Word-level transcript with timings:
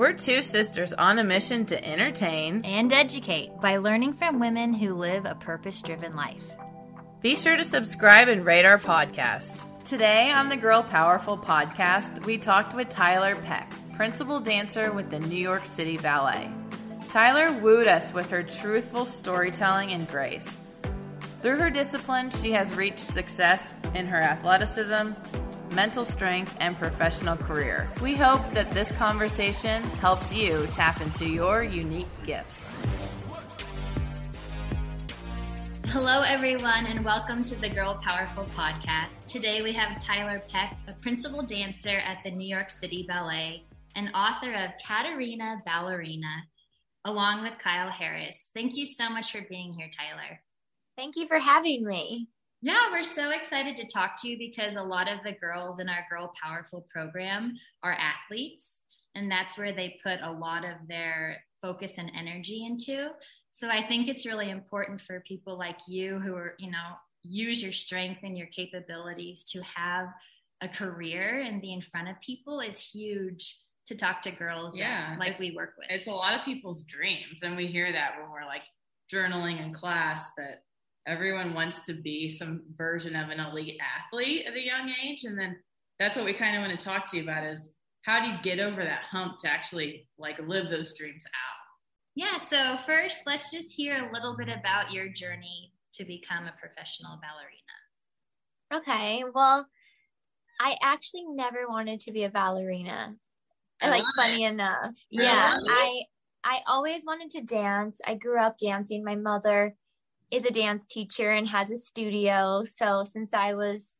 We're 0.00 0.14
two 0.14 0.40
sisters 0.40 0.94
on 0.94 1.18
a 1.18 1.24
mission 1.24 1.66
to 1.66 1.86
entertain 1.86 2.64
and 2.64 2.90
educate 2.90 3.60
by 3.60 3.76
learning 3.76 4.14
from 4.14 4.40
women 4.40 4.72
who 4.72 4.94
live 4.94 5.26
a 5.26 5.34
purpose 5.34 5.82
driven 5.82 6.16
life. 6.16 6.42
Be 7.20 7.36
sure 7.36 7.54
to 7.54 7.64
subscribe 7.64 8.28
and 8.28 8.46
rate 8.46 8.64
our 8.64 8.78
podcast. 8.78 9.62
Today 9.84 10.30
on 10.30 10.48
the 10.48 10.56
Girl 10.56 10.82
Powerful 10.82 11.36
podcast, 11.36 12.24
we 12.24 12.38
talked 12.38 12.74
with 12.74 12.88
Tiler 12.88 13.36
Peck, 13.36 13.70
principal 13.94 14.40
dancer 14.40 14.90
with 14.90 15.10
the 15.10 15.20
New 15.20 15.36
York 15.36 15.66
City 15.66 15.98
Ballet. 15.98 16.50
Tiler 17.10 17.52
wooed 17.60 17.86
us 17.86 18.10
with 18.14 18.30
her 18.30 18.42
truthful 18.42 19.04
storytelling 19.04 19.92
and 19.92 20.08
grace. 20.08 20.60
Through 21.42 21.58
her 21.58 21.68
discipline, 21.68 22.30
she 22.30 22.52
has 22.52 22.74
reached 22.74 23.00
success 23.00 23.74
in 23.94 24.06
her 24.06 24.22
athleticism, 24.22 25.10
mental 25.72 26.04
strength, 26.04 26.56
and 26.60 26.76
professional 26.76 27.36
career. 27.36 27.90
We 28.02 28.14
hope 28.14 28.42
that 28.54 28.70
this 28.72 28.90
conversation 28.92 29.82
helps 30.00 30.32
you 30.32 30.66
tap 30.72 31.00
into 31.00 31.26
your 31.26 31.62
unique 31.62 32.08
gifts. 32.24 32.72
Hello, 35.88 36.20
everyone, 36.20 36.86
and 36.86 37.04
welcome 37.04 37.42
to 37.42 37.56
the 37.56 37.68
Girl 37.68 37.98
Powerful 38.00 38.44
podcast. 38.44 39.26
Today 39.26 39.62
we 39.62 39.72
have 39.72 40.00
Tiler 40.00 40.40
Peck, 40.48 40.76
a 40.86 40.92
principal 40.94 41.42
dancer 41.42 41.98
at 41.98 42.18
the 42.24 42.30
New 42.30 42.46
York 42.46 42.70
City 42.70 43.04
Ballet 43.08 43.64
and 43.96 44.10
author 44.14 44.52
of 44.54 44.70
Katarina 44.86 45.60
Ballerina, 45.66 46.44
along 47.04 47.42
with 47.42 47.54
Kyle 47.58 47.90
Harris. 47.90 48.50
Thank 48.54 48.76
you 48.76 48.86
so 48.86 49.08
much 49.10 49.32
for 49.32 49.44
being 49.48 49.72
here, 49.72 49.90
Tiler. 49.90 50.40
Thank 50.96 51.16
you 51.16 51.26
for 51.26 51.38
having 51.38 51.84
me. 51.84 52.28
Yeah, 52.62 52.90
we're 52.90 53.04
so 53.04 53.30
excited 53.30 53.76
to 53.78 53.86
talk 53.86 54.20
to 54.20 54.28
you 54.28 54.36
because 54.36 54.76
a 54.76 54.82
lot 54.82 55.10
of 55.10 55.20
the 55.24 55.32
girls 55.32 55.80
in 55.80 55.88
our 55.88 56.04
Girl 56.10 56.32
Powerful 56.42 56.86
program 56.90 57.56
are 57.82 57.92
athletes, 57.92 58.80
and 59.14 59.30
that's 59.30 59.56
where 59.56 59.72
they 59.72 59.98
put 60.02 60.20
a 60.22 60.30
lot 60.30 60.64
of 60.64 60.76
their 60.86 61.42
focus 61.62 61.96
and 61.96 62.12
energy 62.14 62.66
into. 62.66 63.10
So 63.50 63.68
I 63.68 63.86
think 63.86 64.08
it's 64.08 64.26
really 64.26 64.50
important 64.50 65.00
for 65.00 65.24
people 65.26 65.58
like 65.58 65.78
you 65.88 66.18
who 66.18 66.34
are, 66.36 66.54
you 66.58 66.70
know, 66.70 66.96
use 67.22 67.62
your 67.62 67.72
strength 67.72 68.20
and 68.22 68.36
your 68.36 68.46
capabilities 68.48 69.44
to 69.44 69.62
have 69.62 70.08
a 70.60 70.68
career 70.68 71.42
and 71.42 71.62
be 71.62 71.72
in 71.72 71.80
front 71.80 72.08
of 72.08 72.20
people 72.20 72.60
is 72.60 72.80
huge 72.80 73.58
to 73.86 73.94
talk 73.94 74.22
to 74.22 74.30
girls 74.30 74.76
yeah, 74.76 75.16
like 75.18 75.38
we 75.38 75.50
work 75.50 75.74
with. 75.78 75.88
It's 75.90 76.06
a 76.06 76.12
lot 76.12 76.34
of 76.34 76.44
people's 76.44 76.82
dreams. 76.84 77.40
And 77.42 77.56
we 77.56 77.66
hear 77.66 77.90
that 77.90 78.12
when 78.20 78.30
we're 78.30 78.46
like 78.46 78.62
journaling 79.12 79.64
in 79.64 79.72
class 79.72 80.28
that 80.36 80.62
everyone 81.06 81.54
wants 81.54 81.82
to 81.86 81.94
be 81.94 82.28
some 82.28 82.62
version 82.76 83.16
of 83.16 83.30
an 83.30 83.40
elite 83.40 83.78
athlete 83.80 84.46
at 84.46 84.54
a 84.54 84.64
young 84.64 84.92
age. 85.04 85.24
And 85.24 85.38
then 85.38 85.56
that's 85.98 86.16
what 86.16 86.24
we 86.24 86.34
kind 86.34 86.56
of 86.56 86.62
want 86.62 86.78
to 86.78 86.84
talk 86.84 87.10
to 87.10 87.16
you 87.16 87.22
about 87.22 87.44
is 87.44 87.72
how 88.02 88.20
do 88.20 88.28
you 88.28 88.36
get 88.42 88.58
over 88.58 88.82
that 88.82 89.02
hump 89.10 89.38
to 89.40 89.50
actually 89.50 90.08
like 90.18 90.38
live 90.46 90.70
those 90.70 90.94
dreams 90.94 91.22
out? 91.26 91.60
Yeah, 92.16 92.38
so 92.38 92.76
first, 92.86 93.22
let's 93.26 93.50
just 93.50 93.72
hear 93.72 93.94
a 93.94 94.12
little 94.12 94.36
bit 94.36 94.48
about 94.48 94.92
your 94.92 95.08
journey 95.08 95.72
to 95.94 96.04
become 96.04 96.46
a 96.46 96.54
professional 96.58 97.18
ballerina. 97.20 98.82
Okay, 98.82 99.24
well, 99.34 99.66
I 100.60 100.76
actually 100.82 101.24
never 101.28 101.66
wanted 101.68 102.00
to 102.00 102.12
be 102.12 102.24
a 102.24 102.30
ballerina. 102.30 103.10
I 103.80 103.88
like 103.88 104.04
funny 104.16 104.44
it. 104.44 104.52
enough. 104.52 104.94
Really? 105.12 105.24
Yeah, 105.24 105.56
I 105.58 106.02
I 106.44 106.60
always 106.66 107.04
wanted 107.06 107.30
to 107.32 107.42
dance. 107.42 108.00
I 108.06 108.14
grew 108.14 108.40
up 108.40 108.58
dancing. 108.58 109.04
My 109.04 109.16
mother 109.16 109.74
is 110.30 110.44
a 110.44 110.50
dance 110.50 110.86
teacher 110.86 111.30
and 111.30 111.48
has 111.48 111.70
a 111.70 111.76
studio. 111.76 112.62
So 112.64 113.04
since 113.04 113.34
I 113.34 113.54
was, 113.54 113.94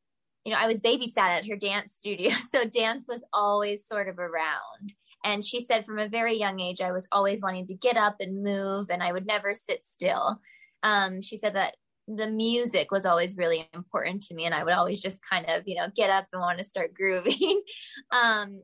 you 0.45 0.53
know, 0.53 0.59
I 0.59 0.67
was 0.67 0.81
babysat 0.81 1.19
at 1.19 1.47
her 1.47 1.57
dance 1.57 1.95
studio. 1.95 2.31
So 2.49 2.65
dance 2.65 3.07
was 3.09 3.25
always 3.33 3.87
sort 3.87 4.09
of 4.09 4.19
around. 4.19 4.95
And 5.25 5.45
she 5.45 5.61
said 5.61 5.85
from 5.85 5.99
a 5.99 6.09
very 6.09 6.37
young 6.37 6.61
age, 6.61 6.81
I 6.81 6.93
was 6.93 7.07
always 7.13 7.43
wanting 7.43 7.67
to 7.67 7.75
get 7.75 7.97
up 7.97 8.17
and 8.21 8.43
move 8.43 8.89
and 8.91 9.03
I 9.03 9.13
would 9.13 9.27
never 9.27 9.55
sit 9.55 9.85
still. 9.85 10.41
Um, 10.83 11.21
she 11.21 11.37
said 11.37 11.57
that 11.57 11.77
the 12.09 12.29
music 12.29 12.91
was 12.91 13.05
always 13.05 13.37
really 13.37 13.69
important 13.75 14.23
to 14.25 14.35
me 14.35 14.47
and 14.47 14.55
I 14.55 14.65
would 14.65 14.73
always 14.73 15.01
just 15.01 15.21
kind 15.29 15.47
of, 15.47 15.65
you 15.67 15.77
know, 15.77 15.89
get 15.95 16.11
up 16.11 16.27
and 16.33 16.41
want 16.41 16.59
to 16.59 16.65
start 16.65 16.95
grooving. 16.95 17.61
um, 18.13 18.63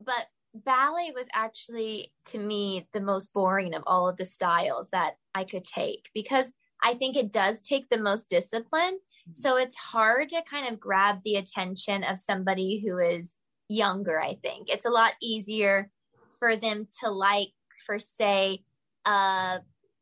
but 0.00 0.26
ballet 0.54 1.12
was 1.14 1.26
actually 1.34 2.12
to 2.26 2.38
me 2.38 2.86
the 2.92 3.00
most 3.00 3.32
boring 3.32 3.74
of 3.74 3.82
all 3.86 4.08
of 4.08 4.16
the 4.16 4.24
styles 4.24 4.86
that 4.92 5.14
I 5.34 5.42
could 5.42 5.64
take 5.64 6.08
because 6.14 6.52
I 6.84 6.94
think 6.94 7.16
it 7.16 7.32
does 7.32 7.62
take 7.62 7.88
the 7.88 7.98
most 7.98 8.28
discipline. 8.28 8.98
So 9.32 9.56
it's 9.56 9.76
hard 9.76 10.28
to 10.28 10.42
kind 10.42 10.70
of 10.70 10.78
grab 10.78 11.20
the 11.24 11.36
attention 11.36 12.04
of 12.04 12.18
somebody 12.18 12.84
who 12.86 12.98
is 12.98 13.36
younger, 13.68 14.20
I 14.20 14.36
think. 14.42 14.68
It's 14.68 14.84
a 14.84 14.90
lot 14.90 15.12
easier 15.22 15.90
for 16.38 16.56
them 16.56 16.86
to 17.00 17.10
like, 17.10 17.48
for 17.86 17.98
say, 17.98 18.64
a 19.06 19.60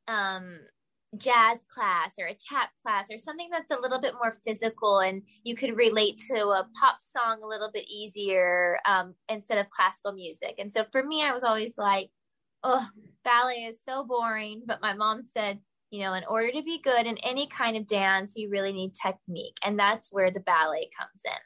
um, 0.09 0.59
jazz 1.19 1.65
class 1.73 2.15
or 2.19 2.27
a 2.27 2.35
tap 2.35 2.71
class 2.83 3.13
or 3.13 3.19
something 3.19 3.49
that's 3.51 3.71
a 3.71 3.81
little 3.81 4.01
bit 4.01 4.15
more 4.15 4.35
physical 4.45 5.01
and 5.01 5.23
you 5.45 5.55
can 5.55 5.75
relate 5.75 6.19
to 6.29 6.35
a 6.35 6.67
pop 6.81 6.97
song 7.01 7.41
a 7.43 7.47
little 7.47 7.71
bit 7.73 7.85
easier 7.89 8.79
um, 8.87 9.15
instead 9.29 9.59
of 9.59 9.71
classical 9.71 10.13
music. 10.13 10.55
And 10.59 10.73
so 10.73 10.85
for 10.91 11.05
me, 11.05 11.23
I 11.23 11.33
was 11.33 11.45
always 11.45 11.79
like, 11.79 12.11
oh, 12.65 12.87
ballet 13.25 13.65
is 13.65 13.79
so 13.85 14.05
boring. 14.05 14.63
But 14.67 14.81
my 14.81 14.95
mom 14.95 15.23
said, 15.23 15.61
you 15.93 16.01
know, 16.01 16.15
in 16.15 16.25
order 16.27 16.51
to 16.51 16.63
be 16.63 16.81
good 16.83 17.07
in 17.07 17.19
any 17.19 17.47
kind 17.47 17.77
of 17.77 17.87
dance, 17.87 18.35
you 18.35 18.49
really 18.49 18.73
need 18.73 18.95
technique. 18.95 19.59
And 19.63 19.79
that's 19.79 20.11
where 20.11 20.31
the 20.31 20.41
ballet 20.41 20.89
comes 20.99 21.21
in. 21.27 21.39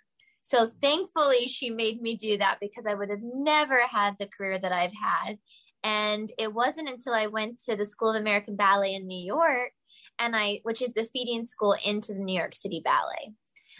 So 0.43 0.69
thankfully, 0.81 1.49
she 1.49 1.71
made 1.71 2.01
me 2.01 2.17
do 2.17 2.39
that 2.39 2.59
because 2.61 2.87
I 2.87 2.95
would 2.95 3.11
have 3.11 3.23
never 3.23 3.81
had 3.81 4.15
the 4.17 4.29
career 4.29 4.57
that 4.61 4.71
I've 4.71 4.95
had. 4.95 5.39
And 5.83 6.31
it 6.39 6.55
wasn't 6.55 6.89
until 6.89 7.13
I 7.13 7.27
went 7.27 7.59
to 7.65 7.75
the 7.75 7.85
School 7.85 8.11
of 8.11 8.21
American 8.21 8.55
Ballet 8.55 8.95
in 8.95 9.09
New 9.09 9.21
York, 9.21 9.73
and 10.21 10.37
I, 10.37 10.61
which 10.63 10.81
is 10.81 10.95
the 10.95 11.05
feeding 11.05 11.43
school 11.43 11.75
into 11.85 12.15
the 12.15 12.21
New 12.21 12.39
York 12.39 12.55
City 12.55 12.81
Ballet. 12.85 13.33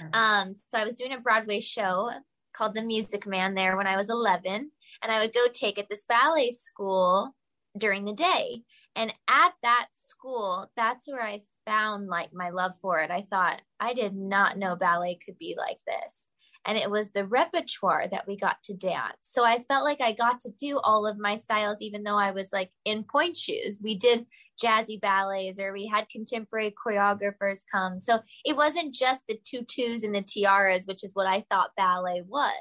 Mm-hmm. 0.03 0.15
Um, 0.15 0.53
so 0.53 0.79
I 0.79 0.85
was 0.85 0.95
doing 0.95 1.13
a 1.13 1.21
Broadway 1.21 1.61
show 1.61 2.11
called 2.57 2.75
The 2.75 2.83
Music 2.83 3.25
Man 3.25 3.55
there 3.55 3.77
when 3.77 3.87
I 3.87 3.97
was 3.97 4.11
11, 4.11 4.71
and 5.03 5.13
I 5.13 5.21
would 5.21 5.33
go 5.33 5.47
take 5.53 5.79
at 5.79 5.89
this 5.89 6.05
ballet 6.05 6.51
school 6.51 7.37
during 7.79 8.05
the 8.05 8.13
day. 8.13 8.63
And 8.97 9.13
at 9.29 9.53
that 9.63 9.89
school, 9.93 10.71
that's 10.77 11.07
where 11.07 11.23
I 11.23 11.43
found 11.67 12.09
like 12.09 12.31
my 12.33 12.51
love 12.51 12.73
for 12.81 13.01
it. 13.01 13.11
I 13.11 13.27
thought 13.31 13.63
I 13.79 13.93
did 13.93 14.17
not 14.17 14.59
know 14.59 14.77
ballet 14.77 15.19
could 15.25 15.39
be 15.39 15.55
like 15.59 15.79
this 15.87 16.29
and 16.67 16.77
it 16.77 16.91
was 16.91 17.11
the 17.11 17.25
repertoire 17.25 18.09
that 18.11 18.27
we 18.27 18.37
got 18.37 18.61
to 18.65 18.75
dance. 18.75 19.17
So 19.23 19.45
I 19.45 19.65
felt 19.69 19.85
like 19.85 20.01
I 20.01 20.13
got 20.13 20.41
to 20.41 20.51
do 20.51 20.79
all 20.79 21.07
of 21.07 21.17
my 21.17 21.37
styles, 21.37 21.81
even 21.81 22.03
though 22.03 22.19
I 22.19 22.33
was 22.33 22.53
like 22.53 22.71
in 22.85 23.05
pointe 23.05 23.37
shoes. 23.37 23.81
We 23.83 23.97
did 23.97 24.27
jazzy 24.63 25.01
ballets 25.01 25.61
or 25.61 25.73
we 25.73 25.87
had 25.87 26.09
contemporary 26.09 26.75
choreographers 26.85 27.61
come. 27.73 28.01
So 28.01 28.19
it 28.45 28.57
wasn't 28.57 28.93
just 28.93 29.27
the 29.29 29.39
tutus 29.45 30.03
and 30.03 30.15
the 30.15 30.23
tiaras, 30.23 30.87
which 30.87 31.05
is 31.05 31.15
what 31.15 31.29
I 31.29 31.45
thought 31.49 31.71
ballet 31.77 32.23
was. 32.27 32.53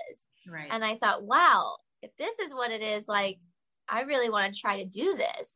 Right. 0.48 0.68
And 0.70 0.86
I 0.86 0.98
thought, 0.98 1.24
wow, 1.24 1.76
if 2.04 2.16
this 2.18 2.38
is 2.38 2.54
what 2.54 2.70
it 2.70 2.84
is, 2.84 3.08
like, 3.08 3.40
I 3.90 4.02
really 4.02 4.30
want 4.30 4.54
to 4.54 4.60
try 4.60 4.84
to 4.84 4.90
do 4.90 5.16
this. 5.16 5.52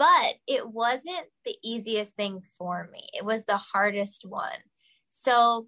But 0.00 0.36
it 0.46 0.66
wasn't 0.66 1.26
the 1.44 1.54
easiest 1.62 2.16
thing 2.16 2.40
for 2.56 2.88
me. 2.90 3.06
It 3.12 3.22
was 3.22 3.44
the 3.44 3.58
hardest 3.58 4.24
one. 4.26 4.56
So 5.10 5.66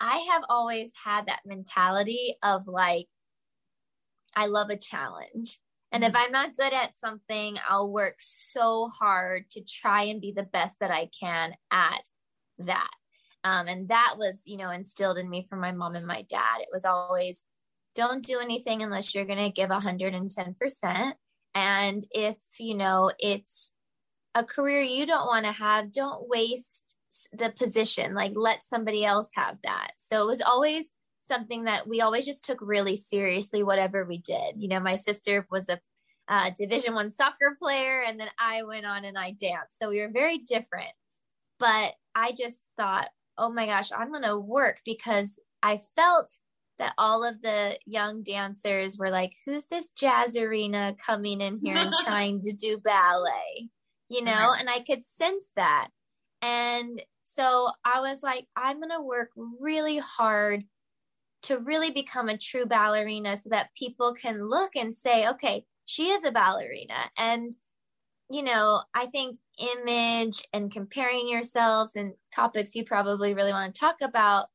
I 0.00 0.26
have 0.32 0.44
always 0.48 0.90
had 1.04 1.26
that 1.26 1.42
mentality 1.44 2.36
of 2.42 2.66
like, 2.66 3.08
I 4.34 4.46
love 4.46 4.70
a 4.70 4.78
challenge. 4.78 5.60
And 5.92 6.02
if 6.02 6.14
mm-hmm. 6.14 6.24
I'm 6.24 6.32
not 6.32 6.56
good 6.56 6.72
at 6.72 6.96
something, 6.96 7.58
I'll 7.68 7.90
work 7.92 8.14
so 8.20 8.88
hard 8.88 9.50
to 9.50 9.60
try 9.60 10.04
and 10.04 10.18
be 10.18 10.32
the 10.32 10.44
best 10.44 10.80
that 10.80 10.90
I 10.90 11.10
can 11.20 11.52
at 11.70 12.04
that. 12.60 12.90
Um, 13.44 13.68
and 13.68 13.88
that 13.90 14.14
was, 14.16 14.44
you 14.46 14.56
know, 14.56 14.70
instilled 14.70 15.18
in 15.18 15.28
me 15.28 15.44
from 15.46 15.60
my 15.60 15.72
mom 15.72 15.94
and 15.94 16.06
my 16.06 16.22
dad. 16.22 16.60
It 16.60 16.70
was 16.72 16.86
always, 16.86 17.44
don't 17.94 18.24
do 18.24 18.38
anything 18.38 18.82
unless 18.82 19.14
you're 19.14 19.26
going 19.26 19.44
to 19.44 19.50
give 19.50 19.68
110%. 19.68 21.12
And 21.56 22.06
if, 22.10 22.36
you 22.58 22.74
know, 22.74 23.10
it's 23.18 23.72
a 24.34 24.44
career 24.44 24.82
you 24.82 25.06
don't 25.06 25.26
want 25.26 25.46
to 25.46 25.52
have, 25.52 25.90
don't 25.90 26.28
waste 26.28 26.94
the 27.32 27.48
position. 27.48 28.12
Like 28.14 28.32
let 28.34 28.62
somebody 28.62 29.06
else 29.06 29.30
have 29.34 29.56
that. 29.64 29.92
So 29.96 30.22
it 30.22 30.26
was 30.26 30.42
always 30.42 30.90
something 31.22 31.64
that 31.64 31.88
we 31.88 32.02
always 32.02 32.26
just 32.26 32.44
took 32.44 32.58
really 32.60 32.94
seriously, 32.94 33.62
whatever 33.62 34.04
we 34.04 34.18
did. 34.18 34.56
You 34.58 34.68
know, 34.68 34.80
my 34.80 34.96
sister 34.96 35.46
was 35.50 35.70
a 35.70 35.80
uh, 36.28 36.50
division 36.58 36.92
one 36.92 37.10
soccer 37.10 37.56
player 37.58 38.02
and 38.06 38.20
then 38.20 38.28
I 38.38 38.62
went 38.64 38.84
on 38.84 39.06
and 39.06 39.16
I 39.16 39.30
danced. 39.30 39.78
So 39.78 39.88
we 39.88 40.00
were 40.00 40.10
very 40.12 40.36
different. 40.36 40.92
But 41.58 41.94
I 42.14 42.32
just 42.32 42.60
thought, 42.76 43.08
oh 43.38 43.50
my 43.50 43.64
gosh, 43.64 43.92
I'm 43.96 44.10
going 44.10 44.24
to 44.24 44.38
work 44.38 44.80
because 44.84 45.38
I 45.62 45.80
felt 45.96 46.30
that 46.78 46.94
all 46.98 47.24
of 47.24 47.40
the 47.42 47.78
young 47.86 48.22
dancers 48.22 48.98
were 48.98 49.10
like, 49.10 49.32
who's 49.44 49.66
this 49.66 49.90
jazzerina 50.00 50.96
coming 50.98 51.40
in 51.40 51.58
here 51.62 51.76
and 51.76 51.92
trying 52.04 52.42
to 52.42 52.52
do 52.52 52.78
ballet? 52.78 53.68
You 54.08 54.22
know, 54.22 54.54
and 54.56 54.70
I 54.70 54.80
could 54.80 55.04
sense 55.04 55.50
that. 55.56 55.88
And 56.40 57.02
so 57.24 57.70
I 57.84 58.00
was 58.00 58.22
like, 58.22 58.46
I'm 58.56 58.78
going 58.78 58.90
to 58.90 59.02
work 59.02 59.30
really 59.60 59.98
hard 59.98 60.64
to 61.42 61.58
really 61.58 61.90
become 61.90 62.28
a 62.28 62.38
true 62.38 62.66
ballerina 62.66 63.36
so 63.36 63.50
that 63.50 63.74
people 63.76 64.14
can 64.14 64.48
look 64.48 64.76
and 64.76 64.92
say, 64.92 65.28
okay, 65.28 65.64
she 65.86 66.10
is 66.10 66.24
a 66.24 66.32
ballerina. 66.32 67.10
And, 67.16 67.56
you 68.30 68.42
know, 68.42 68.82
I 68.94 69.06
think 69.06 69.38
image 69.58 70.42
and 70.52 70.70
comparing 70.70 71.28
yourselves 71.28 71.96
and 71.96 72.12
topics 72.34 72.74
you 72.74 72.84
probably 72.84 73.34
really 73.34 73.52
want 73.52 73.74
to 73.74 73.78
talk 73.78 73.96
about 74.02 74.46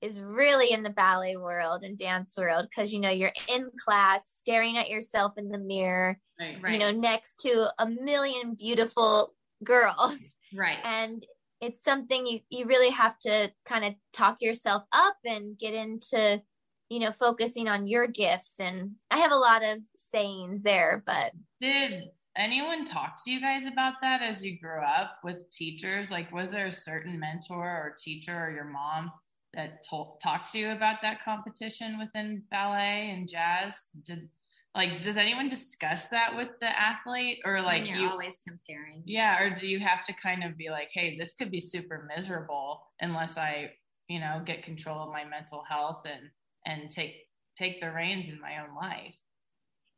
is 0.00 0.20
really 0.20 0.72
in 0.72 0.82
the 0.82 0.90
ballet 0.90 1.36
world 1.36 1.82
and 1.82 1.98
dance 1.98 2.36
world 2.36 2.66
because 2.68 2.92
you 2.92 3.00
know 3.00 3.10
you're 3.10 3.32
in 3.48 3.68
class 3.84 4.24
staring 4.36 4.78
at 4.78 4.88
yourself 4.88 5.32
in 5.36 5.48
the 5.48 5.58
mirror 5.58 6.18
right, 6.38 6.56
right. 6.62 6.72
you 6.72 6.78
know 6.78 6.92
next 6.92 7.40
to 7.40 7.68
a 7.78 7.86
million 7.86 8.54
beautiful 8.54 9.30
girls. 9.64 10.36
Right. 10.54 10.78
And 10.84 11.24
it's 11.60 11.82
something 11.82 12.26
you 12.26 12.40
you 12.50 12.66
really 12.66 12.90
have 12.90 13.18
to 13.20 13.50
kind 13.66 13.84
of 13.84 13.94
talk 14.12 14.40
yourself 14.40 14.84
up 14.92 15.16
and 15.24 15.58
get 15.58 15.74
into 15.74 16.40
you 16.88 17.00
know 17.00 17.12
focusing 17.12 17.68
on 17.68 17.86
your 17.86 18.06
gifts. 18.06 18.60
And 18.60 18.92
i 19.10 19.18
have 19.18 19.32
a 19.32 19.36
lot 19.36 19.62
of 19.62 19.78
sayings 19.96 20.62
there 20.62 21.02
but 21.04 21.32
did 21.60 22.04
anyone 22.36 22.84
talk 22.84 23.22
to 23.24 23.30
you 23.30 23.40
guys 23.40 23.66
about 23.66 23.94
that 24.00 24.22
as 24.22 24.44
you 24.44 24.58
grew 24.58 24.80
up 24.80 25.18
with 25.24 25.50
teachers? 25.50 26.10
Like 26.10 26.32
was 26.32 26.50
there 26.50 26.66
a 26.66 26.72
certain 26.72 27.18
mentor 27.18 27.66
or 27.66 27.96
teacher 27.98 28.38
or 28.38 28.52
your 28.52 28.64
mom 28.64 29.10
that 29.54 29.84
told, 29.88 30.20
talked 30.22 30.52
to 30.52 30.58
you 30.58 30.70
about 30.70 31.02
that 31.02 31.24
competition 31.24 31.98
within 31.98 32.42
ballet 32.50 33.10
and 33.12 33.28
jazz? 33.28 33.74
Did 34.04 34.28
like 34.74 35.00
does 35.00 35.16
anyone 35.16 35.48
discuss 35.48 36.06
that 36.06 36.36
with 36.36 36.48
the 36.60 36.80
athlete? 36.80 37.38
Or 37.44 37.60
like 37.60 37.86
you're 37.86 37.96
you, 37.96 38.08
always 38.08 38.38
comparing. 38.46 39.02
Yeah 39.06 39.42
or 39.42 39.54
do 39.54 39.66
you 39.66 39.80
have 39.80 40.04
to 40.04 40.12
kind 40.22 40.44
of 40.44 40.56
be 40.56 40.70
like 40.70 40.88
hey 40.92 41.16
this 41.18 41.34
could 41.34 41.50
be 41.50 41.60
super 41.60 42.08
miserable 42.14 42.82
unless 43.00 43.36
i 43.36 43.70
you 44.08 44.20
know 44.20 44.42
get 44.44 44.62
control 44.62 45.00
of 45.00 45.12
my 45.12 45.24
mental 45.24 45.64
health 45.68 46.02
and 46.04 46.30
and 46.66 46.90
take 46.90 47.14
take 47.56 47.80
the 47.80 47.90
reins 47.90 48.28
in 48.28 48.40
my 48.40 48.58
own 48.58 48.74
life? 48.74 49.16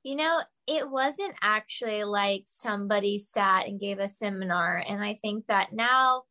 You 0.02 0.16
know 0.16 0.40
it 0.66 0.88
wasn't 0.88 1.34
actually 1.42 2.04
like 2.04 2.44
somebody 2.46 3.18
sat 3.18 3.66
and 3.66 3.80
gave 3.80 3.98
a 3.98 4.08
seminar 4.08 4.82
and 4.88 5.02
i 5.02 5.18
think 5.20 5.44
that 5.48 5.72
now 5.72 6.22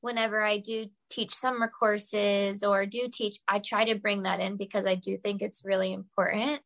whenever 0.00 0.42
i 0.44 0.58
do 0.58 0.86
teach 1.14 1.34
summer 1.34 1.68
courses 1.68 2.62
or 2.62 2.86
do 2.86 3.08
teach 3.12 3.38
i 3.48 3.58
try 3.58 3.84
to 3.84 3.94
bring 3.94 4.22
that 4.22 4.40
in 4.40 4.56
because 4.56 4.86
i 4.86 4.94
do 4.94 5.16
think 5.16 5.42
it's 5.42 5.64
really 5.64 5.92
important 5.92 6.60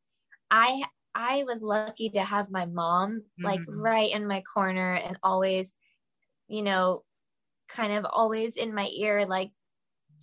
i 0.50 0.82
I 1.14 1.42
was 1.44 1.62
lucky 1.62 2.10
to 2.10 2.22
have 2.22 2.48
my 2.48 2.66
mom 2.66 3.22
like 3.40 3.58
mm-hmm. 3.60 3.80
right 3.80 4.08
in 4.08 4.28
my 4.28 4.40
corner 4.42 4.94
and 4.94 5.18
always, 5.24 5.74
you 6.46 6.62
know, 6.62 7.02
kind 7.68 7.92
of 7.92 8.04
always 8.04 8.56
in 8.56 8.72
my 8.72 8.88
ear, 8.94 9.26
like 9.26 9.50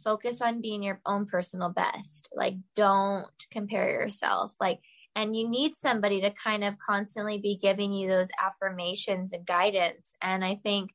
focus 0.06 0.42
on 0.42 0.62
being 0.62 0.84
your 0.84 1.02
own 1.06 1.26
personal 1.26 1.70
best. 1.70 2.30
Like, 2.34 2.56
don't 2.76 3.28
compare 3.52 3.90
yourself. 3.90 4.54
Like, 4.62 4.80
and 5.16 5.36
you 5.36 5.50
need 5.50 5.76
somebody 5.76 6.22
to 6.22 6.32
kind 6.32 6.64
of 6.64 6.76
constantly 6.78 7.40
be 7.40 7.58
giving 7.62 7.92
you 7.92 8.08
those 8.08 8.30
affirmations 8.40 9.34
and 9.34 9.46
guidance. 9.46 10.14
And 10.22 10.46
I 10.46 10.56
think, 10.64 10.92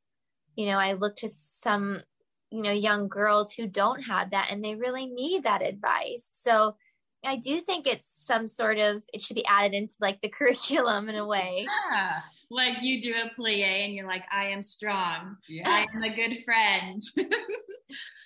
you 0.57 0.67
know, 0.67 0.79
I 0.79 0.95
look 0.95 1.17
to 1.17 1.29
some, 1.29 2.03
you 2.51 2.63
know, 2.63 2.73
young 2.73 3.09
girls 3.09 3.53
who 3.53 3.67
don't 3.67 4.03
have 4.03 4.31
that 4.31 4.49
and 4.51 4.65
they 4.65 4.75
really 4.75 5.07
need 5.07 5.45
that 5.45 5.63
advice. 5.63 6.31
So, 6.33 6.77
I 7.25 7.37
do 7.37 7.61
think 7.61 7.87
it's 7.87 8.07
some 8.09 8.49
sort 8.49 8.79
of 8.79 9.05
it 9.13 9.23
should 9.23 9.35
be 9.35 9.45
added 9.47 9.75
into 9.75 9.95
like 10.01 10.21
the 10.23 10.29
curriculum 10.37 11.09
in 11.09 11.17
a 11.17 11.27
way. 11.27 11.67
Yeah. 11.91 12.21
Like 12.51 12.83
you 12.83 13.01
do 13.01 13.13
a 13.13 13.31
plie 13.39 13.85
and 13.85 13.95
you're 13.95 14.07
like, 14.07 14.25
I 14.33 14.47
am 14.47 14.63
strong. 14.63 15.37
Yeah. 15.49 15.69
I 15.69 15.87
am 15.95 16.03
a 16.03 16.15
good 16.15 16.43
friend. 16.45 17.03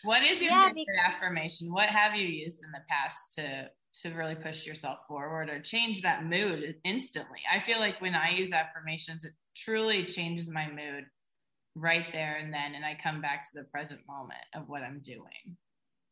what 0.04 0.22
is 0.22 0.40
your 0.40 0.52
yeah, 0.52 0.68
because- 0.68 0.86
affirmation? 1.04 1.72
What 1.72 1.88
have 1.88 2.14
you 2.14 2.26
used 2.26 2.62
in 2.64 2.70
the 2.72 2.80
past 2.88 3.32
to 3.34 3.68
to 4.02 4.12
really 4.14 4.34
push 4.34 4.66
yourself 4.66 4.98
forward 5.06 5.48
or 5.48 5.60
change 5.60 6.02
that 6.02 6.24
mood 6.24 6.76
instantly? 6.84 7.40
I 7.52 7.60
feel 7.60 7.78
like 7.78 8.00
when 8.00 8.14
I 8.14 8.30
use 8.30 8.52
affirmations, 8.52 9.24
it 9.24 9.32
truly 9.56 10.04
changes 10.04 10.50
my 10.50 10.68
mood 10.68 11.04
right 11.74 12.06
there 12.12 12.36
and 12.36 12.52
then 12.52 12.74
and 12.74 12.84
I 12.84 12.96
come 13.02 13.20
back 13.20 13.44
to 13.44 13.50
the 13.54 13.64
present 13.64 14.00
moment 14.08 14.44
of 14.54 14.68
what 14.68 14.82
I'm 14.82 15.00
doing. 15.00 15.56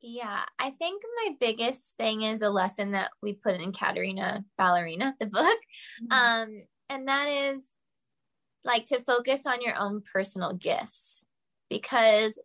Yeah, 0.01 0.43
I 0.59 0.71
think 0.71 1.03
my 1.25 1.37
biggest 1.39 1.97
thing 1.97 2.23
is 2.23 2.43
a 2.43 2.51
lesson 2.51 2.93
that 2.93 3.13
we 3.23 3.35
put 3.35 3.55
in 3.55 3.73
Katarina 3.73 4.45
Ballerina, 4.59 5.15
the 5.21 5.27
book. 5.27 5.59
Mm-hmm. 6.03 6.13
Um, 6.13 6.63
and 6.89 7.07
that 7.07 7.29
is 7.29 7.71
like 8.65 8.87
to 8.87 9.03
focus 9.03 9.47
on 9.47 9.63
your 9.63 9.79
own 9.79 10.03
personal 10.13 10.55
gifts 10.55 11.25
because 11.71 12.39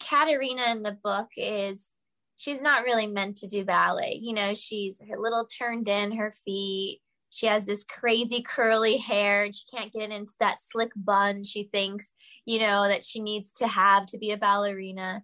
Katarina 0.00 0.70
in 0.70 0.82
the 0.82 0.98
book 1.02 1.28
is 1.36 1.90
she's 2.36 2.62
not 2.62 2.84
really 2.84 3.06
meant 3.06 3.38
to 3.38 3.48
do 3.48 3.64
ballet. 3.64 4.18
You 4.22 4.34
know, 4.34 4.54
she's 4.54 5.00
her 5.00 5.18
little 5.18 5.46
turned 5.46 5.88
in 5.88 6.16
her 6.16 6.32
feet. 6.44 7.00
She 7.30 7.46
has 7.46 7.66
this 7.66 7.84
crazy 7.84 8.42
curly 8.42 8.96
hair 8.96 9.44
and 9.44 9.54
she 9.54 9.64
can't 9.70 9.92
get 9.92 10.02
it 10.02 10.10
into 10.10 10.34
that 10.40 10.62
slick 10.62 10.90
bun 10.96 11.44
she 11.44 11.64
thinks, 11.64 12.12
you 12.44 12.58
know, 12.58 12.88
that 12.88 13.04
she 13.04 13.20
needs 13.20 13.52
to 13.54 13.68
have 13.68 14.06
to 14.06 14.18
be 14.18 14.30
a 14.30 14.38
ballerina. 14.38 15.22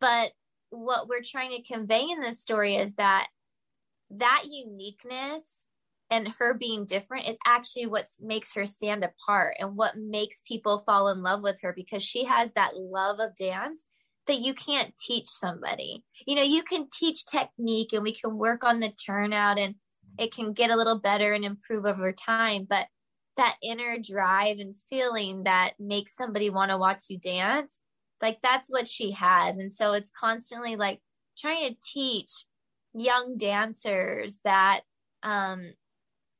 But 0.00 0.32
what 0.70 1.08
we're 1.08 1.22
trying 1.22 1.50
to 1.50 1.62
convey 1.62 2.08
in 2.10 2.20
this 2.20 2.40
story 2.40 2.76
is 2.76 2.94
that 2.96 3.28
that 4.10 4.44
uniqueness 4.50 5.66
and 6.10 6.28
her 6.38 6.52
being 6.52 6.84
different 6.84 7.28
is 7.28 7.38
actually 7.46 7.86
what 7.86 8.06
makes 8.20 8.54
her 8.54 8.66
stand 8.66 9.02
apart 9.02 9.56
and 9.58 9.76
what 9.76 9.96
makes 9.96 10.42
people 10.46 10.82
fall 10.84 11.08
in 11.08 11.22
love 11.22 11.42
with 11.42 11.58
her 11.62 11.72
because 11.74 12.02
she 12.02 12.24
has 12.24 12.50
that 12.52 12.76
love 12.76 13.18
of 13.18 13.34
dance 13.36 13.86
that 14.26 14.38
you 14.38 14.54
can't 14.54 14.94
teach 14.98 15.26
somebody. 15.26 16.04
You 16.26 16.36
know, 16.36 16.42
you 16.42 16.62
can 16.62 16.88
teach 16.92 17.24
technique 17.24 17.92
and 17.92 18.02
we 18.02 18.14
can 18.14 18.36
work 18.36 18.62
on 18.62 18.80
the 18.80 18.90
turnout 18.90 19.58
and 19.58 19.74
it 20.18 20.34
can 20.34 20.52
get 20.52 20.70
a 20.70 20.76
little 20.76 20.98
better 20.98 21.32
and 21.32 21.44
improve 21.44 21.84
over 21.84 22.12
time, 22.12 22.66
but 22.68 22.86
that 23.36 23.56
inner 23.62 23.96
drive 23.98 24.58
and 24.58 24.76
feeling 24.90 25.44
that 25.44 25.72
makes 25.78 26.14
somebody 26.14 26.50
want 26.50 26.70
to 26.70 26.78
watch 26.78 27.04
you 27.08 27.18
dance 27.18 27.80
like 28.22 28.38
that's 28.40 28.70
what 28.70 28.88
she 28.88 29.10
has. 29.10 29.58
And 29.58 29.72
so 29.72 29.92
it's 29.92 30.10
constantly 30.16 30.76
like 30.76 31.00
trying 31.36 31.68
to 31.68 31.76
teach 31.82 32.30
young 32.94 33.36
dancers 33.36 34.38
that 34.44 34.82
um 35.22 35.72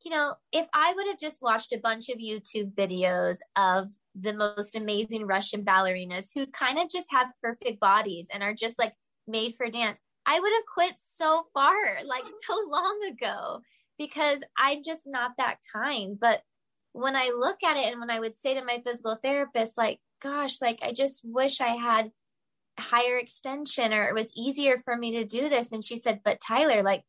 you 0.04 0.10
know 0.10 0.34
if 0.52 0.66
i 0.74 0.92
would 0.94 1.06
have 1.06 1.18
just 1.18 1.40
watched 1.40 1.72
a 1.72 1.78
bunch 1.78 2.10
of 2.10 2.18
youtube 2.18 2.74
videos 2.74 3.38
of 3.56 3.88
the 4.14 4.34
most 4.34 4.76
amazing 4.76 5.26
russian 5.26 5.64
ballerinas 5.64 6.26
who 6.34 6.46
kind 6.48 6.78
of 6.78 6.90
just 6.90 7.06
have 7.10 7.28
perfect 7.42 7.80
bodies 7.80 8.26
and 8.30 8.42
are 8.42 8.52
just 8.52 8.78
like 8.78 8.92
made 9.26 9.54
for 9.54 9.70
dance 9.70 9.98
i 10.26 10.38
would 10.38 10.52
have 10.52 10.66
quit 10.72 10.94
so 10.98 11.44
far 11.54 11.74
like 12.04 12.24
so 12.46 12.54
long 12.68 12.98
ago 13.10 13.60
because 13.98 14.42
i'm 14.56 14.82
just 14.82 15.06
not 15.06 15.32
that 15.38 15.56
kind 15.72 16.18
but 16.20 16.42
when 16.92 17.16
i 17.16 17.32
look 17.34 17.62
at 17.64 17.76
it 17.76 17.90
and 17.90 18.00
when 18.00 18.10
i 18.10 18.20
would 18.20 18.34
say 18.34 18.54
to 18.54 18.64
my 18.64 18.78
physical 18.84 19.16
therapist 19.22 19.76
like 19.78 19.98
gosh, 20.22 20.62
like 20.62 20.78
I 20.82 20.92
just 20.92 21.22
wish 21.24 21.60
I 21.60 21.76
had 21.76 22.12
higher 22.78 23.18
extension 23.18 23.92
or 23.92 24.04
it 24.08 24.14
was 24.14 24.32
easier 24.36 24.78
for 24.78 24.96
me 24.96 25.12
to 25.12 25.24
do 25.26 25.48
this. 25.48 25.72
And 25.72 25.84
she 25.84 25.96
said, 25.96 26.20
but 26.24 26.40
Tiler, 26.40 26.82
like 26.82 27.04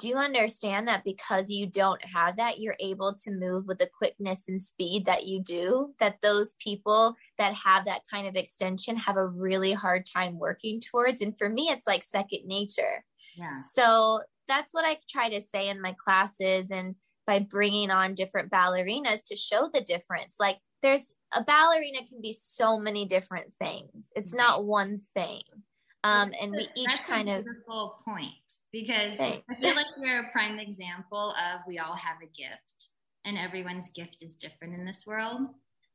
do 0.00 0.08
you 0.08 0.16
understand 0.16 0.88
that 0.88 1.04
because 1.04 1.50
you 1.50 1.66
don't 1.66 2.04
have 2.04 2.36
that, 2.36 2.58
you're 2.58 2.76
able 2.80 3.14
to 3.14 3.30
move 3.30 3.66
with 3.66 3.78
the 3.78 3.88
quickness 3.96 4.48
and 4.48 4.60
speed 4.60 5.06
that 5.06 5.24
you 5.24 5.40
do? 5.40 5.94
That 6.00 6.20
those 6.20 6.54
people 6.54 7.14
that 7.38 7.54
have 7.54 7.84
that 7.84 8.02
kind 8.10 8.26
of 8.26 8.34
extension 8.34 8.96
have 8.96 9.16
a 9.16 9.26
really 9.26 9.72
hard 9.72 10.06
time 10.06 10.38
working 10.38 10.80
towards. 10.80 11.20
And 11.20 11.36
for 11.38 11.48
me, 11.48 11.68
it's 11.70 11.86
like 11.86 12.02
second 12.02 12.40
nature. 12.44 13.04
Yeah. 13.36 13.60
So 13.60 14.22
that's 14.48 14.74
what 14.74 14.84
I 14.84 14.98
try 15.08 15.30
to 15.30 15.40
say 15.40 15.68
in 15.68 15.80
my 15.80 15.94
classes 15.96 16.70
and 16.70 16.96
by 17.26 17.38
bringing 17.38 17.90
on 17.90 18.14
different 18.14 18.50
ballerinas 18.50 19.24
to 19.26 19.36
show 19.36 19.68
the 19.72 19.80
difference. 19.80 20.36
Like 20.40 20.58
there's 20.82 21.14
a 21.32 21.44
ballerina 21.44 22.00
can 22.08 22.20
be 22.20 22.32
so 22.32 22.78
many 22.78 23.06
different 23.06 23.52
things. 23.58 24.10
It's 24.16 24.32
right. 24.32 24.38
not 24.38 24.64
one 24.64 25.00
thing. 25.14 25.42
Um, 26.02 26.32
and 26.38 26.52
we 26.52 26.68
each 26.76 27.02
kind 27.04 27.30
of 27.30 27.46
point 28.04 28.34
because. 28.74 29.20
I 29.20 29.42
feel 29.60 29.76
like 29.76 29.86
you're 29.96 30.26
a 30.26 30.32
prime 30.32 30.58
example 30.58 31.30
of 31.30 31.60
we 31.66 31.78
all 31.78 31.94
have 31.94 32.16
a 32.22 32.26
gift 32.26 32.88
and 33.24 33.38
everyone's 33.38 33.88
gift 33.90 34.22
is 34.22 34.34
different 34.34 34.74
in 34.74 34.84
this 34.84 35.06
world. 35.06 35.42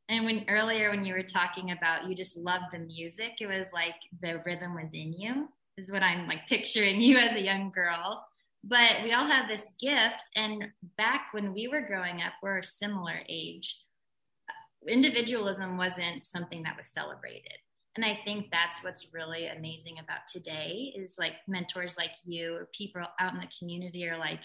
And 0.07 0.25
when 0.25 0.45
earlier 0.47 0.89
when 0.89 1.03
you 1.03 1.13
were 1.13 1.21
talking 1.21 1.71
about 1.71 2.07
you 2.07 2.15
just 2.15 2.37
love 2.37 2.61
the 2.71 2.79
music, 2.79 3.33
it 3.41 3.47
was 3.47 3.67
like 3.73 3.95
the 4.21 4.41
rhythm 4.45 4.75
was 4.75 4.93
in 4.93 5.13
you, 5.13 5.49
is 5.77 5.91
what 5.91 6.01
I'm 6.01 6.25
like 6.25 6.47
picturing 6.47 7.01
you 7.01 7.17
as 7.17 7.35
a 7.35 7.41
young 7.41 7.69
girl. 7.69 8.25
But 8.63 9.03
we 9.03 9.11
all 9.11 9.27
have 9.27 9.49
this 9.49 9.71
gift. 9.79 10.23
And 10.35 10.65
back 10.97 11.27
when 11.31 11.53
we 11.53 11.67
were 11.67 11.81
growing 11.81 12.21
up, 12.21 12.33
we're 12.41 12.59
a 12.59 12.63
similar 12.63 13.19
age. 13.27 13.77
Individualism 14.87 15.77
wasn't 15.77 16.25
something 16.25 16.63
that 16.63 16.77
was 16.77 16.87
celebrated 16.87 17.59
and 17.99 18.05
i 18.09 18.17
think 18.23 18.47
that's 18.49 18.81
what's 18.81 19.13
really 19.13 19.47
amazing 19.47 19.99
about 19.99 20.19
today 20.31 20.93
is 20.95 21.17
like 21.19 21.33
mentors 21.47 21.97
like 21.97 22.11
you 22.23 22.53
or 22.53 22.69
people 22.73 23.01
out 23.19 23.33
in 23.33 23.39
the 23.39 23.49
community 23.59 24.07
are 24.07 24.17
like 24.17 24.39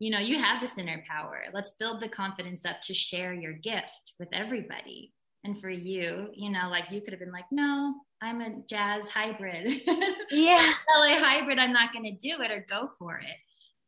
you 0.00 0.10
know 0.10 0.18
you 0.18 0.38
have 0.38 0.60
this 0.60 0.78
inner 0.78 1.04
power. 1.06 1.42
Let's 1.52 1.72
build 1.78 2.02
the 2.02 2.08
confidence 2.08 2.64
up 2.64 2.80
to 2.84 2.94
share 2.94 3.34
your 3.34 3.52
gift 3.52 4.14
with 4.18 4.30
everybody. 4.32 5.12
And 5.44 5.60
for 5.60 5.70
you 5.70 6.28
you 6.34 6.50
know 6.50 6.68
like 6.68 6.90
you 6.90 7.00
could 7.00 7.12
have 7.12 7.20
been 7.20 7.32
like 7.32 7.46
no 7.52 7.94
i'm 8.20 8.40
a 8.40 8.50
jazz 8.68 9.08
hybrid. 9.08 9.82
Yeah. 10.30 10.72
La 10.98 11.16
hybrid 11.16 11.58
i'm 11.58 11.72
not 11.72 11.92
going 11.92 12.04
to 12.04 12.28
do 12.28 12.42
it 12.42 12.50
or 12.50 12.66
go 12.68 12.90
for 12.98 13.18
it. 13.18 13.36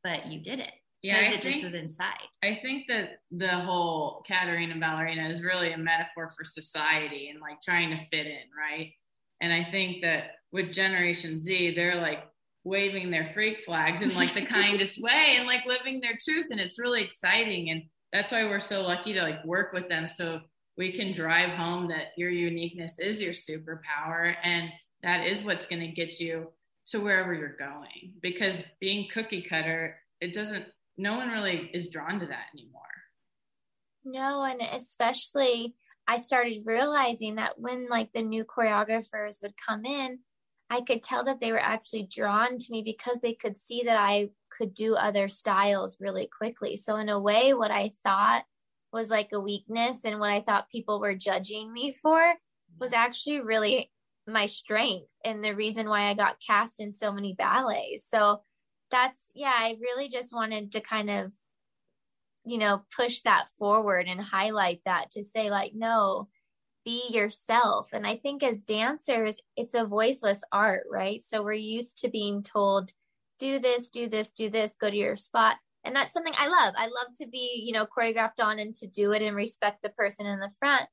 But 0.05 0.27
you 0.27 0.41
did 0.41 0.61
it 0.61 0.73
yeah, 1.03 1.17
I 1.17 1.21
it 1.21 1.31
think, 1.31 1.43
just 1.43 1.65
was 1.65 1.75
inside. 1.75 2.29
I 2.45 2.61
think 2.63 2.87
that 2.89 3.19
the 3.33 3.49
whole 3.49 4.25
Katarina 4.27 4.79
ballerina 4.79 5.29
is 5.29 5.43
really 5.43 5.73
a 5.73 5.79
metaphor 5.79 6.33
for 6.37 6.45
society 6.45 7.29
and 7.29 7.41
like 7.41 7.61
trying 7.61 7.91
to 7.91 7.97
fit 8.11 8.27
in, 8.27 8.45
right? 8.57 8.93
And 9.41 9.53
I 9.53 9.69
think 9.71 10.03
that 10.03 10.37
with 10.53 10.73
Generation 10.73 11.41
Z, 11.41 11.75
they're 11.75 12.01
like 12.01 12.25
waving 12.65 13.11
their 13.11 13.31
freak 13.35 13.65
flags 13.65 14.01
in 14.01 14.15
like 14.15 14.35
the 14.35 14.47
kindest 14.47 15.03
way 15.03 15.35
and 15.37 15.47
like 15.47 15.67
living 15.67 16.01
their 16.01 16.17
truth. 16.23 16.47
And 16.51 16.61
it's 16.61 16.79
really 16.79 17.03
exciting. 17.03 17.71
And 17.71 17.83
that's 18.13 18.31
why 18.31 18.45
we're 18.45 18.61
so 18.61 18.83
lucky 18.83 19.13
to 19.15 19.23
like 19.23 19.45
work 19.45 19.73
with 19.73 19.89
them. 19.89 20.07
So 20.07 20.41
we 20.79 20.93
can 20.93 21.13
drive 21.13 21.51
home 21.51 21.89
that 21.89 22.13
your 22.17 22.31
uniqueness 22.31 23.01
is 23.01 23.21
your 23.21 23.33
superpower. 23.33 24.37
And 24.45 24.71
that 25.03 25.27
is 25.27 25.43
what's 25.43 25.67
going 25.67 25.83
to 25.83 25.89
get 25.89 26.21
you 26.21 26.47
to 26.87 27.01
wherever 27.01 27.35
you're 27.35 27.57
going. 27.57 28.13
Because 28.23 28.63
being 28.81 29.09
cookie 29.13 29.43
cutter, 29.43 29.97
it 30.21 30.33
doesn't 30.33 30.67
no 30.97 31.17
one 31.17 31.29
really 31.29 31.71
is 31.73 31.89
drawn 31.89 32.21
to 32.21 32.27
that 32.27 32.47
anymore. 32.55 32.83
No, 34.05 34.43
and 34.43 34.61
especially 34.61 35.75
I 36.09 36.19
started 36.19 36.67
realizing 36.67 37.37
that 37.37 37.59
when 37.59 37.89
like 37.89 38.11
the 38.13 38.23
new 38.23 38.45
choreographers 38.45 39.41
would 39.43 39.55
come 39.65 39.85
in, 39.85 40.19
I 40.69 40.81
could 40.81 41.03
tell 41.03 41.25
that 41.25 41.41
they 41.41 41.53
were 41.53 41.61
actually 41.61 42.09
drawn 42.11 42.59
to 42.59 42.67
me 42.71 42.83
because 42.83 43.21
they 43.21 43.35
could 43.35 43.57
see 43.57 43.83
that 43.85 43.97
I 43.97 44.31
could 44.51 44.75
do 44.75 44.95
other 44.95 45.29
styles 45.29 45.99
really 46.01 46.29
quickly. 46.37 46.77
So 46.77 46.97
in 46.97 47.09
a 47.09 47.21
way, 47.21 47.55
what 47.55 47.71
I 47.71 47.93
thought 48.05 48.45
was 48.93 49.11
like 49.11 49.29
a 49.33 49.41
weakness 49.41 50.05
and 50.05 50.19
what 50.19 50.31
I 50.31 50.41
thought 50.41 50.71
people 50.71 51.01
were 51.01 51.15
judging 51.15 51.73
me 51.73 51.93
for 51.93 52.35
was 52.81 52.93
actually 52.93 53.41
really 53.41 53.91
my 54.27 54.47
strength 54.47 55.09
and 55.25 55.45
the 55.45 55.55
reason 55.55 55.89
why 55.89 56.09
I 56.09 56.15
got 56.15 56.41
cast 56.45 56.81
in 56.81 56.93
so 56.93 57.13
many 57.13 57.35
ballets. 57.35 58.09
So 58.09 58.43
that's 58.93 59.31
yeah 59.35 59.55
i 59.57 59.77
really 59.81 60.09
just 60.09 60.35
wanted 60.35 60.71
to 60.71 60.81
kind 60.81 61.11
of 61.11 61.33
you 62.45 62.59
know 62.59 62.83
push 62.95 63.23
that 63.23 63.47
forward 63.59 64.07
and 64.07 64.21
highlight 64.21 64.81
that 64.85 65.11
to 65.11 65.25
say 65.25 65.51
like 65.51 65.73
no 65.75 66.29
be 66.85 67.05
yourself. 67.11 67.91
And 67.93 68.07
i 68.07 68.17
think 68.17 68.43
as 68.43 68.63
dancers 68.63 69.41
it's 69.57 69.75
a 69.75 69.87
voiceless 69.87 70.43
art 70.53 70.85
right? 70.91 71.23
So 71.23 71.43
we're 71.43 71.53
used 71.53 71.99
to 71.99 72.11
being 72.11 72.43
told 72.43 72.93
do 73.39 73.59
this 73.59 73.91
do 73.91 74.09
this 74.09 74.31
do 74.33 74.51
this 74.51 74.77
go 74.77 74.91
to 74.91 74.97
your 74.97 75.17
spot. 75.17 75.57
And 75.85 75.95
that's 75.95 76.13
something 76.13 76.35
i 76.37 76.49
love. 76.49 76.75
I 76.77 76.87
love 76.87 77.15
to 77.21 77.27
be 77.29 77.63
you 77.65 77.73
know 77.73 77.87
choreographed 77.87 78.43
on 78.43 78.59
and 78.59 78.75
to 78.77 78.87
do 78.87 79.13
it 79.13 79.23
and 79.23 79.37
respect 79.37 79.83
the 79.83 79.91
person 79.91 80.27
in 80.27 80.41
the 80.41 80.51
front. 80.59 80.89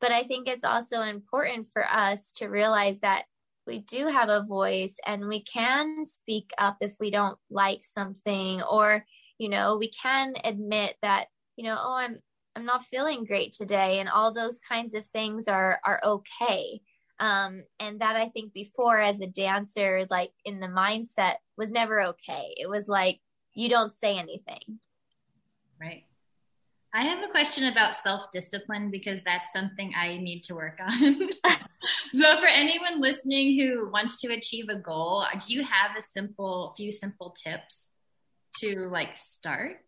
But 0.00 0.12
i 0.12 0.22
think 0.22 0.48
it's 0.48 0.64
also 0.64 1.02
important 1.02 1.66
for 1.72 1.86
us 1.88 2.32
to 2.32 2.48
realize 2.48 3.00
that 3.00 3.24
we 3.66 3.80
do 3.80 4.06
have 4.06 4.28
a 4.28 4.44
voice 4.44 4.96
and 5.06 5.28
we 5.28 5.42
can 5.42 6.04
speak 6.04 6.50
up 6.58 6.76
if 6.80 6.94
we 6.98 7.10
don't 7.10 7.38
like 7.50 7.82
something 7.82 8.62
or 8.62 9.04
you 9.38 9.48
know 9.48 9.76
we 9.78 9.90
can 9.90 10.34
admit 10.44 10.96
that 11.02 11.26
you 11.56 11.64
know 11.64 11.76
oh 11.78 11.94
i'm 11.94 12.16
i'm 12.56 12.64
not 12.64 12.84
feeling 12.84 13.24
great 13.24 13.52
today 13.52 14.00
and 14.00 14.08
all 14.08 14.32
those 14.32 14.58
kinds 14.58 14.94
of 14.94 15.06
things 15.06 15.48
are 15.48 15.78
are 15.84 16.00
okay. 16.04 16.80
Um 17.20 17.64
and 17.78 18.00
that 18.00 18.16
i 18.16 18.28
think 18.30 18.52
before 18.52 19.00
as 19.00 19.20
a 19.20 19.26
dancer 19.26 20.06
like 20.10 20.32
in 20.44 20.60
the 20.60 20.68
mindset 20.68 21.36
was 21.56 21.70
never 21.70 22.00
okay. 22.02 22.54
It 22.56 22.68
was 22.68 22.88
like 22.88 23.20
you 23.54 23.68
don't 23.68 23.92
say 23.92 24.18
anything. 24.18 24.80
Right 25.80 26.04
I 26.94 27.04
have 27.04 27.24
a 27.24 27.28
question 27.28 27.64
about 27.64 27.94
self 27.94 28.30
discipline 28.32 28.90
because 28.90 29.22
that's 29.24 29.52
something 29.52 29.92
I 29.96 30.18
need 30.18 30.44
to 30.44 30.54
work 30.54 30.78
on. 30.80 31.30
so, 32.12 32.36
for 32.38 32.46
anyone 32.46 33.00
listening 33.00 33.58
who 33.58 33.88
wants 33.90 34.20
to 34.20 34.32
achieve 34.32 34.68
a 34.68 34.74
goal, 34.74 35.24
do 35.46 35.54
you 35.54 35.62
have 35.62 35.96
a 35.96 36.02
simple, 36.02 36.74
few 36.76 36.92
simple 36.92 37.30
tips 37.30 37.88
to 38.58 38.90
like 38.90 39.16
start? 39.16 39.78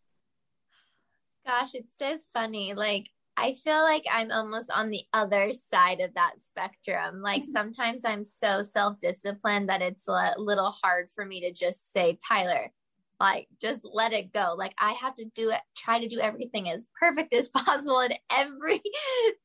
Gosh, 1.46 1.75
it's 1.75 1.99
so 1.99 2.16
funny. 2.32 2.73
Like, 2.73 3.11
I 3.37 3.52
feel 3.52 3.82
like 3.82 4.04
I'm 4.11 4.30
almost 4.30 4.70
on 4.70 4.88
the 4.88 5.02
other 5.12 5.52
side 5.52 6.00
of 6.00 6.14
that 6.14 6.40
spectrum. 6.40 7.20
Like, 7.20 7.42
mm-hmm. 7.42 7.50
sometimes 7.50 8.06
I'm 8.06 8.25
so 8.25 8.62
self 8.62 8.99
disciplined 8.99 9.68
that 9.68 9.82
it's 9.82 10.08
a 10.08 10.34
little 10.38 10.75
hard 10.82 11.08
for 11.14 11.26
me 11.26 11.42
to 11.42 11.52
just 11.52 11.92
say, 11.92 12.18
Tiler, 12.26 12.73
like 13.21 13.47
just 13.61 13.83
let 13.85 14.12
it 14.12 14.33
go. 14.33 14.54
Like 14.56 14.75
i 14.78 14.92
have 14.92 15.14
to 15.16 15.25
do 15.35 15.50
it 15.50 15.61
try 15.76 16.00
to 16.00 16.09
do 16.09 16.21
everything 16.21 16.68
as 16.68 16.87
perfect 16.99 17.35
as 17.35 17.49
possible 17.54 18.00
in 18.00 18.12
every 18.30 18.83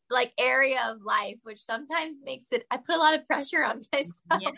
like 0.09 0.31
area 0.39 0.79
of 0.87 0.97
life 1.03 1.37
which 1.43 1.59
sometimes 1.59 2.17
makes 2.23 2.51
it 2.51 2.65
i 2.71 2.77
put 2.77 2.95
a 2.95 2.99
lot 2.99 3.13
of 3.13 3.25
pressure 3.25 3.63
on 3.63 3.79
myself. 3.93 4.41
Yeah. 4.41 4.51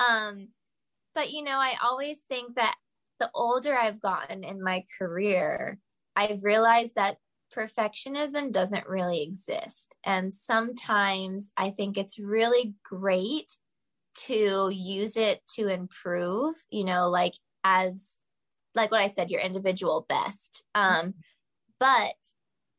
um 0.00 0.48
but 1.14 1.30
you 1.30 1.42
know 1.42 1.58
i 1.58 1.74
always 1.82 2.24
think 2.28 2.54
that 2.56 2.74
the 3.20 3.30
older 3.34 3.74
i've 3.74 4.00
gotten 4.00 4.44
in 4.44 4.62
my 4.62 4.84
career 4.98 5.78
i've 6.14 6.42
realized 6.42 6.94
that 6.96 7.16
perfectionism 7.56 8.50
doesn't 8.50 8.88
really 8.88 9.22
exist. 9.22 9.94
And 10.04 10.34
sometimes 10.34 11.52
i 11.56 11.70
think 11.70 11.96
it's 11.96 12.18
really 12.18 12.74
great 12.84 13.56
to 14.26 14.70
use 14.72 15.16
it 15.16 15.42
to 15.54 15.68
improve 15.68 16.54
you 16.70 16.84
know 16.84 17.08
like 17.08 17.34
as 17.66 18.18
like 18.74 18.90
what 18.90 19.00
I 19.00 19.08
said, 19.08 19.30
your 19.30 19.40
individual 19.40 20.06
best. 20.08 20.62
Um, 20.74 21.14
but 21.80 22.14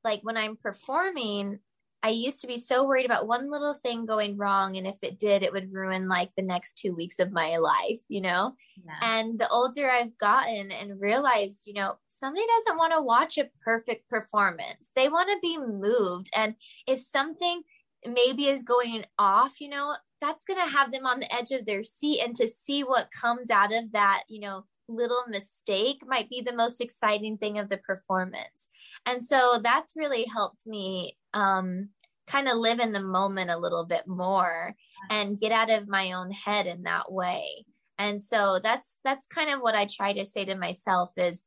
like 0.03 0.22
when 0.22 0.38
I'm 0.38 0.56
performing, 0.56 1.60
I 2.03 2.10
used 2.10 2.41
to 2.41 2.48
be 2.48 2.60
so 2.60 2.86
worried 2.86 3.06
about 3.06 3.27
one 3.27 3.50
little 3.50 3.74
thing 3.74 4.06
going 4.06 4.38
wrong. 4.38 4.77
And 4.77 4.86
if 4.86 4.96
it 5.01 5.17
did, 5.17 5.41
it 5.41 5.51
would 5.51 5.74
ruin 5.74 6.08
like 6.08 6.29
the 6.38 6.44
next 6.44 6.77
two 6.77 6.96
weeks 6.96 7.20
of 7.20 7.32
my 7.32 7.58
life, 7.58 8.00
you 8.08 8.22
know? 8.22 8.53
Yeah. 8.86 8.94
And 9.01 9.39
the 9.39 9.50
older 9.50 9.89
I've 9.89 10.17
gotten 10.17 10.72
and 10.72 11.01
realized, 11.01 11.63
you 11.65 11.74
know, 11.74 11.96
somebody 12.08 12.46
doesn't 12.46 12.77
want 12.77 12.94
to 12.94 13.01
watch 13.01 13.38
a 13.38 13.50
perfect 13.63 14.08
performance. 14.08 14.91
They 14.96 15.10
want 15.10 15.29
to 15.29 15.39
be 15.41 15.58
moved. 15.58 16.29
And 16.36 16.56
if 16.86 17.00
something 17.00 17.63
maybe 18.06 18.48
is 18.48 18.63
going 18.63 19.03
off, 19.17 19.60
you 19.60 19.70
know, 19.70 19.96
that's 20.22 20.46
going 20.46 20.60
to 20.60 20.72
have 20.72 20.91
them 20.91 21.06
on 21.06 21.20
the 21.20 21.34
edge 21.34 21.51
of 21.51 21.65
their 21.65 21.84
seat 21.84 22.22
and 22.24 22.36
to 22.36 22.48
see 22.48 22.84
what 22.84 23.10
comes 23.12 23.50
out 23.50 23.74
of 23.74 23.91
that, 23.94 24.24
you 24.29 24.39
know, 24.39 24.65
little 24.88 25.24
mistake 25.27 26.00
might 26.06 26.29
be 26.29 26.41
the 26.41 26.56
most 26.56 26.82
exciting 26.82 27.38
thing 27.38 27.60
of 27.60 27.70
the 27.70 27.77
performance. 27.77 28.70
And 29.06 29.24
so 29.24 29.60
that's 29.63 29.98
really 29.98 30.25
helped 30.25 30.65
me 30.65 31.17
um, 31.34 31.89
kind 32.27 32.48
of 32.48 32.58
live 32.58 32.79
in 32.79 32.91
the 32.91 33.01
moment 33.01 33.50
a 33.50 33.58
little 33.58 33.86
bit 33.86 34.08
more 34.08 34.75
and 35.10 35.39
get 35.39 35.51
out 35.51 35.70
of 35.70 35.88
my 35.88 36.13
own 36.13 36.32
head 36.32 36.67
in 36.67 36.84
that 36.84 37.12
way. 37.12 37.65
And 38.00 38.22
so 38.22 38.60
that's 38.62 38.98
that's 39.03 39.27
kind 39.27 39.50
of 39.50 39.62
what 39.62 39.75
I 39.75 39.88
try 39.88 40.13
to 40.13 40.25
say 40.25 40.46
to 40.46 40.56
myself 40.56 41.13
is 41.17 41.44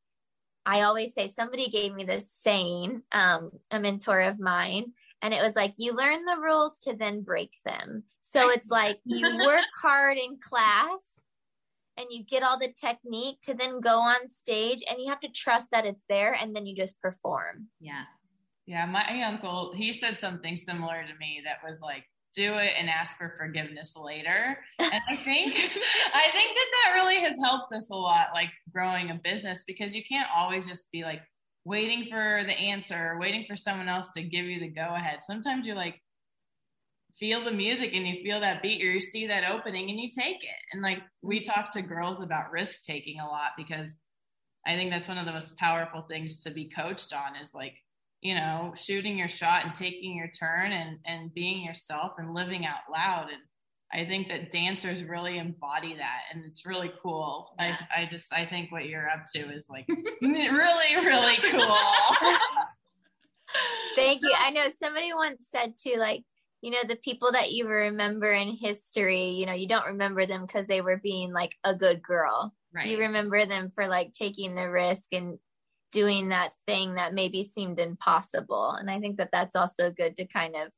I 0.67 0.83
always 0.83 1.15
say 1.15 1.29
somebody 1.29 1.71
gave 1.71 1.95
me 1.95 2.05
this 2.05 2.31
saying, 2.31 3.03
um, 3.13 3.51
a 3.71 3.81
mentor 3.81 4.21
of 4.21 4.39
mine, 4.39 4.93
and 5.23 5.33
it 5.33 5.43
was 5.43 5.57
like 5.57 5.75
you 5.77 5.93
learn 5.93 6.25
the 6.25 6.41
rules 6.41 6.79
to 6.81 6.95
then 6.95 7.23
break 7.23 7.53
them. 7.65 8.05
So 8.21 8.51
it's 8.51 8.71
like 8.71 8.99
you 9.05 9.27
work 9.45 9.65
hard 9.83 10.19
in 10.19 10.39
class 10.43 11.01
and 11.97 12.07
you 12.11 12.25
get 12.25 12.43
all 12.43 12.59
the 12.59 12.73
technique 12.73 13.39
to 13.43 13.55
then 13.55 13.81
go 13.81 13.99
on 13.99 14.29
stage 14.31 14.83
and 14.89 15.01
you 15.01 15.09
have 15.09 15.21
to 15.21 15.29
trust 15.29 15.69
that 15.73 15.87
it's 15.87 16.03
there 16.09 16.35
and 16.35 16.55
then 16.55 16.67
you 16.67 16.75
just 16.75 17.01
perform. 17.01 17.69
Yeah. 17.81 18.05
Yeah, 18.67 18.87
my 18.87 19.23
uncle, 19.25 19.73
he 19.75 19.93
said 19.93 20.19
something 20.19 20.57
similar 20.57 21.03
to 21.03 21.19
me 21.19 21.43
that 21.45 21.57
was 21.69 21.81
like, 21.81 22.05
do 22.33 22.55
it 22.55 22.73
and 22.79 22.89
ask 22.89 23.17
for 23.19 23.35
forgiveness 23.37 23.97
later. 23.97 24.57
And 24.79 24.93
I 25.11 25.17
think 25.17 25.55
I 26.15 26.31
think 26.33 26.55
that 26.55 26.71
that 26.73 26.95
really 26.95 27.19
has 27.21 27.37
helped 27.43 27.75
us 27.75 27.91
a 27.91 27.97
lot 27.97 28.29
like 28.33 28.51
growing 28.73 29.11
a 29.11 29.21
business 29.23 29.65
because 29.67 29.95
you 29.95 30.03
can't 30.09 30.29
always 30.35 30.67
just 30.67 30.91
be 30.93 31.03
like 31.03 31.21
waiting 31.65 32.07
for 32.09 32.43
the 32.47 32.53
answer, 32.53 33.19
waiting 33.21 33.45
for 33.49 33.57
someone 33.57 33.89
else 33.89 34.09
to 34.17 34.23
give 34.23 34.47
you 34.47 34.61
the 34.61 34.69
go 34.69 34.95
ahead. 34.95 35.21
Sometimes 35.23 35.67
you 35.67 35.75
like 35.75 36.01
feel 37.21 37.45
the 37.45 37.53
music 37.53 37.91
and 37.95 38.09
you 38.09 38.23
feel 38.25 38.41
that 38.41 38.63
beat 38.63 38.83
or 38.83 38.91
you 38.91 39.01
see 39.01 39.27
that 39.29 39.45
opening 39.49 39.91
and 39.91 40.01
you 40.01 40.09
take 40.11 40.43
it. 40.43 40.61
And 40.73 40.83
like 40.83 40.99
we 41.23 41.41
mm-hmm. 41.41 41.51
talk 41.51 41.71
to 41.73 41.83
girls 41.83 42.21
about 42.21 42.51
risk 42.51 42.83
taking 42.83 43.21
a 43.21 43.27
lot 43.27 43.51
because 43.57 43.95
I 44.67 44.75
think 44.75 44.91
that's 44.91 45.09
one 45.09 45.19
of 45.19 45.27
the 45.27 45.33
most 45.33 45.57
powerful 45.57 46.03
things 46.03 46.41
to 46.41 46.51
be 46.51 46.71
coached 46.75 47.13
on 47.13 47.37
is 47.41 47.53
like 47.55 47.75
you 48.21 48.35
know, 48.35 48.73
shooting 48.77 49.17
your 49.17 49.29
shot 49.29 49.65
and 49.65 49.75
taking 49.75 50.15
your 50.15 50.29
turn 50.29 50.73
and, 50.73 50.99
and 51.07 51.33
being 51.33 51.65
yourself 51.65 52.13
and 52.19 52.35
living 52.35 52.67
out 52.67 52.81
loud. 52.93 53.29
And 53.31 53.41
I 53.93 54.07
think 54.09 54.29
that 54.29 54.51
dancers 54.51 55.03
really 55.03 55.39
embody 55.39 55.97
that 55.97 56.21
and 56.33 56.45
it's 56.45 56.67
really 56.67 56.93
cool. 57.03 57.55
Yeah. 57.59 57.77
I, 57.97 58.03
I 58.03 58.07
just, 58.07 58.27
I 58.33 58.45
think 58.45 58.71
what 58.71 58.87
you're 58.87 59.09
up 59.09 59.25
to 59.35 59.41
is 59.51 59.65
like 59.69 59.89
really, 60.23 60.97
really 60.97 61.37
cool. 61.51 61.77
Thank 63.97 64.23
you. 64.23 64.33
I 64.39 64.51
know 64.51 64.69
somebody 64.69 65.13
once 65.13 65.47
said 65.49 65.75
too, 65.83 65.97
like, 65.99 66.23
you 66.63 66.71
know, 66.71 66.83
the 66.87 66.97
people 66.97 67.33
that 67.33 67.53
you 67.53 67.67
remember 67.67 68.33
in 68.33 68.57
history, 68.61 69.31
you 69.31 69.47
know, 69.47 69.55
you 69.55 69.67
don't 69.67 69.87
remember 69.87 70.27
them 70.27 70.45
because 70.47 70.67
they 70.67 70.83
were 70.83 71.01
being 71.03 71.33
like 71.33 71.57
a 71.65 71.75
good 71.75 72.03
girl. 72.03 72.55
Right. 72.75 72.87
You 72.87 72.99
remember 72.99 73.47
them 73.47 73.71
for 73.71 73.87
like 73.87 74.13
taking 74.13 74.55
the 74.55 74.71
risk 74.71 75.13
and 75.13 75.39
doing 75.91 76.29
that 76.29 76.53
thing 76.67 76.95
that 76.95 77.15
maybe 77.15 77.43
seemed 77.43 77.81
impossible. 77.81 78.73
And 78.73 78.91
I 78.91 79.01
think 79.01 79.17
that 79.17 79.31
that's 79.33 79.57
also 79.57 79.91
good 79.91 80.17
to 80.17 80.27
kind 80.27 80.55
of 80.55 80.69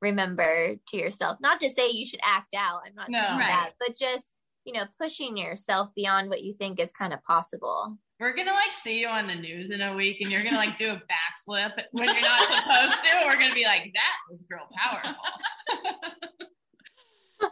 remember 0.00 0.74
to 0.88 0.96
yourself. 0.96 1.38
Not 1.40 1.60
to 1.60 1.70
say 1.70 1.90
you 1.90 2.06
should 2.06 2.20
act 2.24 2.54
out, 2.56 2.80
I'm 2.86 2.94
not 2.94 3.10
no, 3.10 3.20
saying 3.20 3.38
right. 3.38 3.48
that, 3.48 3.70
but 3.78 3.96
just, 3.98 4.32
you 4.64 4.72
know, 4.72 4.84
pushing 5.00 5.36
yourself 5.36 5.90
beyond 5.94 6.28
what 6.28 6.42
you 6.42 6.54
think 6.54 6.80
is 6.80 6.92
kind 6.92 7.12
of 7.12 7.22
possible. 7.22 7.96
We're 8.18 8.34
gonna 8.34 8.52
like 8.52 8.72
see 8.72 8.98
you 8.98 9.08
on 9.08 9.26
the 9.26 9.34
news 9.34 9.70
in 9.70 9.82
a 9.82 9.94
week 9.94 10.20
and 10.20 10.32
you're 10.32 10.42
gonna 10.42 10.56
like 10.56 10.76
do 10.76 10.90
a 10.90 11.02
backflip 11.48 11.72
when 11.92 12.08
you're 12.08 12.20
not 12.20 12.42
supposed 12.42 13.02
to. 13.02 13.08
We're 13.24 13.38
gonna 13.40 13.54
be 13.54 13.64
like, 13.64 13.92
that 13.94 14.16
was 14.30 14.42
girl 14.42 14.68
powerful. 14.76 15.14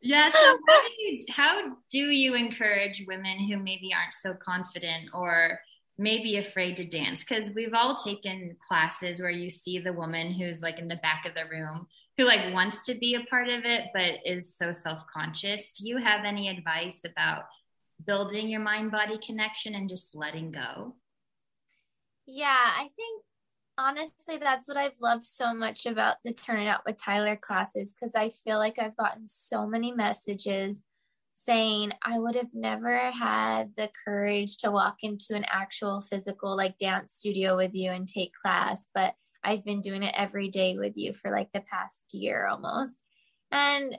yeah. 0.00 0.30
So 0.30 0.38
how 0.38 0.80
do 0.82 1.02
you 1.02 1.24
how 1.30 1.76
do 1.90 1.98
you 1.98 2.34
encourage 2.34 3.04
women 3.06 3.40
who 3.40 3.56
maybe 3.56 3.90
aren't 3.94 4.14
so 4.14 4.34
confident 4.34 5.10
or 5.12 5.60
maybe 5.98 6.38
afraid 6.38 6.78
to 6.78 6.84
dance 6.84 7.22
because 7.22 7.50
we've 7.54 7.74
all 7.74 7.94
taken 7.94 8.56
classes 8.66 9.20
where 9.20 9.30
you 9.30 9.50
see 9.50 9.78
the 9.78 9.92
woman 9.92 10.32
who's 10.32 10.62
like 10.62 10.78
in 10.78 10.88
the 10.88 10.96
back 10.96 11.26
of 11.26 11.34
the 11.34 11.44
room 11.54 11.86
who 12.16 12.24
like 12.24 12.54
wants 12.54 12.80
to 12.80 12.94
be 12.94 13.16
a 13.16 13.24
part 13.28 13.50
of 13.50 13.66
it 13.66 13.88
but 13.92 14.14
is 14.24 14.56
so 14.56 14.72
self-conscious 14.72 15.68
do 15.76 15.86
you 15.86 15.98
have 15.98 16.24
any 16.24 16.48
advice 16.48 17.02
about 17.04 17.42
building 18.06 18.48
your 18.48 18.60
mind 18.60 18.90
body 18.90 19.18
connection 19.24 19.74
and 19.74 19.90
just 19.90 20.14
letting 20.14 20.50
go 20.50 20.94
yeah 22.30 22.70
i 22.76 22.88
think 22.96 23.22
honestly 23.78 24.36
that's 24.38 24.68
what 24.68 24.76
i've 24.76 25.00
loved 25.00 25.26
so 25.26 25.54
much 25.54 25.86
about 25.86 26.16
the 26.24 26.32
turn 26.32 26.60
it 26.60 26.66
out 26.66 26.82
with 26.86 27.02
tiler 27.02 27.36
classes 27.36 27.92
because 27.92 28.14
i 28.14 28.30
feel 28.44 28.58
like 28.58 28.78
i've 28.78 28.96
gotten 28.96 29.26
so 29.26 29.66
many 29.66 29.92
messages 29.92 30.82
saying 31.32 31.90
I 32.02 32.18
would 32.18 32.34
have 32.34 32.52
never 32.52 33.10
had 33.10 33.70
the 33.76 33.88
courage 34.04 34.58
to 34.58 34.70
walk 34.70 34.96
into 35.02 35.34
an 35.34 35.46
actual 35.48 36.02
physical 36.02 36.54
like 36.54 36.76
dance 36.76 37.14
studio 37.14 37.56
with 37.56 37.74
you 37.74 37.90
and 37.92 38.06
take 38.06 38.34
class, 38.34 38.88
but 38.94 39.14
I've 39.42 39.64
been 39.64 39.80
doing 39.80 40.02
it 40.02 40.14
every 40.14 40.48
day 40.48 40.76
with 40.78 40.92
you 40.96 41.14
for 41.14 41.30
like 41.30 41.48
the 41.54 41.62
past 41.62 42.02
year 42.12 42.46
almost. 42.46 42.98
And 43.50 43.96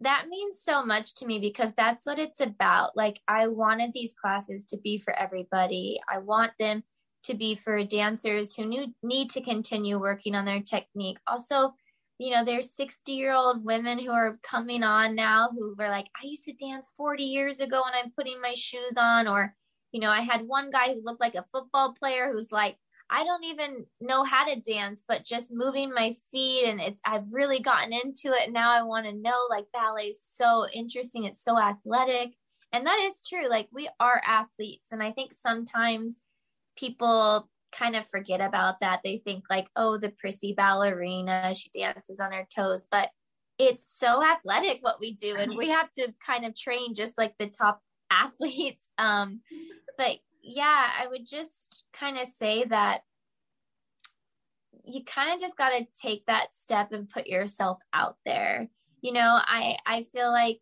that 0.00 0.26
means 0.28 0.60
so 0.60 0.84
much 0.84 1.14
to 1.16 1.26
me 1.26 1.38
because 1.38 1.72
that's 1.76 2.04
what 2.04 2.18
it's 2.18 2.40
about. 2.40 2.96
Like, 2.96 3.20
I 3.28 3.48
wanted 3.48 3.92
these 3.92 4.12
classes 4.12 4.64
to 4.66 4.76
be 4.76 4.98
for 4.98 5.18
everybody. 5.18 5.98
I 6.12 6.18
want 6.18 6.52
them 6.58 6.82
to 7.24 7.34
be 7.34 7.54
for 7.54 7.84
dancers 7.84 8.54
who 8.54 8.66
new, 8.66 8.94
need 9.02 9.30
to 9.30 9.40
continue 9.40 9.98
working 9.98 10.34
on 10.34 10.44
their 10.44 10.60
technique. 10.60 11.18
Also, 11.26 11.74
you 12.18 12.30
know, 12.30 12.44
there's 12.44 12.74
60 12.74 13.12
year 13.12 13.32
old 13.32 13.64
women 13.64 13.98
who 13.98 14.10
are 14.10 14.38
coming 14.42 14.82
on 14.82 15.14
now 15.14 15.48
who 15.50 15.74
were 15.78 15.88
like, 15.88 16.06
I 16.22 16.26
used 16.26 16.44
to 16.44 16.52
dance 16.52 16.88
40 16.96 17.24
years 17.24 17.60
ago 17.60 17.82
and 17.84 17.94
I'm 17.94 18.12
putting 18.12 18.40
my 18.40 18.54
shoes 18.54 18.96
on. 18.96 19.26
Or, 19.26 19.54
you 19.92 20.00
know, 20.00 20.10
I 20.10 20.20
had 20.20 20.46
one 20.46 20.70
guy 20.70 20.94
who 20.94 21.02
looked 21.02 21.20
like 21.20 21.34
a 21.34 21.44
football 21.50 21.94
player 21.98 22.30
who's 22.30 22.52
like, 22.52 22.76
I 23.10 23.24
don't 23.24 23.44
even 23.44 23.84
know 24.00 24.24
how 24.24 24.46
to 24.46 24.60
dance, 24.60 25.04
but 25.06 25.24
just 25.24 25.52
moving 25.52 25.92
my 25.92 26.14
feet 26.30 26.64
and 26.64 26.80
it's 26.80 27.00
I've 27.04 27.32
really 27.32 27.60
gotten 27.60 27.92
into 27.92 28.28
it. 28.28 28.52
Now 28.52 28.72
I 28.72 28.82
want 28.84 29.06
to 29.06 29.12
know 29.12 29.46
like 29.50 29.66
ballet 29.72 30.06
is 30.06 30.22
so 30.24 30.66
interesting. 30.72 31.24
It's 31.24 31.44
so 31.44 31.58
athletic. 31.58 32.30
And 32.72 32.86
that 32.86 33.00
is 33.02 33.20
true. 33.28 33.48
Like 33.50 33.68
we 33.70 33.88
are 34.00 34.22
athletes. 34.26 34.92
And 34.92 35.02
I 35.02 35.12
think 35.12 35.34
sometimes 35.34 36.18
people 36.76 37.48
kind 37.72 37.96
of 37.96 38.06
forget 38.06 38.40
about 38.40 38.80
that. 38.80 39.00
They 39.02 39.18
think 39.24 39.44
like, 39.50 39.68
oh, 39.76 39.98
the 39.98 40.10
prissy 40.10 40.54
ballerina, 40.54 41.54
she 41.54 41.70
dances 41.70 42.20
on 42.20 42.32
her 42.32 42.46
toes, 42.54 42.86
but 42.90 43.10
it's 43.58 43.86
so 43.86 44.22
athletic 44.24 44.78
what 44.82 45.00
we 45.00 45.14
do, 45.14 45.36
and 45.36 45.56
we 45.56 45.68
have 45.70 45.90
to 45.92 46.12
kind 46.24 46.44
of 46.44 46.56
train 46.56 46.94
just 46.94 47.18
like 47.18 47.34
the 47.38 47.48
top 47.48 47.80
athletes. 48.10 48.90
Um, 48.98 49.40
but 49.96 50.18
yeah, 50.42 50.90
I 51.00 51.06
would 51.08 51.26
just 51.26 51.84
kind 51.98 52.18
of 52.18 52.26
say 52.26 52.64
that 52.64 53.02
you 54.84 55.04
kind 55.04 55.32
of 55.32 55.40
just 55.40 55.56
got 55.56 55.70
to 55.70 55.86
take 56.00 56.26
that 56.26 56.52
step 56.52 56.92
and 56.92 57.08
put 57.08 57.26
yourself 57.26 57.78
out 57.92 58.16
there. 58.26 58.68
You 59.00 59.12
know, 59.12 59.38
I 59.40 59.76
I 59.86 60.02
feel 60.02 60.30
like 60.30 60.58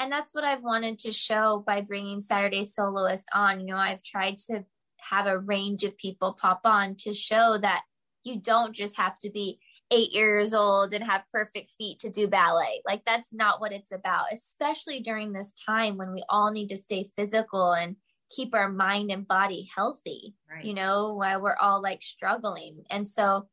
and 0.00 0.10
that's 0.10 0.34
what 0.34 0.42
I've 0.42 0.64
wanted 0.64 0.98
to 1.00 1.12
show 1.12 1.62
by 1.64 1.80
bringing 1.80 2.20
Saturday 2.20 2.64
Soloist 2.64 3.28
on. 3.32 3.60
You 3.60 3.66
know, 3.66 3.76
I've 3.76 4.02
tried 4.02 4.38
to 4.50 4.64
have 5.08 5.26
a 5.26 5.38
range 5.38 5.84
of 5.84 5.96
people 5.96 6.36
pop 6.40 6.60
on 6.64 6.96
to 6.96 7.12
show 7.12 7.58
that 7.60 7.82
you 8.24 8.38
don't 8.38 8.74
just 8.74 8.96
have 8.96 9.18
to 9.18 9.30
be 9.30 9.58
eight 9.90 10.12
years 10.12 10.54
old 10.54 10.94
and 10.94 11.04
have 11.04 11.22
perfect 11.32 11.70
feet 11.76 12.00
to 12.00 12.10
do 12.10 12.26
ballet. 12.26 12.80
Like 12.86 13.02
that's 13.04 13.34
not 13.34 13.60
what 13.60 13.72
it's 13.72 13.92
about, 13.92 14.26
especially 14.32 15.00
during 15.00 15.32
this 15.32 15.52
time 15.66 15.98
when 15.98 16.12
we 16.12 16.24
all 16.28 16.50
need 16.50 16.68
to 16.68 16.78
stay 16.78 17.10
physical 17.16 17.72
and 17.72 17.96
keep 18.34 18.54
our 18.54 18.70
mind 18.70 19.10
and 19.10 19.28
body 19.28 19.68
healthy, 19.74 20.34
right. 20.50 20.64
you 20.64 20.72
know, 20.72 21.14
while 21.14 21.42
we're 21.42 21.56
all 21.56 21.82
like 21.82 22.02
struggling. 22.02 22.84
And 22.90 23.06
so 23.06 23.48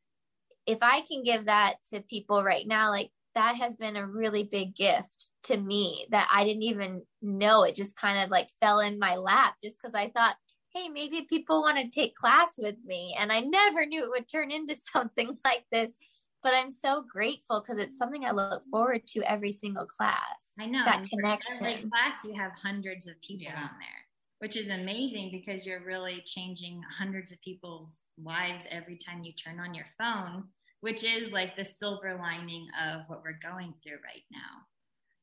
if 0.66 0.78
I 0.82 1.02
can 1.02 1.22
give 1.22 1.46
that 1.46 1.74
to 1.92 2.00
people 2.00 2.42
right 2.42 2.66
now, 2.66 2.90
like 2.90 3.10
that 3.34 3.56
has 3.56 3.76
been 3.76 3.96
a 3.96 4.06
really 4.06 4.44
big 4.44 4.74
gift 4.74 5.28
to 5.44 5.56
me 5.56 6.06
that 6.10 6.28
I 6.32 6.44
didn't 6.44 6.62
even 6.62 7.02
know. 7.20 7.64
It 7.64 7.74
just 7.74 7.96
kind 7.96 8.24
of 8.24 8.30
like 8.30 8.48
fell 8.60 8.80
in 8.80 8.98
my 8.98 9.16
lap 9.16 9.54
just 9.62 9.78
because 9.80 9.94
I 9.94 10.08
thought 10.08 10.36
hey, 10.72 10.88
maybe 10.88 11.26
people 11.28 11.62
want 11.62 11.78
to 11.78 11.88
take 11.88 12.14
class 12.14 12.54
with 12.58 12.76
me. 12.84 13.16
And 13.18 13.32
I 13.32 13.40
never 13.40 13.84
knew 13.86 14.04
it 14.04 14.10
would 14.10 14.28
turn 14.28 14.50
into 14.50 14.76
something 14.92 15.34
like 15.44 15.64
this. 15.70 15.96
But 16.42 16.54
I'm 16.54 16.70
so 16.70 17.04
grateful 17.06 17.60
because 17.60 17.82
it's 17.82 17.98
something 17.98 18.24
I 18.24 18.30
look 18.30 18.62
forward 18.70 19.06
to 19.08 19.22
every 19.30 19.52
single 19.52 19.84
class. 19.84 20.54
I 20.58 20.66
know 20.66 20.84
that 20.84 21.06
connection. 21.06 21.66
every 21.66 21.90
class, 21.90 22.24
you 22.24 22.34
have 22.34 22.52
hundreds 22.52 23.06
of 23.06 23.20
people 23.20 23.52
yeah. 23.52 23.60
on 23.60 23.70
there, 23.78 24.00
which 24.38 24.56
is 24.56 24.70
amazing 24.70 25.30
because 25.32 25.66
you're 25.66 25.84
really 25.84 26.22
changing 26.24 26.80
hundreds 26.98 27.30
of 27.30 27.40
people's 27.42 28.02
lives 28.22 28.66
every 28.70 28.96
time 28.96 29.22
you 29.22 29.34
turn 29.34 29.60
on 29.60 29.74
your 29.74 29.84
phone, 29.98 30.44
which 30.80 31.04
is 31.04 31.30
like 31.30 31.56
the 31.56 31.64
silver 31.64 32.16
lining 32.18 32.68
of 32.82 33.02
what 33.08 33.22
we're 33.22 33.38
going 33.42 33.74
through 33.82 33.98
right 34.02 34.24
now 34.32 34.64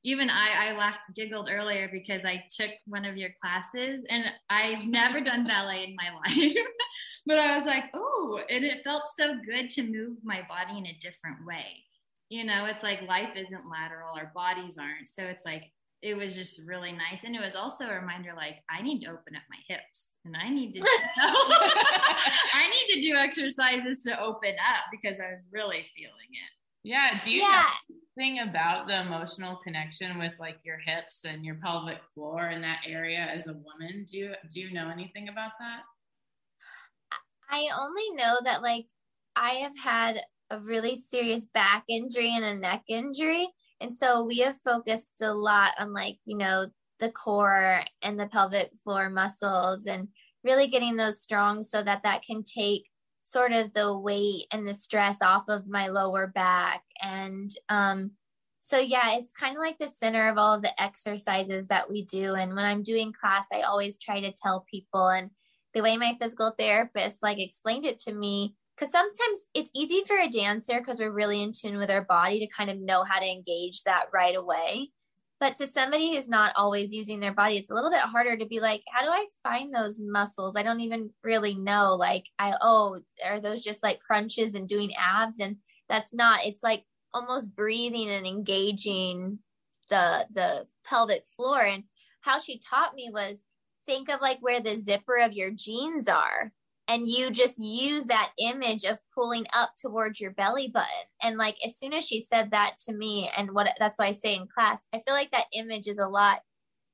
even 0.04 0.30
I, 0.30 0.70
I 0.70 0.78
laughed, 0.78 1.14
giggled 1.16 1.50
earlier 1.52 1.90
because 1.92 2.24
I 2.24 2.44
took 2.56 2.72
one 2.86 3.06
of 3.06 3.18
your 3.18 3.32
classes 3.42 4.06
and 4.10 4.26
I've 4.50 4.86
never 4.86 5.22
done 5.22 5.46
ballet 5.46 5.84
in 5.84 5.96
my 5.96 6.12
life. 6.46 6.58
but 7.26 7.40
I 7.40 7.56
was 7.56 7.66
like, 7.66 7.86
oh, 7.94 8.40
and 8.50 8.64
it 8.64 8.84
felt 8.84 9.04
so 9.18 9.36
good 9.50 9.70
to 9.72 9.84
move 9.84 10.18
my 10.24 10.42
body 10.48 10.78
in 10.78 10.86
a 10.86 10.98
different 11.02 11.46
way. 11.46 11.84
You 12.30 12.44
know, 12.44 12.66
it's 12.66 12.84
like 12.84 13.02
life 13.08 13.36
isn't 13.36 13.70
lateral, 13.70 14.16
our 14.16 14.32
bodies 14.36 14.78
aren't. 14.78 15.10
So 15.10 15.24
it's 15.24 15.46
like, 15.46 15.64
it 16.04 16.16
was 16.16 16.36
just 16.36 16.62
really 16.66 16.92
nice. 16.92 17.24
And 17.24 17.36
it 17.36 17.42
was 17.42 17.56
also 17.56 17.88
a 17.88 17.96
reminder 17.96 18.34
like, 18.36 18.58
I 18.70 18.84
need 18.84 19.02
to 19.02 19.08
open 19.08 19.36
up 19.36 19.42
my 19.50 19.58
hips 19.68 20.14
and 20.26 20.38
I 20.38 20.50
need 20.50 20.74
to, 20.74 20.80
I 21.18 22.70
need 22.70 22.96
to 22.96 23.02
do 23.02 23.16
exercises 23.16 24.00
to 24.00 24.22
open 24.22 24.52
up 24.52 24.86
because 24.92 25.20
I 25.20 25.32
was 25.32 25.44
really 25.52 25.86
feeling 25.96 26.32
it. 26.32 26.52
Yeah. 26.84 27.20
Do 27.24 27.32
you 27.32 27.42
yeah. 27.42 27.64
know 27.90 27.98
anything 28.18 28.48
about 28.48 28.88
the 28.88 29.02
emotional 29.02 29.58
connection 29.58 30.18
with 30.18 30.34
like 30.40 30.58
your 30.64 30.78
hips 30.78 31.26
and 31.26 31.46
your 31.46 31.56
pelvic 31.56 32.00
floor 32.14 32.50
in 32.50 32.62
that 32.62 32.80
area 32.88 33.20
as 33.20 33.48
a 33.48 33.54
woman? 33.54 34.06
Do 34.10 34.18
you 34.18 34.34
do 34.52 34.60
you 34.60 34.74
know 34.74 34.90
anything 34.90 35.30
about 35.30 35.52
that? 35.60 35.82
I 37.50 37.68
only 37.80 38.10
know 38.16 38.38
that 38.44 38.62
like 38.62 38.86
I 39.36 39.52
have 39.56 39.78
had 39.78 40.18
a 40.50 40.60
really 40.60 40.96
serious 40.96 41.46
back 41.54 41.84
injury 41.90 42.34
and 42.36 42.44
a 42.44 42.56
neck 42.56 42.84
injury. 42.88 43.48
And 43.82 43.94
so 43.94 44.24
we 44.24 44.40
have 44.40 44.58
focused 44.60 45.22
a 45.22 45.32
lot 45.32 45.74
on 45.78 45.94
like, 45.94 46.18
you 46.26 46.38
know, 46.38 46.68
the 47.00 47.12
core 47.12 47.82
and 48.02 48.20
the 48.20 48.28
pelvic 48.28 48.72
floor 48.84 49.10
muscles 49.10 49.86
and 49.86 50.08
really 50.44 50.68
getting 50.68 50.96
those 50.96 51.22
strong 51.22 51.62
so 51.62 51.84
that 51.84 52.02
that 52.04 52.24
can 52.24 52.44
take 52.44 52.86
sort 53.28 53.52
of 53.52 53.74
the 53.74 53.98
weight 53.98 54.46
and 54.54 54.66
the 54.66 54.74
stress 54.74 55.22
off 55.22 55.44
of 55.50 55.68
my 55.68 55.88
lower 55.88 56.28
back. 56.28 56.84
And 57.02 57.52
um 57.68 58.12
so 58.60 58.80
yeah 58.80 59.18
it's 59.18 59.34
kind 59.34 59.56
of 59.56 59.62
like 59.62 59.78
the 59.78 59.88
center 59.88 60.30
of 60.30 60.38
all 60.38 60.54
of 60.54 60.62
the 60.62 60.82
exercises 60.82 61.68
that 61.68 61.90
we 61.90 62.06
do. 62.06 62.36
And 62.36 62.56
when 62.56 62.64
i'm 62.64 62.84
doing 62.84 63.12
class 63.12 63.48
i 63.52 63.62
always 63.62 63.98
try 63.98 64.22
to 64.22 64.32
tell 64.32 64.66
people. 64.72 65.10
And 65.10 65.30
the 65.74 65.84
way 65.84 65.98
my 65.98 66.16
physical 66.20 66.54
therapist 66.58 67.22
like 67.22 67.40
explained 67.40 67.86
it 67.86 68.00
to 68.02 68.14
me 68.14 68.56
because 68.76 68.92
sometimes 68.92 69.48
it's 69.54 69.72
easy 69.76 70.04
for 70.08 70.18
a 70.18 70.30
dancer 70.30 70.80
because 70.80 70.98
we're 70.98 71.12
really 71.12 71.44
in 71.44 71.52
tune 71.52 71.78
with 71.78 71.92
our 71.92 72.04
body 72.04 72.40
to 72.40 72.48
kind 72.48 72.70
of 72.70 72.80
know 72.80 73.04
how 73.04 73.20
to 73.20 73.26
engage 73.26 73.84
that 73.84 74.06
right 74.14 74.36
away 74.36 74.92
but 75.40 75.56
to 75.58 75.68
somebody 75.68 76.16
who's 76.16 76.28
not 76.28 76.54
always 76.56 76.92
using 76.92 77.20
their 77.20 77.34
body. 77.34 77.58
It's 77.58 77.70
a 77.70 77.74
little 77.74 77.92
bit 77.92 78.00
harder 78.00 78.38
to 78.38 78.46
be 78.46 78.60
like 78.60 78.82
how 78.88 79.04
do 79.04 79.10
i 79.12 79.26
find 79.44 79.74
those 79.74 80.00
muscles? 80.00 80.56
I 80.56 80.64
don't 80.64 80.82
even 80.82 81.10
really 81.24 81.56
know 81.56 81.96
like 81.96 82.26
i 82.40 82.54
oh 82.62 83.00
are 83.26 83.40
those 83.40 83.62
just 83.62 83.84
like 83.84 84.00
crunches 84.00 84.54
and 84.54 84.68
doing 84.68 84.92
abs? 84.96 85.40
And 85.40 85.58
that's 85.90 86.14
not 86.14 86.46
it's 86.46 86.64
like 86.64 86.84
almost 87.14 87.56
breathing 87.56 88.10
and 88.10 88.26
engaging 88.28 89.40
the 89.90 90.26
the 90.34 90.68
pelvic 90.86 91.24
floor. 91.36 91.62
And 91.62 91.84
how 92.22 92.40
she 92.40 92.60
taught 92.60 92.94
me 92.94 93.10
was 93.12 93.42
think 93.86 94.10
of 94.10 94.22
like 94.22 94.40
where 94.42 94.62
the 94.62 94.76
zipper 94.76 95.18
of 95.18 95.34
your 95.34 95.52
jeans 95.52 96.08
are 96.08 96.52
and 96.88 97.08
you 97.08 97.32
just 97.32 97.60
use 97.60 98.06
that 98.06 98.32
image 98.40 98.84
of 98.84 99.00
pulling 99.14 99.46
up 99.54 99.72
towards 99.80 100.20
your 100.20 100.32
belly 100.32 100.70
button. 100.74 100.88
And 101.22 101.38
like 101.38 101.56
as 101.66 101.78
soon 101.78 101.94
as 101.94 102.06
she 102.06 102.20
said 102.20 102.52
that 102.52 102.78
to 102.86 102.94
me 102.94 103.30
and 103.38 103.52
what 103.52 103.68
that's 103.80 103.98
what 103.98 104.08
i 104.08 104.12
say 104.12 104.36
in 104.36 104.48
class 104.48 104.84
i 104.94 105.02
feel 105.06 105.14
like 105.14 105.32
that 105.32 105.46
image 105.54 105.88
is 105.88 105.98
a 105.98 106.08
lot 106.08 106.40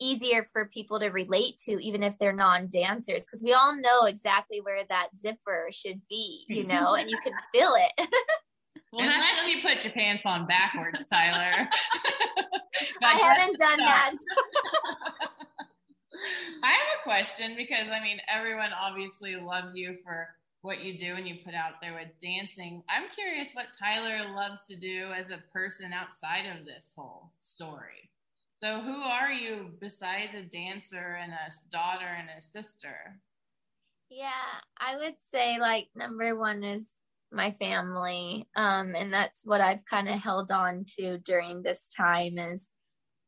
easier 0.01 0.47
for 0.51 0.69
people 0.73 0.99
to 0.99 1.07
relate 1.09 1.57
to 1.59 1.83
even 1.83 2.03
if 2.03 2.17
they're 2.17 2.33
non-dancers 2.33 3.23
because 3.23 3.43
we 3.43 3.53
all 3.53 3.75
know 3.75 4.05
exactly 4.05 4.59
where 4.59 4.83
that 4.89 5.07
zipper 5.15 5.69
should 5.71 6.01
be 6.09 6.45
you 6.47 6.63
mm-hmm. 6.63 6.71
know 6.71 6.95
and 6.95 7.09
you 7.09 7.17
can 7.23 7.33
feel 7.51 7.73
it. 7.75 8.07
Unless 8.95 9.47
you 9.47 9.61
put 9.61 9.83
your 9.83 9.93
pants 9.93 10.25
on 10.25 10.45
backwards 10.45 11.03
tiler. 11.05 11.67
I 13.03 13.13
haven't 13.13 13.57
done 13.57 13.79
that. 13.79 14.13
I 14.15 14.91
have 15.23 15.31
a 15.59 15.62
question 17.03 17.55
because 17.55 17.87
I 17.91 18.01
mean, 18.01 18.19
everyone 18.33 18.71
obviously 18.73 19.35
loves 19.35 19.75
you 19.75 19.97
for 20.03 20.29
what 20.61 20.81
you 20.81 20.97
do 20.97 21.15
and 21.15 21.27
you 21.27 21.35
put 21.43 21.53
out 21.53 21.73
there 21.81 21.93
with 21.93 22.07
dancing. 22.21 22.83
I'm 22.89 23.09
curious 23.13 23.49
what 23.53 23.75
Tiler 23.77 24.33
loves 24.33 24.59
to 24.69 24.77
do 24.77 25.11
as 25.11 25.29
a 25.29 25.43
person 25.51 25.91
outside 25.91 26.45
of 26.45 26.65
this 26.65 26.93
whole 26.95 27.31
story. 27.39 28.09
So, 28.63 28.79
who 28.79 29.01
are 29.01 29.31
you 29.31 29.71
besides 29.81 30.31
a 30.33 30.43
dancer 30.43 31.19
and 31.21 31.33
a 31.33 31.51
daughter 31.69 32.07
and 32.07 32.29
a 32.29 32.41
sister? 32.41 33.19
Yeah, 34.09 34.29
I 34.79 34.95
would 34.95 35.15
say 35.19 35.59
like 35.59 35.89
number 35.95 36.37
one 36.39 36.63
is 36.63 36.93
my 37.33 37.51
family. 37.51 38.47
Um, 38.55 38.95
and 38.95 39.11
that's 39.11 39.45
what 39.45 39.59
I've 39.59 39.83
kind 39.85 40.07
of 40.07 40.15
held 40.15 40.51
on 40.51 40.85
to 40.99 41.17
during 41.17 41.61
this 41.61 41.89
time 41.89 42.37
is 42.37 42.69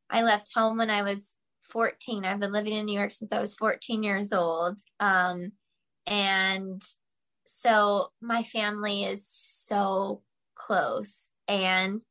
I 0.10 0.22
left 0.22 0.52
home 0.56 0.78
when 0.78 0.90
I 0.90 1.02
was 1.02 1.38
14. 1.70 2.26
I've 2.26 2.40
been 2.40 2.52
living 2.52 2.74
in 2.74 2.86
New 2.86 2.98
York 2.98 3.12
since 3.12 3.32
I 3.32 3.42
was 3.42 3.56
14 3.56 4.04
years 4.04 4.34
old. 4.34 4.78
Um, 5.00 5.52
and 6.08 6.82
so 7.46 8.10
my 8.22 8.44
family 8.44 9.04
is 9.04 9.28
so 9.28 10.22
close. 10.56 11.30
And 11.48 12.02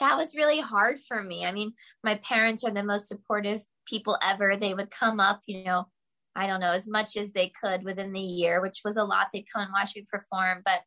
that 0.00 0.16
was 0.16 0.34
really 0.34 0.60
hard 0.60 0.98
for 1.00 1.22
me. 1.22 1.44
I 1.44 1.52
mean, 1.52 1.72
my 2.04 2.16
parents 2.16 2.64
are 2.64 2.70
the 2.70 2.82
most 2.82 3.08
supportive 3.08 3.62
people 3.86 4.18
ever. 4.22 4.56
They 4.56 4.74
would 4.74 4.90
come 4.90 5.20
up, 5.20 5.40
you 5.46 5.64
know, 5.64 5.86
I 6.34 6.46
don't 6.46 6.60
know, 6.60 6.72
as 6.72 6.86
much 6.86 7.16
as 7.16 7.32
they 7.32 7.52
could 7.62 7.82
within 7.82 8.12
the 8.12 8.20
year, 8.20 8.60
which 8.60 8.80
was 8.84 8.96
a 8.96 9.04
lot. 9.04 9.28
They'd 9.32 9.46
come 9.52 9.62
and 9.62 9.72
watch 9.72 9.96
me 9.96 10.04
perform. 10.10 10.62
But 10.64 10.80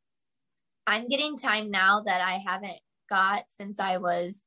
I'm 0.86 1.08
getting 1.08 1.38
time 1.38 1.71
now 1.71 2.04
that 2.06 2.21
I 2.21 2.39
haven't 2.45 2.80
got 3.10 3.45
since 3.47 3.80
I 3.80 3.97
was 3.97 4.43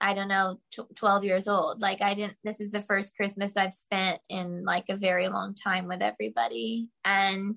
I 0.00 0.14
don't 0.14 0.28
know, 0.28 0.60
12 0.94 1.24
years 1.24 1.48
old. 1.48 1.80
Like, 1.80 2.02
I 2.02 2.14
didn't, 2.14 2.36
this 2.44 2.60
is 2.60 2.70
the 2.70 2.82
first 2.82 3.16
Christmas 3.16 3.56
I've 3.56 3.72
spent 3.72 4.20
in 4.28 4.64
like 4.64 4.84
a 4.88 4.96
very 4.96 5.28
long 5.28 5.54
time 5.54 5.88
with 5.88 6.02
everybody. 6.02 6.88
And 7.04 7.56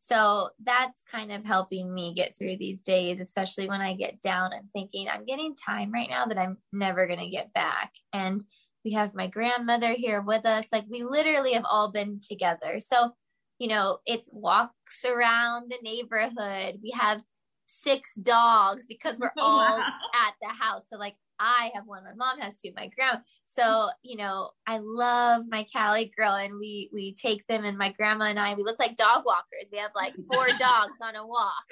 so 0.00 0.50
that's 0.62 1.02
kind 1.02 1.32
of 1.32 1.44
helping 1.44 1.92
me 1.92 2.14
get 2.14 2.36
through 2.36 2.56
these 2.56 2.82
days, 2.82 3.20
especially 3.20 3.68
when 3.68 3.80
I 3.80 3.94
get 3.94 4.20
down. 4.20 4.52
I'm 4.52 4.68
thinking, 4.72 5.08
I'm 5.08 5.24
getting 5.24 5.54
time 5.56 5.92
right 5.92 6.10
now 6.10 6.26
that 6.26 6.38
I'm 6.38 6.58
never 6.72 7.06
going 7.06 7.20
to 7.20 7.30
get 7.30 7.52
back. 7.52 7.92
And 8.12 8.44
we 8.84 8.92
have 8.92 9.14
my 9.14 9.26
grandmother 9.26 9.92
here 9.92 10.22
with 10.22 10.44
us. 10.44 10.68
Like, 10.72 10.84
we 10.90 11.02
literally 11.02 11.52
have 11.52 11.64
all 11.68 11.90
been 11.92 12.20
together. 12.20 12.80
So, 12.80 13.12
you 13.58 13.68
know, 13.68 13.98
it's 14.06 14.28
walks 14.32 15.04
around 15.04 15.70
the 15.70 15.78
neighborhood. 15.82 16.80
We 16.82 16.90
have 16.98 17.22
six 17.66 18.14
dogs 18.14 18.86
because 18.86 19.18
we're 19.18 19.32
all 19.38 19.78
wow. 19.78 19.86
at 20.14 20.34
the 20.40 20.48
house. 20.48 20.84
So 20.88 20.96
like 20.96 21.16
I 21.38 21.70
have 21.74 21.86
one, 21.86 22.04
my 22.04 22.14
mom 22.14 22.40
has 22.40 22.54
two, 22.54 22.72
my 22.76 22.88
grandma. 22.88 23.20
So, 23.44 23.88
you 24.02 24.16
know, 24.16 24.50
I 24.66 24.78
love 24.78 25.44
my 25.48 25.66
Cali 25.72 26.12
girl 26.16 26.34
and 26.34 26.58
we 26.58 26.90
we 26.92 27.14
take 27.14 27.46
them 27.46 27.64
and 27.64 27.78
my 27.78 27.92
grandma 27.92 28.26
and 28.26 28.38
I 28.38 28.54
we 28.54 28.62
look 28.62 28.78
like 28.78 28.96
dog 28.96 29.24
walkers. 29.24 29.68
We 29.70 29.78
have 29.78 29.92
like 29.94 30.14
four 30.28 30.46
dogs 30.58 30.98
on 31.00 31.16
a 31.16 31.26
walk. 31.26 31.64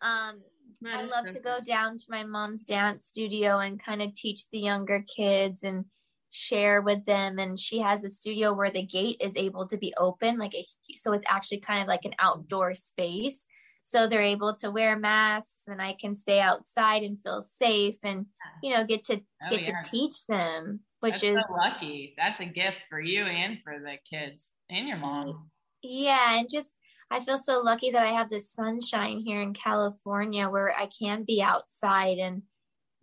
Um 0.00 0.42
I 0.86 1.02
love 1.02 1.28
to 1.30 1.40
go 1.40 1.58
down 1.66 1.96
to 1.96 2.04
my 2.10 2.24
mom's 2.24 2.64
dance 2.64 3.06
studio 3.06 3.58
and 3.58 3.82
kind 3.82 4.02
of 4.02 4.14
teach 4.14 4.42
the 4.50 4.58
younger 4.58 5.02
kids 5.16 5.62
and 5.62 5.86
share 6.30 6.82
with 6.82 7.04
them 7.06 7.38
and 7.38 7.58
she 7.58 7.78
has 7.78 8.02
a 8.02 8.10
studio 8.10 8.52
where 8.52 8.70
the 8.70 8.84
gate 8.84 9.16
is 9.20 9.36
able 9.36 9.68
to 9.68 9.76
be 9.78 9.94
open 9.96 10.36
like 10.36 10.52
a, 10.52 10.66
so 10.96 11.12
it's 11.12 11.24
actually 11.28 11.60
kind 11.60 11.80
of 11.80 11.86
like 11.86 12.04
an 12.04 12.14
outdoor 12.18 12.74
space 12.74 13.46
so 13.84 14.08
they're 14.08 14.20
able 14.20 14.56
to 14.56 14.70
wear 14.72 14.98
masks 14.98 15.64
and 15.68 15.80
I 15.80 15.94
can 16.00 16.16
stay 16.16 16.40
outside 16.40 17.02
and 17.02 17.20
feel 17.20 17.40
safe 17.42 17.96
and 18.02 18.26
you 18.62 18.74
know 18.74 18.84
get 18.84 19.04
to 19.04 19.16
oh, 19.16 19.50
get 19.50 19.66
yeah. 19.66 19.80
to 19.80 19.90
teach 19.90 20.26
them 20.26 20.80
which 21.04 21.20
That's 21.20 21.24
is 21.24 21.44
so 21.46 21.54
lucky. 21.56 22.14
That's 22.16 22.40
a 22.40 22.46
gift 22.46 22.78
for 22.88 22.98
you 22.98 23.24
and 23.24 23.58
for 23.62 23.78
the 23.78 23.96
kids 24.08 24.52
and 24.70 24.88
your 24.88 24.96
mom. 24.96 25.50
Yeah, 25.82 26.38
and 26.38 26.48
just 26.50 26.74
I 27.10 27.20
feel 27.20 27.36
so 27.36 27.60
lucky 27.60 27.90
that 27.90 28.06
I 28.06 28.12
have 28.12 28.30
this 28.30 28.50
sunshine 28.50 29.18
here 29.18 29.42
in 29.42 29.52
California 29.52 30.48
where 30.48 30.74
I 30.74 30.88
can 30.98 31.24
be 31.24 31.42
outside 31.42 32.16
and 32.16 32.42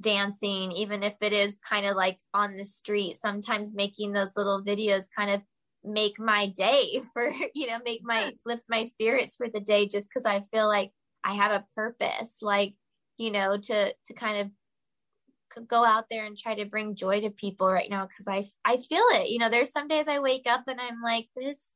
dancing 0.01 0.71
even 0.71 1.03
if 1.03 1.13
it 1.21 1.31
is 1.31 1.59
kind 1.59 1.85
of 1.85 1.95
like 1.95 2.17
on 2.33 2.57
the 2.57 2.65
street 2.65 3.19
sometimes 3.19 3.75
making 3.75 4.13
those 4.13 4.35
little 4.35 4.63
videos 4.65 5.03
kind 5.15 5.29
of 5.29 5.41
make 5.83 6.19
my 6.19 6.47
day 6.47 7.01
for 7.13 7.33
you 7.53 7.67
know 7.67 7.79
make 7.83 8.01
my 8.03 8.31
lift 8.45 8.63
my 8.69 8.85
spirits 8.85 9.35
for 9.35 9.49
the 9.49 9.59
day 9.59 9.87
just 9.87 10.09
because 10.09 10.25
i 10.25 10.43
feel 10.51 10.67
like 10.67 10.91
i 11.23 11.33
have 11.33 11.51
a 11.51 11.65
purpose 11.75 12.37
like 12.41 12.73
you 13.17 13.31
know 13.31 13.57
to 13.57 13.93
to 14.05 14.13
kind 14.13 14.41
of 14.41 15.67
go 15.67 15.83
out 15.83 16.05
there 16.09 16.25
and 16.25 16.37
try 16.37 16.55
to 16.55 16.65
bring 16.65 16.95
joy 16.95 17.19
to 17.19 17.29
people 17.29 17.69
right 17.69 17.89
now 17.89 18.07
because 18.07 18.27
i 18.27 18.43
i 18.63 18.77
feel 18.77 19.03
it. 19.11 19.29
You 19.29 19.39
know 19.39 19.49
there's 19.49 19.71
some 19.71 19.89
days 19.89 20.07
i 20.07 20.19
wake 20.19 20.47
up 20.47 20.63
and 20.67 20.79
i'm 20.79 21.01
like 21.01 21.27
this 21.35 21.73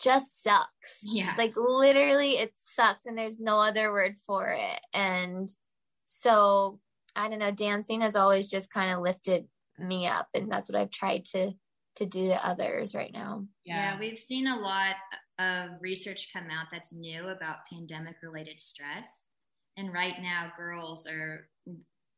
just 0.00 0.42
sucks. 0.42 0.98
Yeah. 1.02 1.34
Like 1.38 1.54
literally 1.56 2.32
it 2.32 2.52
sucks 2.56 3.06
and 3.06 3.16
there's 3.16 3.38
no 3.38 3.58
other 3.60 3.92
word 3.92 4.16
for 4.26 4.48
it. 4.48 4.80
And 4.92 5.48
so 6.04 6.80
i 7.16 7.28
don't 7.28 7.38
know 7.38 7.50
dancing 7.50 8.00
has 8.00 8.16
always 8.16 8.48
just 8.48 8.72
kind 8.72 8.92
of 8.92 9.00
lifted 9.00 9.46
me 9.78 10.06
up 10.06 10.28
and 10.34 10.50
that's 10.50 10.70
what 10.70 10.80
i've 10.80 10.90
tried 10.90 11.24
to 11.24 11.52
to 11.96 12.06
do 12.06 12.28
to 12.28 12.46
others 12.46 12.94
right 12.94 13.12
now. 13.12 13.44
Yeah. 13.64 13.92
yeah, 13.92 13.98
we've 13.98 14.18
seen 14.18 14.46
a 14.46 14.58
lot 14.58 14.96
of 15.38 15.70
research 15.80 16.28
come 16.32 16.44
out 16.50 16.66
that's 16.72 16.92
new 16.92 17.28
about 17.28 17.66
pandemic 17.70 18.16
related 18.22 18.60
stress. 18.60 19.22
And 19.76 19.92
right 19.92 20.14
now, 20.20 20.52
girls 20.56 21.06
are 21.06 21.48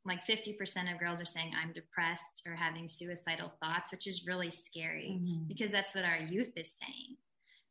like 0.05 0.25
50% 0.25 0.93
of 0.93 1.01
girls 1.01 1.21
are 1.21 1.27
saying, 1.27 1.53
I'm 1.61 1.73
depressed 1.73 2.43
or 2.47 2.55
having 2.55 2.89
suicidal 2.89 3.53
thoughts, 3.62 3.91
which 3.91 4.07
is 4.07 4.27
really 4.27 4.51
scary 4.51 5.19
mm-hmm. 5.21 5.49
because 5.49 5.73
that's 5.73 5.95
what 5.95 6.05
our 6.05 6.19
youth 6.19 6.53
is 6.57 6.75
saying. 6.81 7.17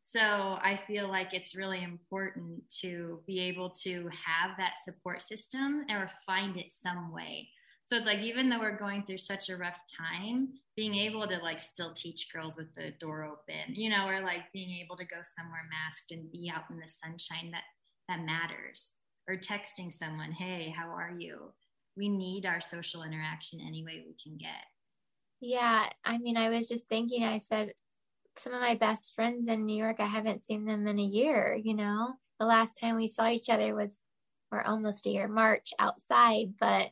So 0.04 0.60
I 0.62 0.80
feel 0.86 1.08
like 1.08 1.34
it's 1.34 1.56
really 1.56 1.82
important 1.82 2.62
to 2.82 3.22
be 3.26 3.40
able 3.40 3.72
to 3.84 4.10
have 4.10 4.52
that 4.58 4.76
support 4.84 5.22
system 5.22 5.86
or 5.90 6.12
find 6.28 6.58
it 6.58 6.72
some 6.72 7.12
way 7.12 7.50
so 7.86 7.96
it's 7.96 8.08
like 8.08 8.20
even 8.20 8.50
though 8.50 8.60
we're 8.60 8.78
going 8.78 9.04
through 9.04 9.18
such 9.18 9.50
a 9.50 9.58
rough 9.58 9.80
time 9.88 10.50
being 10.76 10.96
able 10.96 11.28
to 11.28 11.38
like 11.38 11.60
still 11.60 11.94
teach 11.94 12.32
girls 12.34 12.58
with 12.58 12.74
the 12.76 12.92
door 13.00 13.24
open 13.24 13.74
you 13.74 13.90
know 13.90 14.08
or 14.08 14.22
like 14.22 14.52
being 14.54 14.72
able 14.84 14.96
to 14.98 15.06
go 15.06 15.18
somewhere 15.22 15.68
masked 15.70 16.12
and 16.12 16.32
be 16.32 16.52
out 16.54 16.64
in 16.70 16.78
the 16.78 16.90
sunshine 16.90 17.52
that 17.52 17.64
that 18.08 18.26
matters. 18.26 18.92
Or 19.28 19.36
texting 19.36 19.92
someone 19.92 20.32
hey 20.32 20.74
how 20.76 20.90
are 20.90 21.12
you? 21.12 21.52
We 21.98 22.10
need 22.10 22.46
our 22.46 22.62
social 22.62 23.04
interaction 23.04 23.60
any 23.66 23.84
way 23.84 24.04
we 24.06 24.16
can 24.22 24.38
get. 24.38 24.66
Yeah 25.42 25.90
i 26.04 26.18
mean 26.18 26.38
i 26.38 26.50
was 26.50 26.68
just 26.68 26.88
thinking 26.88 27.24
i 27.24 27.38
said 27.38 27.74
some 28.38 28.54
of 28.54 28.62
my 28.62 28.76
best 28.76 29.14
friends 29.16 29.48
in 29.48 29.66
new 29.66 29.78
york 29.78 29.98
i 30.00 30.06
haven't 30.06 30.44
seen 30.44 30.66
them 30.66 30.88
in 30.88 31.00
a 31.00 31.04
year 31.04 31.60
you 31.64 31.74
know? 31.74 32.14
The 32.40 32.46
last 32.46 32.78
time 32.80 32.98
we 32.98 33.08
saw 33.08 33.30
each 33.30 33.50
other 33.50 33.74
was 33.74 34.02
or 34.52 34.66
almost 34.66 35.06
a 35.06 35.10
year 35.10 35.28
march 35.28 35.72
outside 35.80 36.54
but 36.60 36.90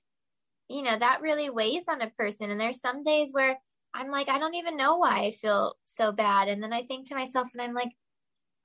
you 0.69 0.82
know 0.82 0.97
that 0.97 1.21
really 1.21 1.49
weighs 1.49 1.86
on 1.88 2.02
a 2.02 2.10
person 2.12 2.49
and 2.49 2.60
there's 2.60 2.82
some 2.82 3.04
days 3.04 3.30
where 3.32 3.58
I'm 3.93 4.10
like, 4.10 4.30
I 4.30 4.39
don't 4.39 4.56
even 4.56 4.78
know 4.78 4.97
why 4.97 5.26
I 5.26 5.32
feel 5.32 5.76
so 5.86 6.12
bad. 6.12 6.47
And 6.47 6.63
then 6.63 6.73
I 6.73 6.84
think 6.84 7.08
to 7.08 7.15
myself, 7.15 7.49
and 7.54 7.62
I'm 7.62 7.73
like, 7.73 7.91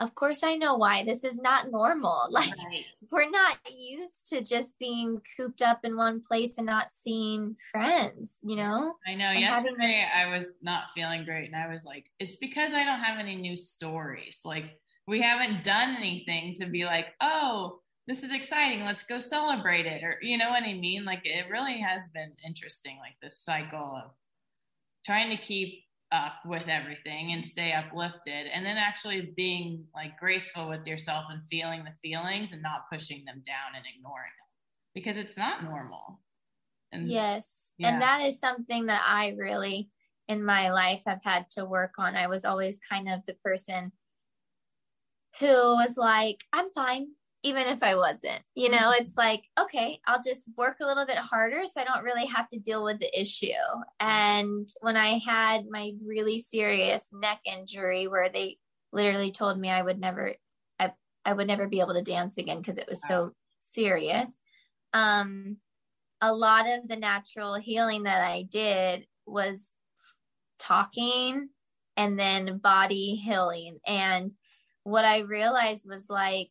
of 0.01 0.15
course 0.15 0.43
I 0.43 0.55
know 0.55 0.77
why. 0.77 1.05
This 1.05 1.25
is 1.25 1.39
not 1.39 1.71
normal. 1.71 2.29
Like 2.31 2.55
right. 2.65 2.85
we're 3.11 3.31
not 3.31 3.59
used 3.71 4.29
to 4.29 4.43
just 4.43 4.79
being 4.79 5.21
cooped 5.37 5.61
up 5.61 5.81
in 5.85 5.97
one 5.97 6.21
place 6.21 6.57
and 6.57 6.67
not 6.67 6.93
seeing 6.93 7.57
friends, 7.73 8.37
you 8.43 8.57
know? 8.57 8.95
I 9.07 9.15
know. 9.15 9.27
And 9.27 9.41
yesterday 9.41 10.07
having... 10.07 10.33
I 10.33 10.37
was 10.37 10.53
not 10.63 10.85
feeling 10.95 11.25
great 11.25 11.47
and 11.47 11.57
I 11.57 11.69
was 11.69 11.85
like, 11.85 12.07
it's 12.21 12.37
because 12.37 12.73
I 12.73 12.85
don't 12.85 13.01
have 13.01 13.19
any 13.19 13.35
new 13.35 13.57
stories. 13.57 14.41
Like 14.45 14.79
we 15.09 15.21
haven't 15.21 15.65
done 15.65 15.97
anything 15.97 16.55
to 16.61 16.67
be 16.67 16.85
like, 16.85 17.07
oh, 17.21 17.81
this 18.09 18.23
is 18.23 18.33
exciting. 18.33 18.85
Let's 18.85 19.03
go 19.03 19.21
celebrate 19.21 19.85
it. 19.85 20.03
Or 20.03 20.19
you 20.23 20.39
know 20.39 20.49
what 20.49 20.63
I 20.63 20.73
mean? 20.73 21.05
Like 21.05 21.21
it 21.25 21.45
really 21.51 21.79
has 21.79 22.05
been 22.15 22.33
interesting, 22.45 22.97
like 22.99 23.17
this 23.23 23.45
cycle 23.45 24.01
of 24.03 24.11
trying 25.05 25.37
to 25.37 25.43
keep 25.43 25.85
up 26.11 26.37
with 26.47 26.67
everything 26.69 27.33
and 27.33 27.45
stay 27.45 27.73
uplifted 27.73 28.47
and 28.47 28.65
then 28.65 28.79
actually 28.79 29.35
being 29.37 29.85
like 29.95 30.19
graceful 30.19 30.67
with 30.67 30.87
yourself 30.87 31.27
and 31.29 31.43
feeling 31.51 31.85
the 31.85 31.93
feelings 32.03 32.53
and 32.53 32.63
not 32.63 32.89
pushing 32.91 33.23
them 33.27 33.43
down 33.47 33.77
and 33.77 33.85
ignoring 33.95 34.31
them 34.39 34.95
because 34.95 35.19
it's 35.19 35.37
not 35.37 35.63
normal 35.63 36.19
and 36.93 37.11
yes 37.11 37.73
yeah. 37.77 37.93
and 37.93 38.01
that 38.01 38.23
is 38.23 38.41
something 38.41 38.87
that 38.87 39.03
i 39.07 39.35
really 39.37 39.91
in 40.29 40.43
my 40.43 40.71
life 40.71 41.03
have 41.07 41.21
had 41.23 41.45
to 41.51 41.67
work 41.67 41.93
on 41.99 42.17
i 42.17 42.27
was 42.27 42.47
always 42.47 42.81
kind 42.89 43.07
of 43.07 43.21
the 43.27 43.35
person 43.45 43.93
who 45.41 45.47
was 45.47 45.99
like 45.99 46.43
i'm 46.55 46.71
fine 46.71 47.09
even 47.43 47.67
if 47.67 47.83
I 47.83 47.95
wasn't. 47.95 48.43
You 48.55 48.71
know, 48.71 48.93
it's 48.93 49.17
like, 49.17 49.45
okay, 49.59 50.01
I'll 50.07 50.23
just 50.23 50.51
work 50.57 50.79
a 50.81 50.87
little 50.87 51.07
bit 51.07 51.19
harder 51.19 51.63
so 51.67 51.81
I 51.81 51.85
don't 51.85 52.05
really 52.05 52.27
have 52.27 52.49
to 52.49 52.59
deal 52.59 52.83
with 52.83 52.99
the 52.99 53.21
issue. 53.21 53.53
And 54.01 54.69
when 54.81 54.97
I 54.97 55.21
had 55.25 55.67
my 55.71 55.93
really 56.05 56.39
serious 56.39 57.11
neck 57.13 57.41
injury 57.45 58.09
where 58.09 58.29
they 58.29 58.59
literally 58.93 59.31
told 59.31 59.59
me 59.59 59.71
I 59.71 59.83
would 59.83 60.01
never 60.01 60.35
I, 60.81 60.93
I 61.25 61.33
would 61.33 61.47
never 61.47 61.69
be 61.69 61.81
able 61.81 61.95
to 61.95 62.03
dance 62.03 62.39
again 62.39 62.59
because 62.59 62.79
it 62.79 62.89
was 62.89 63.07
so 63.07 63.33
serious. 63.61 64.37
Um 64.93 65.59
a 66.21 66.35
lot 66.35 66.67
of 66.67 66.89
the 66.89 66.97
natural 66.97 67.55
healing 67.55 68.05
that 68.05 68.25
I 68.25 68.43
did 68.51 69.07
was 69.27 69.71
talking 70.59 71.49
and 71.97 72.19
then 72.19 72.59
body 72.59 73.15
healing 73.15 73.79
and 73.87 74.33
what 74.83 75.05
I 75.05 75.19
realized 75.19 75.87
was 75.89 76.09
like 76.09 76.49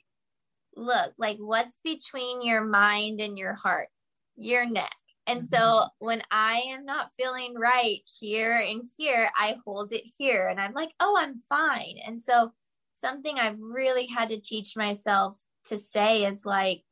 look 0.77 1.13
like 1.17 1.37
what's 1.37 1.79
between 1.83 2.41
your 2.41 2.63
mind 2.63 3.19
and 3.19 3.37
your 3.37 3.53
heart? 3.53 3.89
Your 4.35 4.65
neck. 4.65 4.93
And 5.25 5.43
so 5.43 5.57
mm-hmm. 5.57 6.05
when 6.05 6.21
i 6.31 6.61
am 6.69 6.85
not 6.85 7.11
feeling 7.17 7.53
right 7.55 7.99
here 8.19 8.57
and 8.57 8.83
here 8.97 9.29
i 9.37 9.57
hold 9.65 9.91
it 9.91 10.03
here 10.17 10.47
and 10.47 10.59
i'm 10.59 10.73
like 10.73 10.91
oh 10.99 11.17
i'm 11.19 11.41
fine. 11.49 11.97
And 12.05 12.19
so 12.19 12.51
something 12.93 13.37
i've 13.37 13.59
really 13.59 14.07
had 14.07 14.29
to 14.29 14.39
teach 14.39 14.77
myself 14.77 15.37
to 15.65 15.77
say 15.77 16.25
is 16.25 16.45
like 16.45 16.83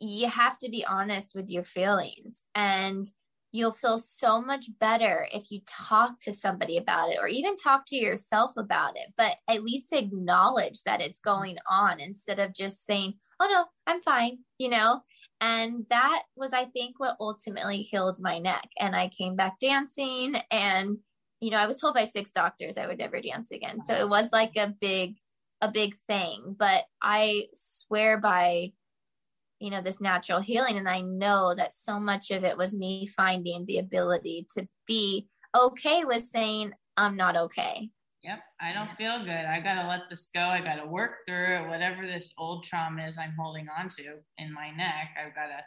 you 0.00 0.28
have 0.28 0.58
to 0.58 0.68
be 0.68 0.84
honest 0.84 1.32
with 1.34 1.48
your 1.48 1.64
feelings. 1.64 2.42
And 2.54 3.06
you'll 3.54 3.72
feel 3.72 4.00
so 4.00 4.42
much 4.42 4.68
better 4.80 5.28
if 5.32 5.44
you 5.48 5.60
talk 5.68 6.18
to 6.18 6.32
somebody 6.32 6.76
about 6.76 7.10
it 7.10 7.18
or 7.20 7.28
even 7.28 7.54
talk 7.54 7.86
to 7.86 7.94
yourself 7.94 8.50
about 8.56 8.96
it, 8.96 9.12
but 9.16 9.36
at 9.48 9.62
least 9.62 9.92
acknowledge 9.92 10.82
that 10.82 11.00
it's 11.00 11.20
going 11.20 11.56
on 11.70 12.00
instead 12.00 12.40
of 12.40 12.52
just 12.52 12.84
saying, 12.84 13.14
oh 13.38 13.46
no, 13.48 13.64
I'm 13.86 14.02
fine, 14.02 14.38
you 14.58 14.70
know? 14.70 15.02
And 15.40 15.86
that 15.88 16.24
was, 16.34 16.52
I 16.52 16.64
think, 16.64 16.98
what 16.98 17.16
ultimately 17.20 17.82
healed 17.82 18.18
my 18.20 18.40
neck. 18.40 18.68
And 18.80 18.96
I 18.96 19.08
came 19.16 19.36
back 19.36 19.60
dancing 19.60 20.34
and, 20.50 20.98
you 21.38 21.50
know, 21.52 21.58
I 21.58 21.68
was 21.68 21.76
told 21.76 21.94
by 21.94 22.06
six 22.06 22.32
doctors 22.32 22.76
I 22.76 22.88
would 22.88 22.98
never 22.98 23.20
dance 23.20 23.52
again. 23.52 23.84
So 23.84 23.94
it 23.94 24.08
was 24.08 24.30
like 24.32 24.56
a 24.56 24.74
big, 24.80 25.14
a 25.60 25.70
big 25.70 25.94
thing. 26.08 26.56
But 26.58 26.82
I 27.00 27.44
swear 27.54 28.18
by 28.18 28.72
you 29.64 29.70
know 29.70 29.80
this 29.80 30.00
natural 30.00 30.40
healing. 30.40 30.76
And 30.76 30.88
i 30.88 31.00
know 31.00 31.54
that 31.54 31.72
so 31.72 31.98
much 31.98 32.30
of 32.30 32.44
it 32.44 32.56
was 32.56 32.74
me 32.74 33.06
finding 33.06 33.64
the 33.64 33.78
ability 33.78 34.46
to 34.56 34.68
be 34.86 35.26
okay 35.56 36.04
with 36.04 36.24
saying 36.24 36.72
i'm 36.96 37.16
not 37.16 37.36
okay. 37.36 37.90
Yep 38.22 38.40
i 38.60 38.72
don't 38.72 38.94
feel 38.96 39.18
good. 39.20 39.30
I 39.30 39.60
gotta 39.60 39.88
let 39.88 40.02
this 40.10 40.28
go. 40.34 40.42
I 40.42 40.60
gotta 40.60 40.86
work 40.86 41.12
through 41.26 41.56
it. 41.56 41.68
Whatever 41.68 42.02
this 42.02 42.32
old 42.36 42.64
trauma 42.64 43.06
is 43.06 43.16
i'm 43.16 43.34
holding 43.38 43.66
on 43.78 43.88
to 43.88 44.18
in 44.38 44.52
my 44.52 44.70
neck 44.70 45.10
i've 45.18 45.34
gotta 45.34 45.62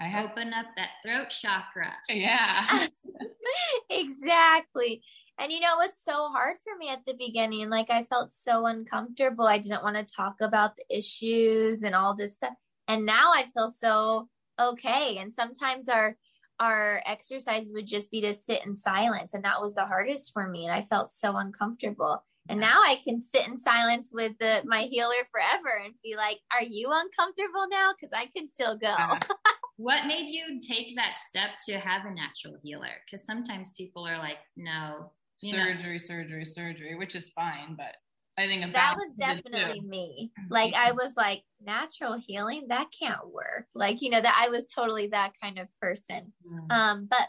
i 0.00 0.04
have 0.04 0.30
open 0.30 0.54
up 0.54 0.66
that 0.76 0.90
throat 1.04 1.30
chakra. 1.30 1.92
Yeah. 2.08 2.86
Exactly. 3.90 5.02
And 5.38 5.50
you 5.50 5.58
know, 5.58 5.72
it 5.74 5.86
was 5.86 5.98
so 5.98 6.28
hard 6.28 6.58
for 6.62 6.76
me 6.78 6.90
at 6.90 7.04
the 7.06 7.14
beginning. 7.18 7.68
Like 7.70 7.90
I 7.90 8.02
felt 8.04 8.30
so 8.30 8.66
uncomfortable. 8.66 9.46
I 9.46 9.58
didn't 9.58 9.82
want 9.82 9.96
to 9.96 10.04
talk 10.04 10.34
about 10.40 10.76
the 10.76 10.96
issues 10.96 11.82
and 11.82 11.94
all 11.94 12.14
this 12.14 12.34
stuff 12.34 12.52
and 12.90 13.06
now 13.06 13.32
i 13.32 13.44
feel 13.54 13.68
so 13.68 14.28
okay. 14.60 15.16
And 15.18 15.32
sometimes 15.32 15.88
our 15.88 16.16
our 16.58 17.02
exercise 17.06 17.70
would 17.72 17.86
just 17.86 18.10
be 18.10 18.20
to 18.20 18.34
sit 18.34 18.66
in 18.66 18.76
silence 18.76 19.32
and 19.32 19.42
that 19.44 19.60
was 19.62 19.74
the 19.74 19.86
hardest 19.86 20.32
for 20.34 20.46
me 20.46 20.66
and 20.66 20.74
i 20.74 20.82
felt 20.82 21.10
so 21.10 21.36
uncomfortable. 21.36 22.22
And 22.48 22.60
now 22.60 22.80
i 22.80 22.96
can 23.04 23.20
sit 23.20 23.46
in 23.46 23.56
silence 23.56 24.10
with 24.12 24.32
the 24.40 24.62
my 24.64 24.82
healer 24.82 25.22
forever 25.30 25.82
and 25.84 25.94
be 26.02 26.16
like 26.16 26.38
are 26.52 26.64
you 26.64 26.88
uncomfortable 26.90 27.66
now? 27.70 27.92
Because 27.92 28.12
i 28.12 28.26
can 28.36 28.46
still 28.48 28.76
go. 28.76 28.94
What 29.76 30.04
made 30.04 30.28
you 30.28 30.60
take 30.60 30.94
that 30.96 31.18
step 31.18 31.52
to 31.64 31.78
have 31.78 32.04
a 32.04 32.10
natural 32.10 32.56
healer? 32.62 33.00
Because 33.06 33.24
sometimes 33.24 33.72
people 33.72 34.06
are 34.06 34.18
like 34.18 34.36
no 34.54 35.10
surgery 35.38 35.94
know. 35.94 35.98
surgery 35.98 36.44
surgery 36.44 36.94
which 36.96 37.14
is 37.14 37.30
fine 37.30 37.74
but 37.78 37.96
I 38.40 38.46
think 38.46 38.72
that 38.72 38.96
was 38.96 39.12
definitely 39.14 39.80
me. 39.82 40.32
Like 40.48 40.74
I 40.74 40.92
was 40.92 41.14
like 41.16 41.42
natural 41.62 42.18
healing 42.18 42.66
that 42.68 42.88
can't 42.98 43.32
work. 43.32 43.66
Like 43.74 44.00
you 44.00 44.10
know 44.10 44.20
that 44.20 44.38
I 44.40 44.48
was 44.48 44.66
totally 44.66 45.08
that 45.08 45.32
kind 45.42 45.58
of 45.58 45.68
person. 45.80 46.32
Mm. 46.46 46.72
Um, 46.72 47.08
but 47.10 47.28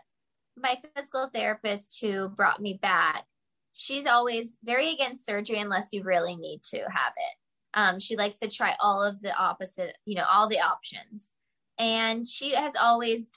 my 0.57 0.77
physical 0.95 1.29
therapist 1.33 1.99
who 2.01 2.29
brought 2.29 2.61
me 2.61 2.79
back, 2.81 3.25
she's 3.73 4.05
always 4.05 4.57
very 4.63 4.91
against 4.91 5.25
surgery 5.25 5.59
unless 5.59 5.89
you 5.91 6.03
really 6.03 6.35
need 6.35 6.61
to 6.71 6.77
have 6.77 7.13
it. 7.15 7.37
Um, 7.73 7.99
she 7.99 8.17
likes 8.17 8.39
to 8.39 8.49
try 8.49 8.75
all 8.79 9.03
of 9.03 9.21
the 9.21 9.35
opposite, 9.35 9.97
you 10.05 10.15
know, 10.15 10.25
all 10.29 10.47
the 10.47 10.59
options. 10.59 11.29
And 11.77 12.27
she 12.27 12.53
has 12.53 12.73
always 12.79 13.27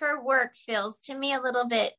her 0.00 0.22
work 0.22 0.56
feels 0.56 1.00
to 1.02 1.14
me 1.14 1.34
a 1.34 1.40
little 1.40 1.68
bit 1.68 1.92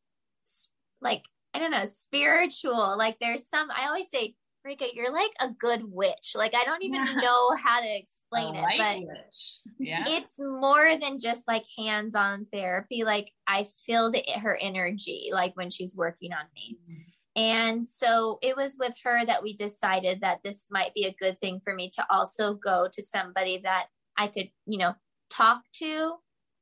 like 1.02 1.24
I 1.54 1.60
don't 1.60 1.72
know, 1.72 1.86
spiritual. 1.86 2.98
Like 2.98 3.18
there's 3.20 3.48
some 3.48 3.70
I 3.72 3.88
always 3.88 4.10
say 4.10 4.36
Rika, 4.66 4.86
you're 4.94 5.12
like 5.12 5.32
a 5.40 5.50
good 5.52 5.84
witch. 5.84 6.34
Like 6.36 6.54
I 6.56 6.64
don't 6.64 6.84
even 6.84 7.06
yeah. 7.06 7.16
know 7.16 7.56
how 7.56 7.82
to 7.82 7.98
explain 7.98 8.56
it, 8.56 8.66
but 8.78 9.00
witch. 9.00 9.60
yeah. 9.80 10.04
it's 10.08 10.40
more 10.40 10.98
than 11.00 11.20
just 11.20 11.48
like 11.48 11.64
hands-on 11.78 12.48
therapy. 12.52 13.04
Like 13.04 13.32
I 13.48 13.68
feel 13.86 14.12
the 14.12 14.24
her 14.42 14.58
energy 14.62 15.30
like 15.32 15.56
when 15.56 15.70
she's 15.70 15.96
working 15.96 16.32
on 16.32 16.46
me. 16.56 16.78
Mm-hmm. 16.90 17.02
And 17.36 17.90
so 17.90 18.38
it 18.42 18.56
was 18.56 18.78
with 18.80 18.94
her 19.04 19.26
that 19.26 19.42
we 19.42 19.58
decided 19.58 20.22
that 20.22 20.40
this 20.44 20.68
might 20.70 20.94
be 20.94 21.06
a 21.06 21.16
good 21.20 21.40
thing 21.42 21.62
for 21.64 21.74
me 21.74 21.90
to 21.96 22.06
also 22.10 22.54
go 22.54 22.88
to 22.94 23.02
somebody 23.02 23.60
that 23.64 23.88
I 24.18 24.28
could, 24.28 24.50
you 24.68 24.78
know, 24.78 24.94
talk 25.30 25.64
to 25.78 26.14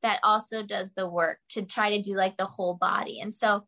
that 0.01 0.19
also 0.23 0.63
does 0.63 0.93
the 0.95 1.07
work 1.07 1.39
to 1.49 1.63
try 1.63 1.95
to 1.95 2.01
do 2.01 2.15
like 2.15 2.37
the 2.37 2.45
whole 2.45 2.75
body. 2.75 3.19
And 3.19 3.33
so 3.33 3.65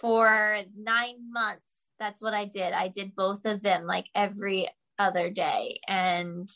for 0.00 0.58
nine 0.76 1.30
months, 1.30 1.83
that's 1.98 2.22
what 2.22 2.34
I 2.34 2.44
did. 2.44 2.72
I 2.72 2.88
did 2.88 3.14
both 3.14 3.44
of 3.44 3.62
them 3.62 3.86
like 3.86 4.06
every 4.14 4.68
other 4.98 5.30
day. 5.30 5.80
And 5.86 6.48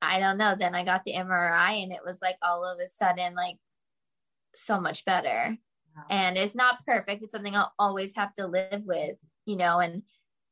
I 0.00 0.20
don't 0.20 0.38
know. 0.38 0.54
Then 0.58 0.74
I 0.74 0.84
got 0.84 1.04
the 1.04 1.14
MRI 1.14 1.82
and 1.82 1.92
it 1.92 2.00
was 2.04 2.18
like 2.22 2.36
all 2.42 2.64
of 2.64 2.78
a 2.78 2.88
sudden 2.88 3.34
like 3.34 3.56
so 4.54 4.80
much 4.80 5.04
better. 5.04 5.56
Wow. 5.96 6.02
And 6.10 6.36
it's 6.36 6.54
not 6.54 6.84
perfect. 6.84 7.22
It's 7.22 7.32
something 7.32 7.56
I'll 7.56 7.72
always 7.78 8.14
have 8.16 8.34
to 8.34 8.46
live 8.46 8.82
with, 8.84 9.16
you 9.46 9.56
know, 9.56 9.80
and 9.80 10.02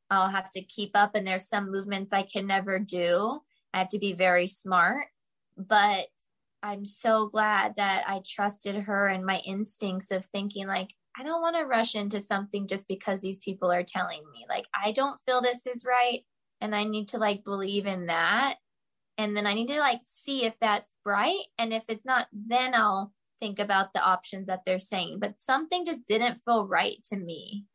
I'll 0.09 0.29
have 0.29 0.51
to 0.51 0.61
keep 0.61 0.91
up. 0.95 1.15
And 1.15 1.25
there's 1.25 1.47
some 1.47 1.71
movements 1.71 2.13
I 2.13 2.23
can 2.23 2.47
never 2.47 2.79
do. 2.79 3.39
I 3.73 3.79
have 3.79 3.89
to 3.89 3.99
be 3.99 4.13
very 4.13 4.47
smart. 4.47 5.07
But 5.57 6.07
I'm 6.63 6.85
so 6.85 7.27
glad 7.27 7.75
that 7.77 8.03
I 8.07 8.21
trusted 8.25 8.75
her 8.75 9.07
and 9.07 9.25
my 9.25 9.39
instincts 9.45 10.11
of 10.11 10.25
thinking 10.25 10.67
like, 10.67 10.93
I 11.19 11.23
don't 11.23 11.41
want 11.41 11.55
to 11.57 11.65
rush 11.65 11.95
into 11.95 12.21
something 12.21 12.67
just 12.67 12.87
because 12.87 13.19
these 13.19 13.39
people 13.39 13.71
are 13.71 13.83
telling 13.83 14.21
me. 14.31 14.45
Like, 14.47 14.65
I 14.73 14.91
don't 14.91 15.19
feel 15.25 15.41
this 15.41 15.65
is 15.65 15.85
right. 15.85 16.21
And 16.61 16.75
I 16.75 16.83
need 16.83 17.09
to 17.09 17.17
like 17.17 17.43
believe 17.43 17.85
in 17.85 18.07
that. 18.07 18.55
And 19.17 19.35
then 19.35 19.47
I 19.47 19.53
need 19.53 19.67
to 19.67 19.79
like 19.79 20.01
see 20.03 20.45
if 20.45 20.59
that's 20.59 20.91
right. 21.05 21.41
And 21.57 21.73
if 21.73 21.83
it's 21.87 22.05
not, 22.05 22.27
then 22.31 22.73
I'll 22.75 23.13
think 23.39 23.59
about 23.59 23.93
the 23.93 24.01
options 24.01 24.47
that 24.47 24.61
they're 24.65 24.79
saying. 24.79 25.17
But 25.19 25.35
something 25.41 25.85
just 25.85 26.05
didn't 26.05 26.41
feel 26.45 26.67
right 26.67 26.97
to 27.05 27.17
me. 27.17 27.65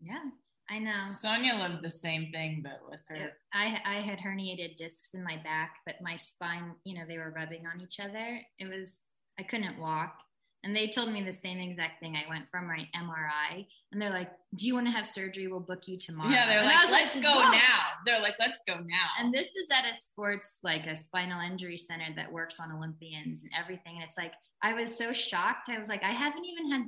Yeah, 0.00 0.24
I 0.68 0.78
know. 0.80 1.08
Sonya 1.20 1.54
lived 1.54 1.84
the 1.84 1.90
same 1.90 2.30
thing, 2.32 2.62
but 2.64 2.80
with 2.88 3.00
her. 3.08 3.32
I, 3.52 3.80
I 3.84 3.94
had 3.96 4.18
herniated 4.18 4.76
discs 4.76 5.14
in 5.14 5.22
my 5.22 5.36
back, 5.36 5.76
but 5.86 5.96
my 6.02 6.16
spine, 6.16 6.74
you 6.84 6.96
know, 6.96 7.04
they 7.08 7.18
were 7.18 7.32
rubbing 7.34 7.64
on 7.72 7.80
each 7.80 8.00
other. 8.00 8.40
It 8.58 8.68
was, 8.68 8.98
I 9.38 9.44
couldn't 9.44 9.78
walk 9.78 10.14
And 10.64 10.74
they 10.74 10.88
told 10.88 11.12
me 11.12 11.22
the 11.22 11.32
same 11.32 11.58
exact 11.58 12.00
thing. 12.00 12.16
I 12.16 12.28
went 12.28 12.50
from 12.50 12.66
my 12.66 12.88
MRI 12.96 13.64
and 13.92 14.02
they're 14.02 14.10
like, 14.10 14.30
Do 14.56 14.66
you 14.66 14.74
want 14.74 14.86
to 14.86 14.90
have 14.90 15.06
surgery? 15.06 15.46
We'll 15.46 15.60
book 15.60 15.86
you 15.86 15.96
tomorrow. 15.98 16.30
Yeah, 16.30 16.46
they're 16.46 16.58
and 16.58 16.66
like, 16.66 16.76
I 16.76 16.82
was 16.82 16.90
let's 16.90 17.14
like, 17.14 17.22
go 17.24 17.30
"Whoa." 17.40 17.50
now. 17.52 17.80
They're 18.04 18.20
like, 18.20 18.34
let's 18.40 18.60
go 18.66 18.74
now. 18.74 19.06
And 19.20 19.32
this 19.32 19.54
is 19.54 19.68
at 19.72 19.84
a 19.90 19.94
sports, 19.96 20.58
like 20.64 20.86
a 20.86 20.96
spinal 20.96 21.40
injury 21.40 21.78
center 21.78 22.06
that 22.16 22.32
works 22.32 22.58
on 22.58 22.72
Olympians 22.72 23.42
and 23.44 23.52
everything. 23.58 23.94
And 23.96 24.04
it's 24.04 24.18
like, 24.18 24.32
I 24.62 24.74
was 24.74 24.96
so 24.96 25.12
shocked. 25.12 25.68
I 25.68 25.78
was 25.78 25.88
like, 25.88 26.02
I 26.02 26.10
haven't 26.12 26.44
even 26.44 26.70
had 26.72 26.82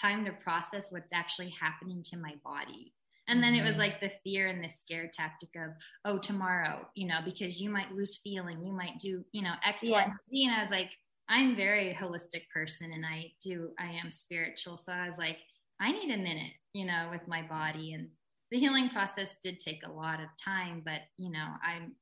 time 0.00 0.24
to 0.24 0.32
process 0.32 0.86
what's 0.90 1.12
actually 1.12 1.50
happening 1.60 2.02
to 2.04 2.16
my 2.16 2.34
body. 2.42 2.94
And 3.28 3.42
then 3.42 3.54
it 3.54 3.62
was 3.64 3.76
Mhm. 3.76 3.80
like 3.80 4.00
the 4.00 4.10
fear 4.24 4.48
and 4.48 4.64
the 4.64 4.68
scare 4.68 5.08
tactic 5.12 5.50
of, 5.56 5.72
oh, 6.04 6.18
tomorrow, 6.18 6.88
you 6.94 7.06
know, 7.06 7.20
because 7.24 7.60
you 7.60 7.70
might 7.70 7.92
lose 7.92 8.18
feeling, 8.18 8.64
you 8.64 8.72
might 8.72 8.98
do, 8.98 9.24
you 9.32 9.42
know, 9.42 9.54
X, 9.64 9.82
Y, 9.84 9.90
Yeah. 9.90 10.06
Z. 10.30 10.44
And 10.46 10.54
I 10.56 10.60
was 10.60 10.70
like, 10.70 10.90
I'm 11.30 11.54
very 11.54 11.94
holistic 11.94 12.48
person 12.52 12.92
and 12.92 13.06
I 13.06 13.32
do, 13.40 13.70
I 13.78 13.86
am 14.04 14.10
spiritual. 14.10 14.76
So 14.76 14.92
I 14.92 15.06
was 15.06 15.16
like, 15.16 15.38
I 15.80 15.92
need 15.92 16.12
a 16.12 16.18
minute, 16.18 16.52
you 16.74 16.84
know, 16.84 17.08
with 17.10 17.26
my 17.28 17.42
body. 17.42 17.94
And 17.94 18.08
the 18.50 18.58
healing 18.58 18.90
process 18.90 19.36
did 19.42 19.60
take 19.60 19.82
a 19.86 19.92
lot 19.92 20.20
of 20.20 20.26
time, 20.44 20.82
but, 20.84 21.02
you 21.18 21.30
know, 21.30 21.46
I'm, 21.64 21.92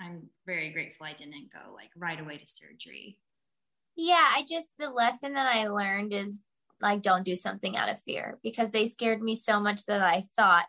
I'm 0.00 0.22
very 0.46 0.70
grateful 0.70 1.06
I 1.06 1.12
didn't 1.12 1.50
go 1.52 1.74
like 1.74 1.90
right 1.96 2.20
away 2.20 2.38
to 2.38 2.46
surgery. 2.46 3.18
Yeah, 3.96 4.14
I 4.14 4.44
just 4.48 4.68
the 4.78 4.90
lesson 4.90 5.34
that 5.34 5.52
I 5.52 5.66
learned 5.66 6.12
is 6.12 6.40
like 6.80 7.02
don't 7.02 7.24
do 7.24 7.34
something 7.34 7.76
out 7.76 7.88
of 7.88 8.00
fear 8.00 8.38
because 8.44 8.70
they 8.70 8.86
scared 8.86 9.20
me 9.20 9.34
so 9.34 9.58
much 9.58 9.84
that 9.86 10.00
I 10.00 10.24
thought 10.36 10.66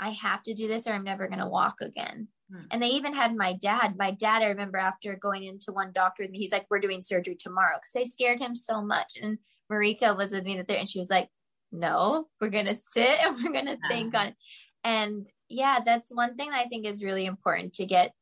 I 0.00 0.10
have 0.10 0.42
to 0.44 0.54
do 0.54 0.66
this 0.66 0.88
or 0.88 0.92
I'm 0.92 1.04
never 1.04 1.28
going 1.28 1.38
to 1.38 1.46
walk 1.46 1.76
again. 1.80 2.26
Hmm. 2.52 2.64
And 2.70 2.82
they 2.82 2.88
even 2.88 3.14
had 3.14 3.34
my 3.36 3.54
dad. 3.54 3.96
My 3.96 4.10
dad, 4.10 4.42
I 4.42 4.46
remember 4.46 4.78
after 4.78 5.16
going 5.16 5.44
into 5.44 5.72
one 5.72 5.92
doctor 5.92 6.22
with 6.22 6.30
me, 6.30 6.38
he's 6.38 6.52
like, 6.52 6.66
"We're 6.68 6.80
doing 6.80 7.02
surgery 7.02 7.36
tomorrow," 7.36 7.76
because 7.76 7.92
they 7.94 8.04
scared 8.04 8.40
him 8.40 8.54
so 8.54 8.82
much. 8.82 9.14
And 9.20 9.38
Marika 9.70 10.16
was 10.16 10.32
with 10.32 10.44
me 10.44 10.60
there, 10.60 10.78
and 10.78 10.88
she 10.88 10.98
was 10.98 11.10
like, 11.10 11.28
"No, 11.70 12.28
we're 12.40 12.50
gonna 12.50 12.74
sit 12.74 13.18
and 13.20 13.36
we're 13.36 13.52
gonna 13.52 13.78
think 13.88 14.14
on." 14.14 14.28
it." 14.28 14.36
And 14.84 15.26
yeah, 15.48 15.80
that's 15.84 16.14
one 16.14 16.36
thing 16.36 16.50
that 16.50 16.64
I 16.64 16.68
think 16.68 16.86
is 16.86 17.02
really 17.02 17.26
important 17.26 17.74
to 17.74 17.86
get 17.86 18.12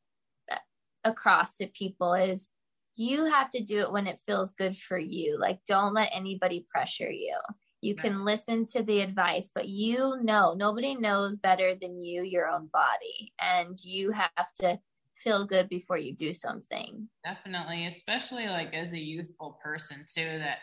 uh, 0.51 0.57
across 1.03 1.55
to 1.57 1.67
people 1.67 2.13
is 2.13 2.49
you 2.95 3.25
have 3.25 3.49
to 3.51 3.63
do 3.63 3.79
it 3.79 3.91
when 3.91 4.07
it 4.07 4.19
feels 4.25 4.53
good 4.53 4.77
for 4.77 4.97
you. 4.97 5.37
Like, 5.39 5.59
don't 5.65 5.93
let 5.93 6.11
anybody 6.13 6.65
pressure 6.69 7.09
you. 7.09 7.37
You 7.81 7.95
can 7.95 8.23
listen 8.23 8.65
to 8.67 8.83
the 8.83 9.01
advice, 9.01 9.49
but 9.53 9.67
you 9.67 10.17
know, 10.21 10.53
nobody 10.53 10.95
knows 10.95 11.37
better 11.37 11.73
than 11.73 12.03
you 12.03 12.21
your 12.23 12.47
own 12.47 12.69
body. 12.71 13.33
And 13.39 13.79
you 13.83 14.11
have 14.11 14.53
to 14.61 14.79
feel 15.15 15.45
good 15.45 15.67
before 15.67 15.97
you 15.97 16.13
do 16.15 16.31
something. 16.31 17.09
Definitely, 17.23 17.87
especially 17.87 18.47
like 18.47 18.73
as 18.73 18.91
a 18.91 18.99
youthful 18.99 19.59
person 19.63 20.05
too, 20.13 20.39
that 20.39 20.59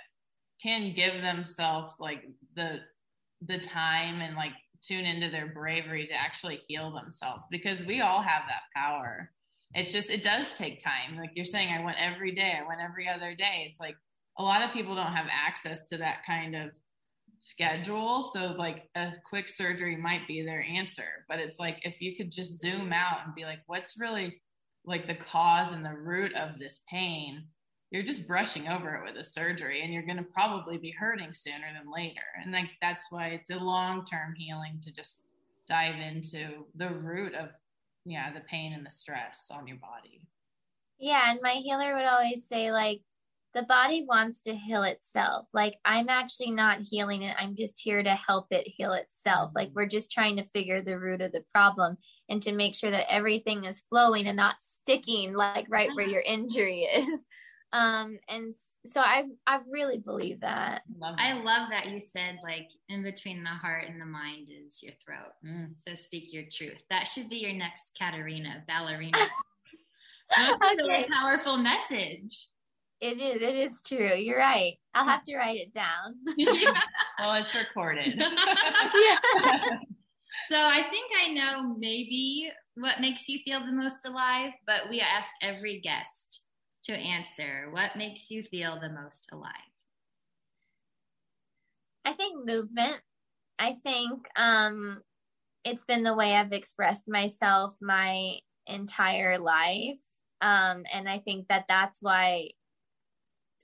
can 0.63 0.95
give 0.95 1.21
themselves 1.21 1.95
like 1.99 2.25
the 2.55 2.81
the 3.43 3.59
time 3.59 4.21
and 4.21 4.37
like 4.37 4.53
tune 4.83 5.05
into 5.05 5.31
their 5.31 5.53
bravery 5.53 6.07
to 6.07 6.15
actually 6.15 6.61
heal 6.67 6.93
themselves 6.93 7.47
because 7.51 7.85
we 7.85 8.01
all 8.01 8.23
have 8.23 8.43
that 8.49 8.63
power. 8.75 9.31
It's 9.75 9.93
just 9.93 10.11
it 10.11 10.23
does 10.23 10.47
take 10.55 10.83
time. 10.83 11.17
Like 11.17 11.31
you're 11.35 11.45
saying, 11.45 11.73
I 11.73 11.85
went 11.85 11.99
every 12.01 12.33
day, 12.33 12.59
I 12.59 12.67
went 12.67 12.81
every 12.81 13.09
other 13.09 13.35
day. 13.35 13.67
It's 13.69 13.81
like 13.81 13.97
a 14.39 14.43
lot 14.43 14.63
of 14.63 14.73
people 14.73 14.95
don't 14.95 15.13
have 15.13 15.27
access 15.31 15.85
to 15.89 15.99
that 15.99 16.25
kind 16.25 16.55
of 16.55 16.71
schedule. 17.41 18.31
So 18.33 18.55
like 18.59 18.89
a 18.95 19.13
quick 19.29 19.49
surgery 19.49 19.97
might 19.97 20.27
be 20.27 20.43
their 20.43 20.63
answer. 20.63 21.25
But 21.29 21.39
it's 21.39 21.59
like 21.59 21.79
if 21.83 22.01
you 22.01 22.17
could 22.17 22.33
just 22.33 22.61
zoom 22.61 22.93
out 22.93 23.21
and 23.25 23.35
be 23.35 23.45
like, 23.45 23.61
what's 23.67 23.99
really 23.99 24.41
like 24.85 25.07
the 25.07 25.15
cause 25.15 25.73
and 25.73 25.85
the 25.85 25.97
root 25.97 26.35
of 26.35 26.59
this 26.59 26.81
pain, 26.89 27.45
you're 27.91 28.03
just 28.03 28.27
brushing 28.27 28.69
over 28.69 28.95
it 28.95 29.05
with 29.05 29.17
a 29.17 29.25
surgery 29.25 29.83
and 29.83 29.93
you're 29.93 30.07
going 30.07 30.19
to 30.19 30.27
probably 30.33 30.79
be 30.79 30.95
hurting 30.99 31.33
sooner 31.33 31.67
than 31.77 31.93
later. 31.93 32.21
And 32.43 32.53
like 32.53 32.71
that's 32.83 33.07
why 33.11 33.29
it's 33.29 33.51
a 33.51 33.57
long-term 33.57 34.35
healing 34.37 34.81
to 34.83 34.93
just 34.93 35.21
dive 35.69 35.97
into 36.01 36.67
the 36.77 36.91
root 36.91 37.35
of 37.35 37.49
yeah, 38.09 38.33
the 38.33 38.41
pain 38.41 38.73
and 38.73 38.85
the 38.85 38.91
stress 38.91 39.49
on 39.51 39.67
your 39.67 39.77
body. 39.77 40.23
Yeah, 40.99 41.31
and 41.31 41.41
my 41.43 41.53
healer 41.53 41.95
would 41.95 42.07
always 42.07 42.47
say, 42.47 42.73
like, 42.73 43.01
the 43.55 43.63
body 43.63 44.05
wants 44.07 44.43
to 44.43 44.55
heal 44.55 44.83
itself. 44.83 45.47
Like, 45.53 45.77
I'm 45.85 46.09
actually 46.09 46.51
not 46.51 46.81
healing 46.83 47.23
it. 47.23 47.37
I'm 47.39 47.57
just 47.57 47.81
here 47.81 48.03
to 48.03 48.15
help 48.15 48.47
it 48.51 48.67
heal 48.67 48.93
itself. 48.93 49.53
Like, 49.55 49.71
we're 49.75 49.87
just 49.87 50.13
trying 50.13 50.37
to 50.37 50.49
figure 50.49 50.83
the 50.83 50.99
root 50.99 51.21
of 51.21 51.33
the 51.33 51.45
problem 51.53 51.97
and 52.29 52.43
to 52.43 52.53
make 52.53 52.75
sure 52.75 52.91
that 52.91 53.11
everything 53.13 53.65
is 53.65 53.83
flowing 53.89 54.27
and 54.27 54.37
not 54.37 54.57
sticking, 54.61 55.33
like, 55.33 55.67
right 55.69 55.89
where 55.95 56.07
your 56.07 56.23
injury 56.27 56.83
is. 56.95 57.25
Um, 57.73 58.19
and 58.29 58.55
so 58.87 59.01
I, 59.01 59.25
I 59.47 59.61
really 59.71 59.99
believe 59.99 60.41
that. 60.41 60.83
Love 60.99 61.17
I 61.19 61.35
love 61.35 61.69
that 61.71 61.89
you 61.91 62.01
said 62.01 62.39
like 62.43 62.71
in 62.89 63.03
between 63.03 63.43
the 63.43 63.51
heart 63.51 63.85
and 63.89 64.01
the 64.01 64.07
mind 64.07 64.49
is 64.49 64.83
your 64.83 64.95
throat. 65.05 65.33
Mm. 65.47 65.73
So 65.77 65.95
speak 65.95 66.33
your 66.33 66.45
truth. 66.51 66.83
That 66.89 67.05
should 67.05 67.29
be 67.29 67.37
your 67.37 67.53
next 67.53 67.95
Katarina, 67.99 68.65
ballerina. 68.67 69.19
That's 70.35 70.65
a 70.65 70.77
really 70.77 71.07
powerful 71.11 71.59
message. 71.59 72.49
It 73.01 73.21
is, 73.21 73.43
it 73.43 73.55
is 73.55 73.83
true. 73.87 74.15
You're 74.15 74.39
right. 74.39 74.75
I'll 74.95 75.07
have 75.07 75.25
to 75.25 75.37
write 75.37 75.59
it 75.59 75.73
down. 75.73 76.17
Well, 77.19 77.35
it's 77.43 77.55
recorded. 77.55 78.15
yeah. 78.19 79.19
So 80.47 80.57
I 80.57 80.83
think 80.91 81.11
I 81.21 81.33
know 81.33 81.75
maybe 81.79 82.51
what 82.77 83.01
makes 83.01 83.29
you 83.29 83.41
feel 83.45 83.61
the 83.61 83.73
most 83.73 84.07
alive, 84.07 84.53
but 84.67 84.89
we 84.89 85.01
ask 85.01 85.31
every 85.43 85.81
guest 85.81 86.43
to 86.85 86.93
answer 86.93 87.69
what 87.71 87.97
makes 87.97 88.31
you 88.31 88.43
feel 88.45 88.79
the 88.81 88.89
most 88.89 89.29
alive. 89.33 89.53
I 92.05 92.13
think 92.15 92.47
movement. 92.47 93.01
I 93.59 93.75
think 93.83 94.27
um 94.37 95.03
it's 95.65 95.85
been 95.85 96.03
the 96.03 96.15
way 96.15 96.35
I've 96.35 96.53
expressed 96.53 97.09
myself 97.09 97.77
my 97.83 98.39
entire 98.67 99.39
life. 99.39 100.01
Um 100.41 100.85
and 100.93 101.09
I 101.09 101.19
think 101.19 101.49
that 101.49 101.65
that's 101.69 102.03
why 102.03 102.51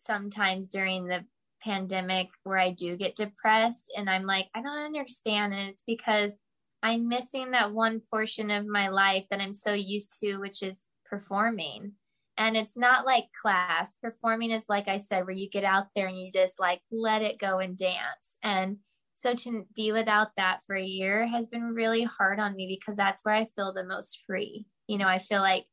sometimes 0.04 0.68
during 0.68 1.06
the 1.06 1.24
pandemic 1.62 2.28
where 2.42 2.58
I 2.58 2.70
do 2.70 2.96
get 2.96 3.16
depressed 3.16 3.92
and 3.96 4.08
I'm 4.10 4.26
like 4.26 4.48
I 4.54 4.60
don't 4.60 4.84
understand 4.84 5.54
and 5.54 5.70
it's 5.70 5.82
because 5.86 6.36
I'm 6.82 7.08
missing 7.08 7.52
that 7.52 7.72
one 7.72 8.02
portion 8.10 8.50
of 8.50 8.66
my 8.66 8.88
life 8.88 9.24
that 9.30 9.40
I'm 9.40 9.54
so 9.54 9.72
used 9.72 10.20
to 10.20 10.36
which 10.36 10.62
is 10.62 10.86
performing. 11.04 11.92
And 12.36 12.56
it's 12.56 12.76
not 12.76 13.06
like 13.06 13.26
class. 13.40 13.92
Performing 14.02 14.50
is 14.50 14.64
like 14.68 14.88
I 14.88 14.96
said, 14.96 15.24
where 15.24 15.30
you 15.30 15.48
get 15.48 15.64
out 15.64 15.86
there 15.94 16.08
and 16.08 16.18
you 16.18 16.32
just 16.32 16.58
like 16.58 16.80
let 16.90 17.22
it 17.22 17.38
go 17.38 17.60
and 17.60 17.78
dance. 17.78 18.38
And 18.42 18.78
so 19.14 19.34
to 19.34 19.64
be 19.74 19.92
without 19.92 20.28
that 20.36 20.60
for 20.66 20.74
a 20.76 20.84
year 20.84 21.26
has 21.26 21.46
been 21.46 21.74
really 21.74 22.02
hard 22.02 22.40
on 22.40 22.56
me 22.56 22.66
because 22.68 22.96
that's 22.96 23.24
where 23.24 23.34
I 23.34 23.46
feel 23.46 23.72
the 23.72 23.84
most 23.84 24.22
free. 24.26 24.66
You 24.88 24.98
know, 24.98 25.06
I 25.06 25.18
feel 25.18 25.40
like 25.40 25.66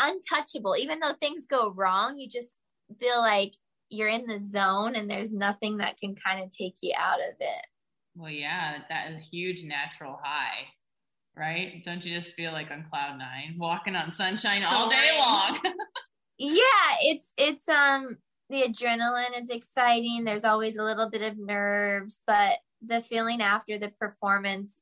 untouchable. 0.00 0.76
Even 0.76 1.00
though 1.00 1.14
things 1.14 1.46
go 1.46 1.72
wrong, 1.76 2.18
you 2.18 2.28
just 2.28 2.56
feel 3.00 3.18
like 3.18 3.52
you're 3.90 4.08
in 4.08 4.26
the 4.26 4.40
zone 4.40 4.94
and 4.94 5.10
there's 5.10 5.32
nothing 5.32 5.78
that 5.78 5.98
can 5.98 6.14
kind 6.14 6.42
of 6.42 6.50
take 6.50 6.76
you 6.82 6.94
out 6.98 7.20
of 7.20 7.34
it. 7.40 7.66
Well, 8.14 8.30
yeah, 8.30 8.78
that 8.88 9.10
is 9.10 9.16
a 9.16 9.20
huge 9.20 9.62
natural 9.62 10.18
high, 10.22 10.66
right? 11.36 11.82
Don't 11.84 12.04
you 12.04 12.18
just 12.18 12.32
feel 12.34 12.52
like 12.52 12.70
on 12.70 12.84
cloud 12.90 13.18
nine, 13.18 13.56
walking 13.58 13.94
on 13.94 14.10
sunshine 14.12 14.62
all 14.64 14.90
day 14.90 15.16
long? 15.18 15.58
yeah 16.38 16.62
it's 17.02 17.34
it's 17.36 17.68
um 17.68 18.16
the 18.48 18.62
adrenaline 18.62 19.38
is 19.38 19.50
exciting 19.50 20.24
there's 20.24 20.44
always 20.44 20.76
a 20.76 20.82
little 20.82 21.10
bit 21.10 21.22
of 21.22 21.36
nerves 21.36 22.22
but 22.26 22.54
the 22.80 23.00
feeling 23.00 23.42
after 23.42 23.76
the 23.76 23.90
performance 24.00 24.80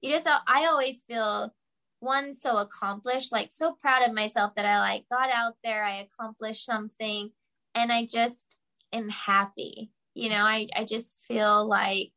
you 0.00 0.10
just 0.10 0.28
i 0.48 0.66
always 0.66 1.04
feel 1.04 1.54
one 2.00 2.32
so 2.32 2.58
accomplished 2.58 3.32
like 3.32 3.48
so 3.52 3.76
proud 3.80 4.06
of 4.08 4.14
myself 4.14 4.52
that 4.54 4.64
i 4.64 4.78
like 4.78 5.04
got 5.10 5.30
out 5.30 5.54
there 5.64 5.84
i 5.84 5.96
accomplished 6.00 6.64
something 6.64 7.30
and 7.74 7.90
i 7.92 8.06
just 8.06 8.56
am 8.92 9.08
happy 9.08 9.90
you 10.14 10.28
know 10.28 10.36
i 10.42 10.66
i 10.76 10.84
just 10.84 11.18
feel 11.26 11.66
like 11.66 12.10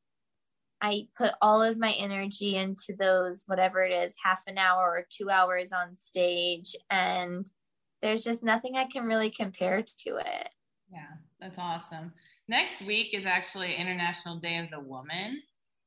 i 0.82 1.08
put 1.18 1.32
all 1.42 1.64
of 1.64 1.78
my 1.78 1.94
energy 1.94 2.56
into 2.56 2.96
those 3.00 3.44
whatever 3.48 3.82
it 3.82 3.92
is 3.92 4.16
half 4.24 4.42
an 4.48 4.58
hour 4.58 4.82
or 4.82 5.06
two 5.10 5.30
hours 5.30 5.72
on 5.72 5.98
stage 5.98 6.76
and 6.90 7.50
there's 8.02 8.24
just 8.24 8.44
nothing 8.44 8.76
I 8.76 8.86
can 8.86 9.06
really 9.06 9.30
compare 9.30 9.82
to 9.82 10.10
it. 10.18 10.50
Yeah, 10.92 11.08
that's 11.40 11.60
awesome. 11.60 12.12
Next 12.48 12.82
week 12.82 13.14
is 13.14 13.26
actually 13.26 13.76
International 13.76 14.38
Day 14.38 14.58
of 14.58 14.70
the 14.72 14.80
Woman. 14.80 15.42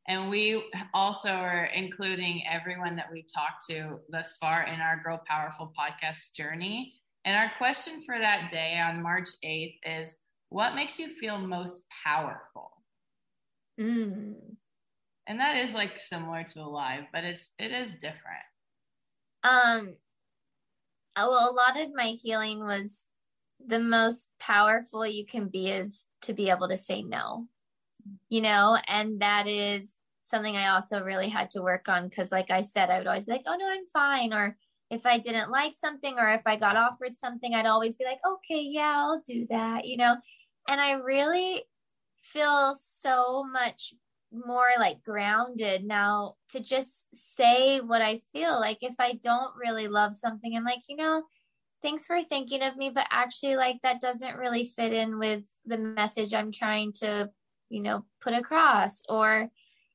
And 0.07 0.29
we 0.29 0.63
also 0.93 1.31
are 1.31 1.65
including 1.75 2.43
everyone 2.51 2.95
that 2.97 3.11
we've 3.11 3.33
talked 3.33 3.67
to 3.71 4.01
thus 4.11 4.35
far 4.39 4.65
in 4.65 4.81
our 4.81 5.01
Girl 5.03 5.23
Powerful 5.27 5.73
podcast 5.79 6.35
journey. 6.35 6.95
And 7.25 7.37
our 7.37 7.51
question 7.57 8.03
for 8.05 8.19
that 8.19 8.51
day 8.51 8.79
on 8.79 9.03
March 9.03 9.29
8th 9.43 9.77
is 9.85 10.17
what 10.51 10.75
makes 10.75 10.99
you 10.99 11.09
feel 11.09 11.39
most 11.39 11.83
powerful? 12.05 12.71
Mm. 13.81 14.35
And 15.27 15.41
that 15.41 15.57
is 15.57 15.73
like 15.73 15.99
similar 15.99 16.45
to 16.45 16.61
alive, 16.61 17.05
but 17.13 17.25
it's 17.25 17.53
it 17.59 17.73
is 17.73 17.89
different. 17.93 18.45
Um, 19.43 19.95
uh, 21.17 21.27
well, 21.29 21.51
a 21.51 21.55
lot 21.55 21.81
of 21.81 21.95
my 21.95 22.15
healing 22.23 22.61
was 22.61 23.07
the 23.67 23.79
most 23.79 24.29
powerful 24.39 25.07
you 25.07 25.25
can 25.25 25.49
be 25.49 25.71
is 25.71 26.07
to 26.23 26.35
be 26.35 26.51
able 26.51 26.69
to 26.69 26.77
say 26.77 27.03
no, 27.03 27.47
you 28.29 28.41
know, 28.41 28.77
and 28.89 29.21
that 29.21 29.47
is 29.47 29.95
something 30.25 30.57
I 30.57 30.69
also 30.69 31.03
really 31.03 31.29
had 31.29 31.51
to 31.53 31.63
work 31.63 31.89
on 31.89 32.09
because, 32.09 32.33
like 32.33 32.51
I 32.51 32.63
said, 32.63 32.91
I 32.91 32.99
would 32.99 33.07
always 33.07 33.25
be 33.25 33.33
like, 33.33 33.45
oh 33.47 33.57
no, 33.57 33.69
I'm 33.69 33.87
fine. 33.87 34.33
Or 34.33 34.57
if 34.91 35.07
I 35.07 35.19
didn't 35.19 35.51
like 35.51 35.75
something 35.75 36.19
or 36.19 36.29
if 36.31 36.43
I 36.47 36.57
got 36.57 36.77
offered 36.77 37.17
something, 37.17 37.55
I'd 37.55 37.67
always 37.67 37.97
be 37.97 38.05
like, 38.05 38.21
okay, 38.27 38.63
yeah, 38.63 38.95
I'll 38.97 39.23
do 39.27 39.47
that, 39.51 39.87
you 39.87 39.97
know. 39.97 40.17
And 40.69 40.81
I 40.81 40.93
really 40.93 41.65
feel 42.23 42.75
so 42.75 43.45
much 43.45 43.95
more 44.33 44.69
like 44.79 45.03
grounded 45.05 45.85
now 45.85 46.35
to 46.51 46.61
just 46.61 47.07
say 47.15 47.81
what 47.81 48.03
I 48.03 48.19
feel. 48.33 48.59
Like 48.59 48.79
if 48.81 48.95
I 48.99 49.15
don't 49.23 49.55
really 49.57 49.89
love 49.89 50.15
something, 50.15 50.57
I'm 50.57 50.65
like, 50.65 50.83
you 50.89 50.97
know, 50.97 51.23
thanks 51.83 52.07
for 52.07 52.23
thinking 52.23 52.63
of 52.63 52.77
me, 52.77 52.91
but 52.91 53.07
actually, 53.11 53.57
like 53.57 53.77
that 53.83 54.01
doesn't 54.01 54.37
really 54.37 54.65
fit 54.65 54.93
in 54.93 55.19
with 55.19 55.45
the 55.67 55.79
message 55.79 56.35
I'm 56.35 56.51
trying 56.51 56.93
to, 56.95 57.31
you 57.69 57.83
know, 57.83 58.05
put 58.21 58.35
across. 58.35 59.03
Or, 59.09 59.51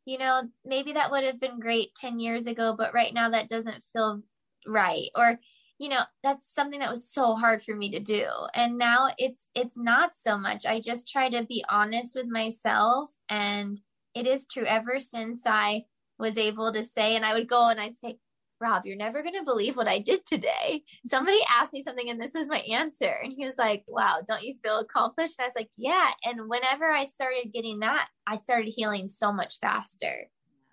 you 0.05 0.17
know, 0.17 0.43
maybe 0.65 0.93
that 0.93 1.11
would 1.11 1.23
have 1.23 1.39
been 1.39 1.59
great 1.59 1.95
10 1.95 2.19
years 2.19 2.47
ago, 2.47 2.75
but 2.77 2.93
right 2.93 3.13
now 3.13 3.29
that 3.29 3.49
doesn't 3.49 3.83
feel 3.93 4.21
right. 4.67 5.09
Or, 5.15 5.39
you 5.77 5.89
know, 5.89 6.01
that's 6.23 6.53
something 6.53 6.79
that 6.79 6.91
was 6.91 7.11
so 7.11 7.35
hard 7.35 7.63
for 7.63 7.75
me 7.75 7.91
to 7.91 7.99
do. 7.99 8.25
And 8.53 8.77
now 8.77 9.09
it's 9.17 9.49
it's 9.55 9.79
not 9.79 10.15
so 10.15 10.37
much. 10.37 10.65
I 10.65 10.81
just 10.81 11.07
try 11.07 11.29
to 11.29 11.45
be 11.45 11.63
honest 11.69 12.15
with 12.15 12.27
myself 12.27 13.11
and 13.29 13.79
it 14.13 14.27
is 14.27 14.45
true 14.45 14.65
ever 14.65 14.99
since 14.99 15.43
I 15.45 15.85
was 16.17 16.37
able 16.37 16.73
to 16.73 16.83
say 16.83 17.15
and 17.15 17.25
I 17.25 17.33
would 17.33 17.47
go 17.47 17.69
and 17.69 17.79
I'd 17.79 17.95
say, 17.95 18.17
Rob, 18.61 18.85
you're 18.85 18.97
never 18.97 19.21
going 19.21 19.35
to 19.35 19.43
believe 19.43 19.75
what 19.75 19.87
I 19.87 19.99
did 19.99 20.25
today. 20.25 20.83
Somebody 21.05 21.39
asked 21.49 21.73
me 21.73 21.81
something 21.81 22.09
and 22.09 22.19
this 22.19 22.33
was 22.33 22.47
my 22.47 22.59
answer. 22.59 23.13
And 23.23 23.31
he 23.31 23.45
was 23.45 23.57
like, 23.57 23.83
Wow, 23.87 24.21
don't 24.27 24.43
you 24.43 24.55
feel 24.63 24.79
accomplished? 24.79 25.35
And 25.39 25.45
I 25.45 25.47
was 25.47 25.55
like, 25.55 25.69
Yeah. 25.77 26.09
And 26.25 26.49
whenever 26.49 26.89
I 26.89 27.05
started 27.05 27.53
getting 27.53 27.79
that, 27.79 28.07
I 28.27 28.35
started 28.35 28.73
healing 28.75 29.07
so 29.07 29.31
much 29.31 29.59
faster 29.59 30.27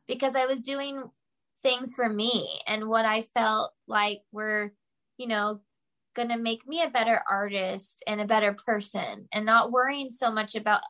because 0.09 0.35
I 0.37 0.47
was 0.47 0.61
doing 0.61 1.03
things 1.63 1.95
for 1.95 2.09
me 2.09 2.61
and 2.67 2.89
what 2.89 3.05
I 3.05 3.23
felt 3.23 3.73
like 3.87 4.21
were, 4.33 4.73
you 5.17 5.29
know, 5.29 5.61
going 6.15 6.29
to 6.29 6.39
make 6.39 6.67
me 6.67 6.83
a 6.83 6.91
better 6.91 7.21
artist 7.31 8.03
and 8.07 8.21
a 8.21 8.27
better 8.27 8.55
person 8.55 9.27
and 9.33 9.45
not 9.45 9.71
worrying 9.71 10.11
so 10.11 10.31
much 10.31 10.55
about 10.55 10.81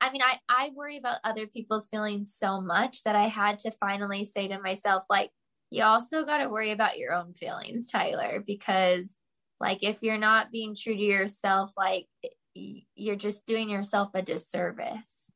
I 0.00 0.10
mean, 0.10 0.20
I, 0.20 0.38
I 0.48 0.72
worry 0.74 0.98
about 0.98 1.18
other 1.22 1.46
people's 1.46 1.86
feelings 1.86 2.34
so 2.34 2.60
much 2.60 3.04
that 3.04 3.14
I 3.14 3.28
had 3.28 3.60
to 3.60 3.70
finally 3.78 4.24
say 4.24 4.48
to 4.48 4.58
myself, 4.58 5.04
like, 5.08 5.30
you 5.72 5.82
also 5.84 6.24
got 6.24 6.38
to 6.38 6.50
worry 6.50 6.70
about 6.70 6.98
your 6.98 7.14
own 7.14 7.32
feelings, 7.32 7.86
Tiler, 7.86 8.44
because, 8.46 9.16
like, 9.58 9.82
if 9.82 10.02
you're 10.02 10.18
not 10.18 10.52
being 10.52 10.76
true 10.76 10.94
to 10.94 11.02
yourself, 11.02 11.72
like, 11.76 12.06
you're 12.54 13.16
just 13.16 13.46
doing 13.46 13.70
yourself 13.70 14.10
a 14.14 14.20
disservice. 14.20 15.32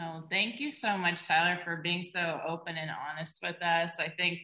Oh, 0.00 0.24
thank 0.30 0.58
you 0.58 0.70
so 0.70 0.96
much, 0.96 1.22
Tiler, 1.22 1.60
for 1.62 1.76
being 1.76 2.02
so 2.02 2.40
open 2.46 2.76
and 2.76 2.90
honest 2.90 3.38
with 3.42 3.62
us. 3.62 4.00
I 4.00 4.08
think 4.08 4.40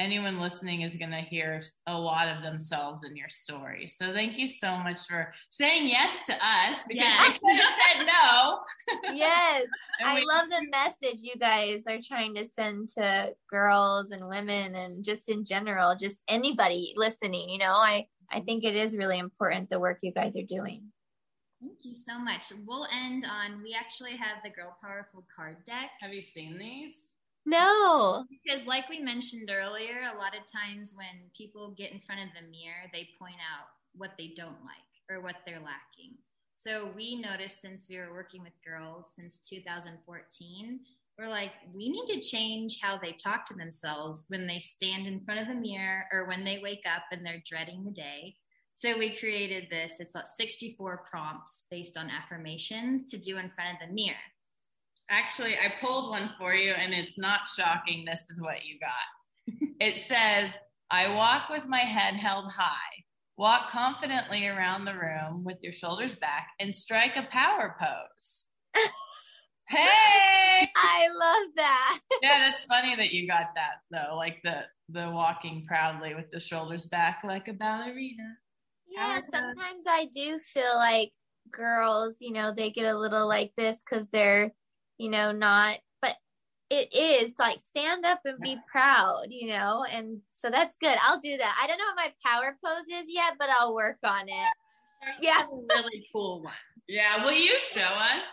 anyone 0.00 0.40
listening 0.40 0.80
is 0.80 0.96
going 0.96 1.10
to 1.10 1.20
hear 1.20 1.60
a 1.86 1.96
lot 1.96 2.26
of 2.26 2.42
themselves 2.42 3.04
in 3.04 3.14
your 3.14 3.28
story. 3.28 3.86
So 3.86 4.12
thank 4.14 4.38
you 4.38 4.48
so 4.48 4.76
much 4.78 5.02
for 5.06 5.32
saying 5.50 5.88
yes 5.88 6.26
to 6.26 6.32
us 6.34 6.78
because 6.88 7.04
yes. 7.04 7.38
you 7.42 7.56
said 7.56 8.06
no. 8.06 8.60
yes. 9.12 9.66
I 10.04 10.14
we- 10.14 10.24
love 10.24 10.48
the 10.48 10.66
message 10.70 11.18
you 11.20 11.36
guys 11.38 11.84
are 11.86 11.98
trying 12.02 12.34
to 12.36 12.46
send 12.46 12.88
to 12.96 13.34
girls 13.50 14.10
and 14.10 14.26
women 14.26 14.74
and 14.74 15.04
just 15.04 15.28
in 15.28 15.44
general, 15.44 15.94
just 15.94 16.24
anybody 16.28 16.94
listening, 16.96 17.50
you 17.50 17.58
know, 17.58 17.72
I 17.72 18.06
I 18.32 18.40
think 18.40 18.64
it 18.64 18.76
is 18.76 18.96
really 18.96 19.18
important 19.18 19.68
the 19.68 19.80
work 19.80 19.98
you 20.02 20.12
guys 20.12 20.36
are 20.36 20.46
doing. 20.46 20.84
Thank 21.60 21.84
you 21.84 21.92
so 21.92 22.18
much. 22.18 22.52
We'll 22.66 22.86
end 22.86 23.26
on 23.26 23.62
we 23.62 23.76
actually 23.78 24.16
have 24.16 24.38
the 24.42 24.50
Girl 24.50 24.74
Powerful 24.82 25.26
card 25.34 25.56
deck. 25.66 25.90
Have 26.00 26.14
you 26.14 26.22
seen 26.22 26.56
these? 26.56 26.94
No. 27.46 28.24
Because, 28.44 28.66
like 28.66 28.88
we 28.88 29.00
mentioned 29.00 29.50
earlier, 29.50 30.10
a 30.12 30.18
lot 30.18 30.34
of 30.36 30.50
times 30.50 30.92
when 30.94 31.30
people 31.36 31.74
get 31.76 31.92
in 31.92 32.00
front 32.00 32.22
of 32.22 32.28
the 32.34 32.48
mirror, 32.48 32.90
they 32.92 33.08
point 33.18 33.36
out 33.36 33.66
what 33.94 34.12
they 34.18 34.32
don't 34.36 34.62
like 34.64 34.90
or 35.10 35.20
what 35.22 35.36
they're 35.46 35.56
lacking. 35.56 36.16
So, 36.54 36.90
we 36.94 37.16
noticed 37.16 37.60
since 37.60 37.86
we 37.88 37.98
were 37.98 38.12
working 38.12 38.42
with 38.42 38.52
girls 38.64 39.12
since 39.16 39.38
2014, 39.48 40.80
we're 41.18 41.28
like, 41.28 41.52
we 41.74 41.90
need 41.90 42.06
to 42.14 42.20
change 42.20 42.78
how 42.80 42.98
they 42.98 43.12
talk 43.12 43.44
to 43.46 43.54
themselves 43.54 44.24
when 44.28 44.46
they 44.46 44.58
stand 44.58 45.06
in 45.06 45.20
front 45.20 45.40
of 45.40 45.48
the 45.48 45.54
mirror 45.54 46.04
or 46.12 46.26
when 46.26 46.44
they 46.44 46.60
wake 46.62 46.84
up 46.86 47.02
and 47.12 47.24
they're 47.24 47.42
dreading 47.46 47.84
the 47.84 47.90
day. 47.90 48.36
So 48.74 48.96
we 48.96 49.14
created 49.14 49.68
this. 49.70 49.96
It's 50.00 50.16
64 50.36 51.04
prompts 51.10 51.64
based 51.70 51.98
on 51.98 52.08
affirmations 52.08 53.04
to 53.10 53.18
do 53.18 53.36
in 53.36 53.50
front 53.50 53.74
of 53.74 53.86
the 53.86 53.92
mirror. 53.92 54.16
Actually, 55.10 55.54
I 55.54 55.72
pulled 55.80 56.10
one 56.10 56.30
for 56.38 56.54
you 56.54 56.70
and 56.72 56.94
it's 56.94 57.18
not 57.18 57.40
shocking. 57.48 58.04
This 58.04 58.20
is 58.30 58.40
what 58.40 58.64
you 58.64 58.78
got. 58.78 59.68
it 59.80 59.98
says, 59.98 60.52
I 60.90 61.12
walk 61.14 61.48
with 61.50 61.66
my 61.66 61.80
head 61.80 62.14
held 62.14 62.50
high. 62.50 63.04
Walk 63.36 63.70
confidently 63.70 64.46
around 64.46 64.84
the 64.84 64.94
room 64.94 65.44
with 65.44 65.56
your 65.62 65.72
shoulders 65.72 66.14
back 66.14 66.48
and 66.60 66.74
strike 66.74 67.16
a 67.16 67.26
power 67.32 67.74
pose. 67.80 68.84
hey! 69.68 70.68
I 70.76 71.08
love 71.08 71.48
that. 71.56 71.98
yeah, 72.22 72.38
that's 72.38 72.64
funny 72.64 72.94
that 72.96 73.12
you 73.12 73.26
got 73.26 73.46
that 73.56 73.76
though. 73.90 74.14
Like 74.14 74.40
the 74.44 74.62
the 74.90 75.10
walking 75.10 75.64
proudly 75.66 76.14
with 76.14 76.30
the 76.32 76.40
shoulders 76.40 76.86
back 76.86 77.22
like 77.24 77.48
a 77.48 77.52
ballerina. 77.52 78.36
Yeah, 78.88 79.20
sometimes 79.20 79.84
I 79.88 80.06
do 80.12 80.38
feel 80.38 80.74
like 80.76 81.10
girls, 81.50 82.16
you 82.20 82.32
know, 82.32 82.52
they 82.54 82.70
get 82.70 82.92
a 82.92 82.98
little 82.98 83.26
like 83.26 83.52
this 83.56 83.82
because 83.88 84.06
they're 84.12 84.52
you 85.00 85.08
know, 85.08 85.32
not, 85.32 85.78
but 86.02 86.14
it 86.68 86.94
is 86.94 87.34
like 87.38 87.58
stand 87.58 88.04
up 88.04 88.20
and 88.26 88.38
be 88.38 88.58
proud, 88.70 89.24
you 89.30 89.48
know, 89.48 89.82
and 89.90 90.20
so 90.30 90.50
that's 90.50 90.76
good. 90.76 90.94
I'll 91.02 91.18
do 91.18 91.38
that. 91.38 91.56
I 91.60 91.66
don't 91.66 91.78
know 91.78 91.84
what 91.94 91.96
my 91.96 92.12
power 92.24 92.58
pose 92.62 92.84
is 92.84 93.06
yet, 93.08 93.36
but 93.38 93.48
I'll 93.48 93.74
work 93.74 93.96
on 94.04 94.28
it. 94.28 94.52
Yeah. 95.22 95.42
really 95.50 96.06
cool 96.12 96.42
one. 96.42 96.52
Yeah. 96.86 97.24
Will 97.24 97.32
you 97.32 97.58
show 97.60 97.80
us? 97.80 98.26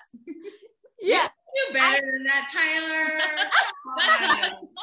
yeah. 1.01 1.29
You 1.55 1.65
do 1.69 1.73
better 1.73 2.05
I, 2.05 2.11
than 2.11 2.23
that, 2.25 2.49
Tiler. 2.51 4.51
awesome. 4.51 4.69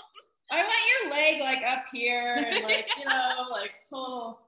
I 0.50 0.62
want 0.62 0.74
your 1.02 1.10
leg 1.10 1.40
like 1.40 1.62
up 1.70 1.84
here 1.92 2.36
and 2.38 2.64
like, 2.64 2.88
you 2.98 3.04
know, 3.04 3.46
like 3.50 3.72
total 3.90 4.43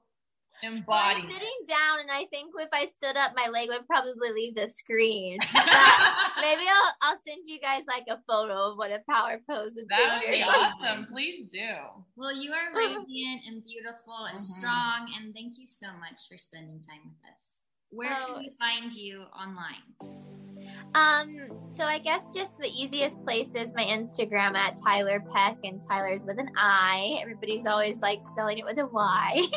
embody. 0.63 0.85
Well, 0.87 0.99
I'm 0.99 1.29
sitting 1.29 1.59
down, 1.67 1.99
and 2.01 2.11
I 2.11 2.25
think 2.31 2.53
if 2.57 2.69
I 2.73 2.85
stood 2.85 3.15
up, 3.15 3.33
my 3.35 3.49
leg 3.49 3.69
would 3.69 3.87
probably 3.87 4.31
leave 4.31 4.55
the 4.55 4.67
screen. 4.67 5.39
maybe 5.53 6.63
I'll 6.67 6.93
I'll 7.01 7.19
send 7.25 7.45
you 7.45 7.59
guys 7.59 7.83
like 7.87 8.05
a 8.09 8.21
photo 8.27 8.71
of 8.71 8.77
what 8.77 8.91
a 8.91 9.01
power 9.09 9.39
pose 9.49 9.73
would 9.75 9.87
that 9.89 10.21
be. 10.21 10.39
That 10.39 10.47
would 10.47 10.81
be 10.81 10.87
awesome. 10.87 11.05
Please 11.05 11.47
do. 11.51 11.75
Well, 12.15 12.35
you 12.35 12.51
are 12.53 12.73
radiant 12.75 13.41
and 13.47 13.63
beautiful 13.63 14.25
and 14.29 14.39
mm-hmm. 14.39 14.59
strong, 14.59 15.11
and 15.17 15.33
thank 15.33 15.57
you 15.57 15.67
so 15.67 15.87
much 15.99 16.27
for 16.29 16.37
spending 16.37 16.81
time 16.81 17.01
with 17.05 17.33
us. 17.33 17.61
Where 17.89 18.15
oh, 18.19 18.33
can 18.33 18.39
we 18.39 18.51
find 18.59 18.93
you 18.93 19.23
online? 19.39 19.83
Um, 20.93 21.51
so 21.69 21.83
I 21.83 21.99
guess 21.99 22.33
just 22.33 22.57
the 22.57 22.67
easiest 22.67 23.23
place 23.23 23.53
is 23.55 23.73
my 23.75 23.83
Instagram 23.83 24.55
at 24.55 24.77
Tiler 24.83 25.23
Peck, 25.33 25.57
and 25.63 25.81
Tiler's 25.81 26.25
with 26.25 26.39
an 26.39 26.49
I. 26.57 27.19
Everybody's 27.21 27.65
always 27.65 28.01
like 28.01 28.25
spelling 28.25 28.57
it 28.57 28.65
with 28.65 28.77
a 28.79 28.85
Y. 28.87 29.47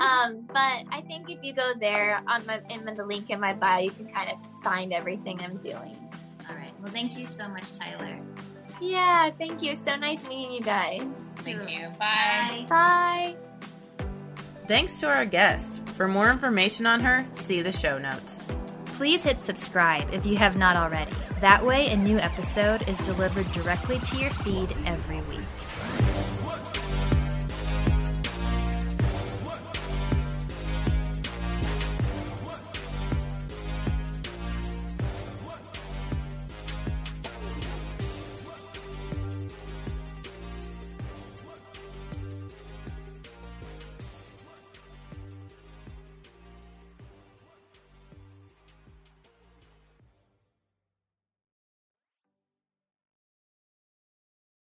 um, 0.00 0.46
but 0.48 0.84
I 0.90 1.02
think 1.06 1.30
if 1.30 1.38
you 1.42 1.54
go 1.54 1.72
there 1.78 2.22
on 2.26 2.44
my 2.46 2.60
in 2.70 2.84
the 2.84 3.04
link 3.04 3.30
in 3.30 3.40
my 3.40 3.54
bio, 3.54 3.82
you 3.82 3.90
can 3.90 4.08
kind 4.12 4.30
of 4.30 4.40
find 4.62 4.92
everything 4.92 5.40
I'm 5.42 5.58
doing. 5.58 5.96
All 6.48 6.56
right. 6.56 6.72
Well, 6.80 6.92
thank 6.92 7.16
you 7.18 7.26
so 7.26 7.48
much, 7.48 7.72
Tiler. 7.72 8.18
Yeah, 8.80 9.30
thank 9.30 9.62
you. 9.62 9.74
So 9.74 9.96
nice 9.96 10.26
meeting 10.28 10.52
you 10.52 10.60
guys. 10.60 11.02
Thank 11.38 11.70
you. 11.70 11.88
Bye. 11.98 12.66
Bye. 12.68 13.36
Thanks 14.66 15.00
to 15.00 15.06
our 15.06 15.24
guest. 15.24 15.86
For 15.90 16.08
more 16.08 16.30
information 16.30 16.86
on 16.86 17.00
her, 17.00 17.26
see 17.32 17.62
the 17.62 17.72
show 17.72 17.98
notes 17.98 18.42
please 18.96 19.22
hit 19.22 19.38
subscribe 19.40 20.08
if 20.12 20.24
you 20.24 20.36
have 20.36 20.56
not 20.56 20.74
already. 20.74 21.12
That 21.42 21.64
way, 21.64 21.90
a 21.90 21.96
new 21.96 22.18
episode 22.18 22.88
is 22.88 22.96
delivered 23.00 23.50
directly 23.52 23.98
to 23.98 24.16
your 24.16 24.30
feed 24.30 24.74
every 24.86 25.20
week. 25.22 25.40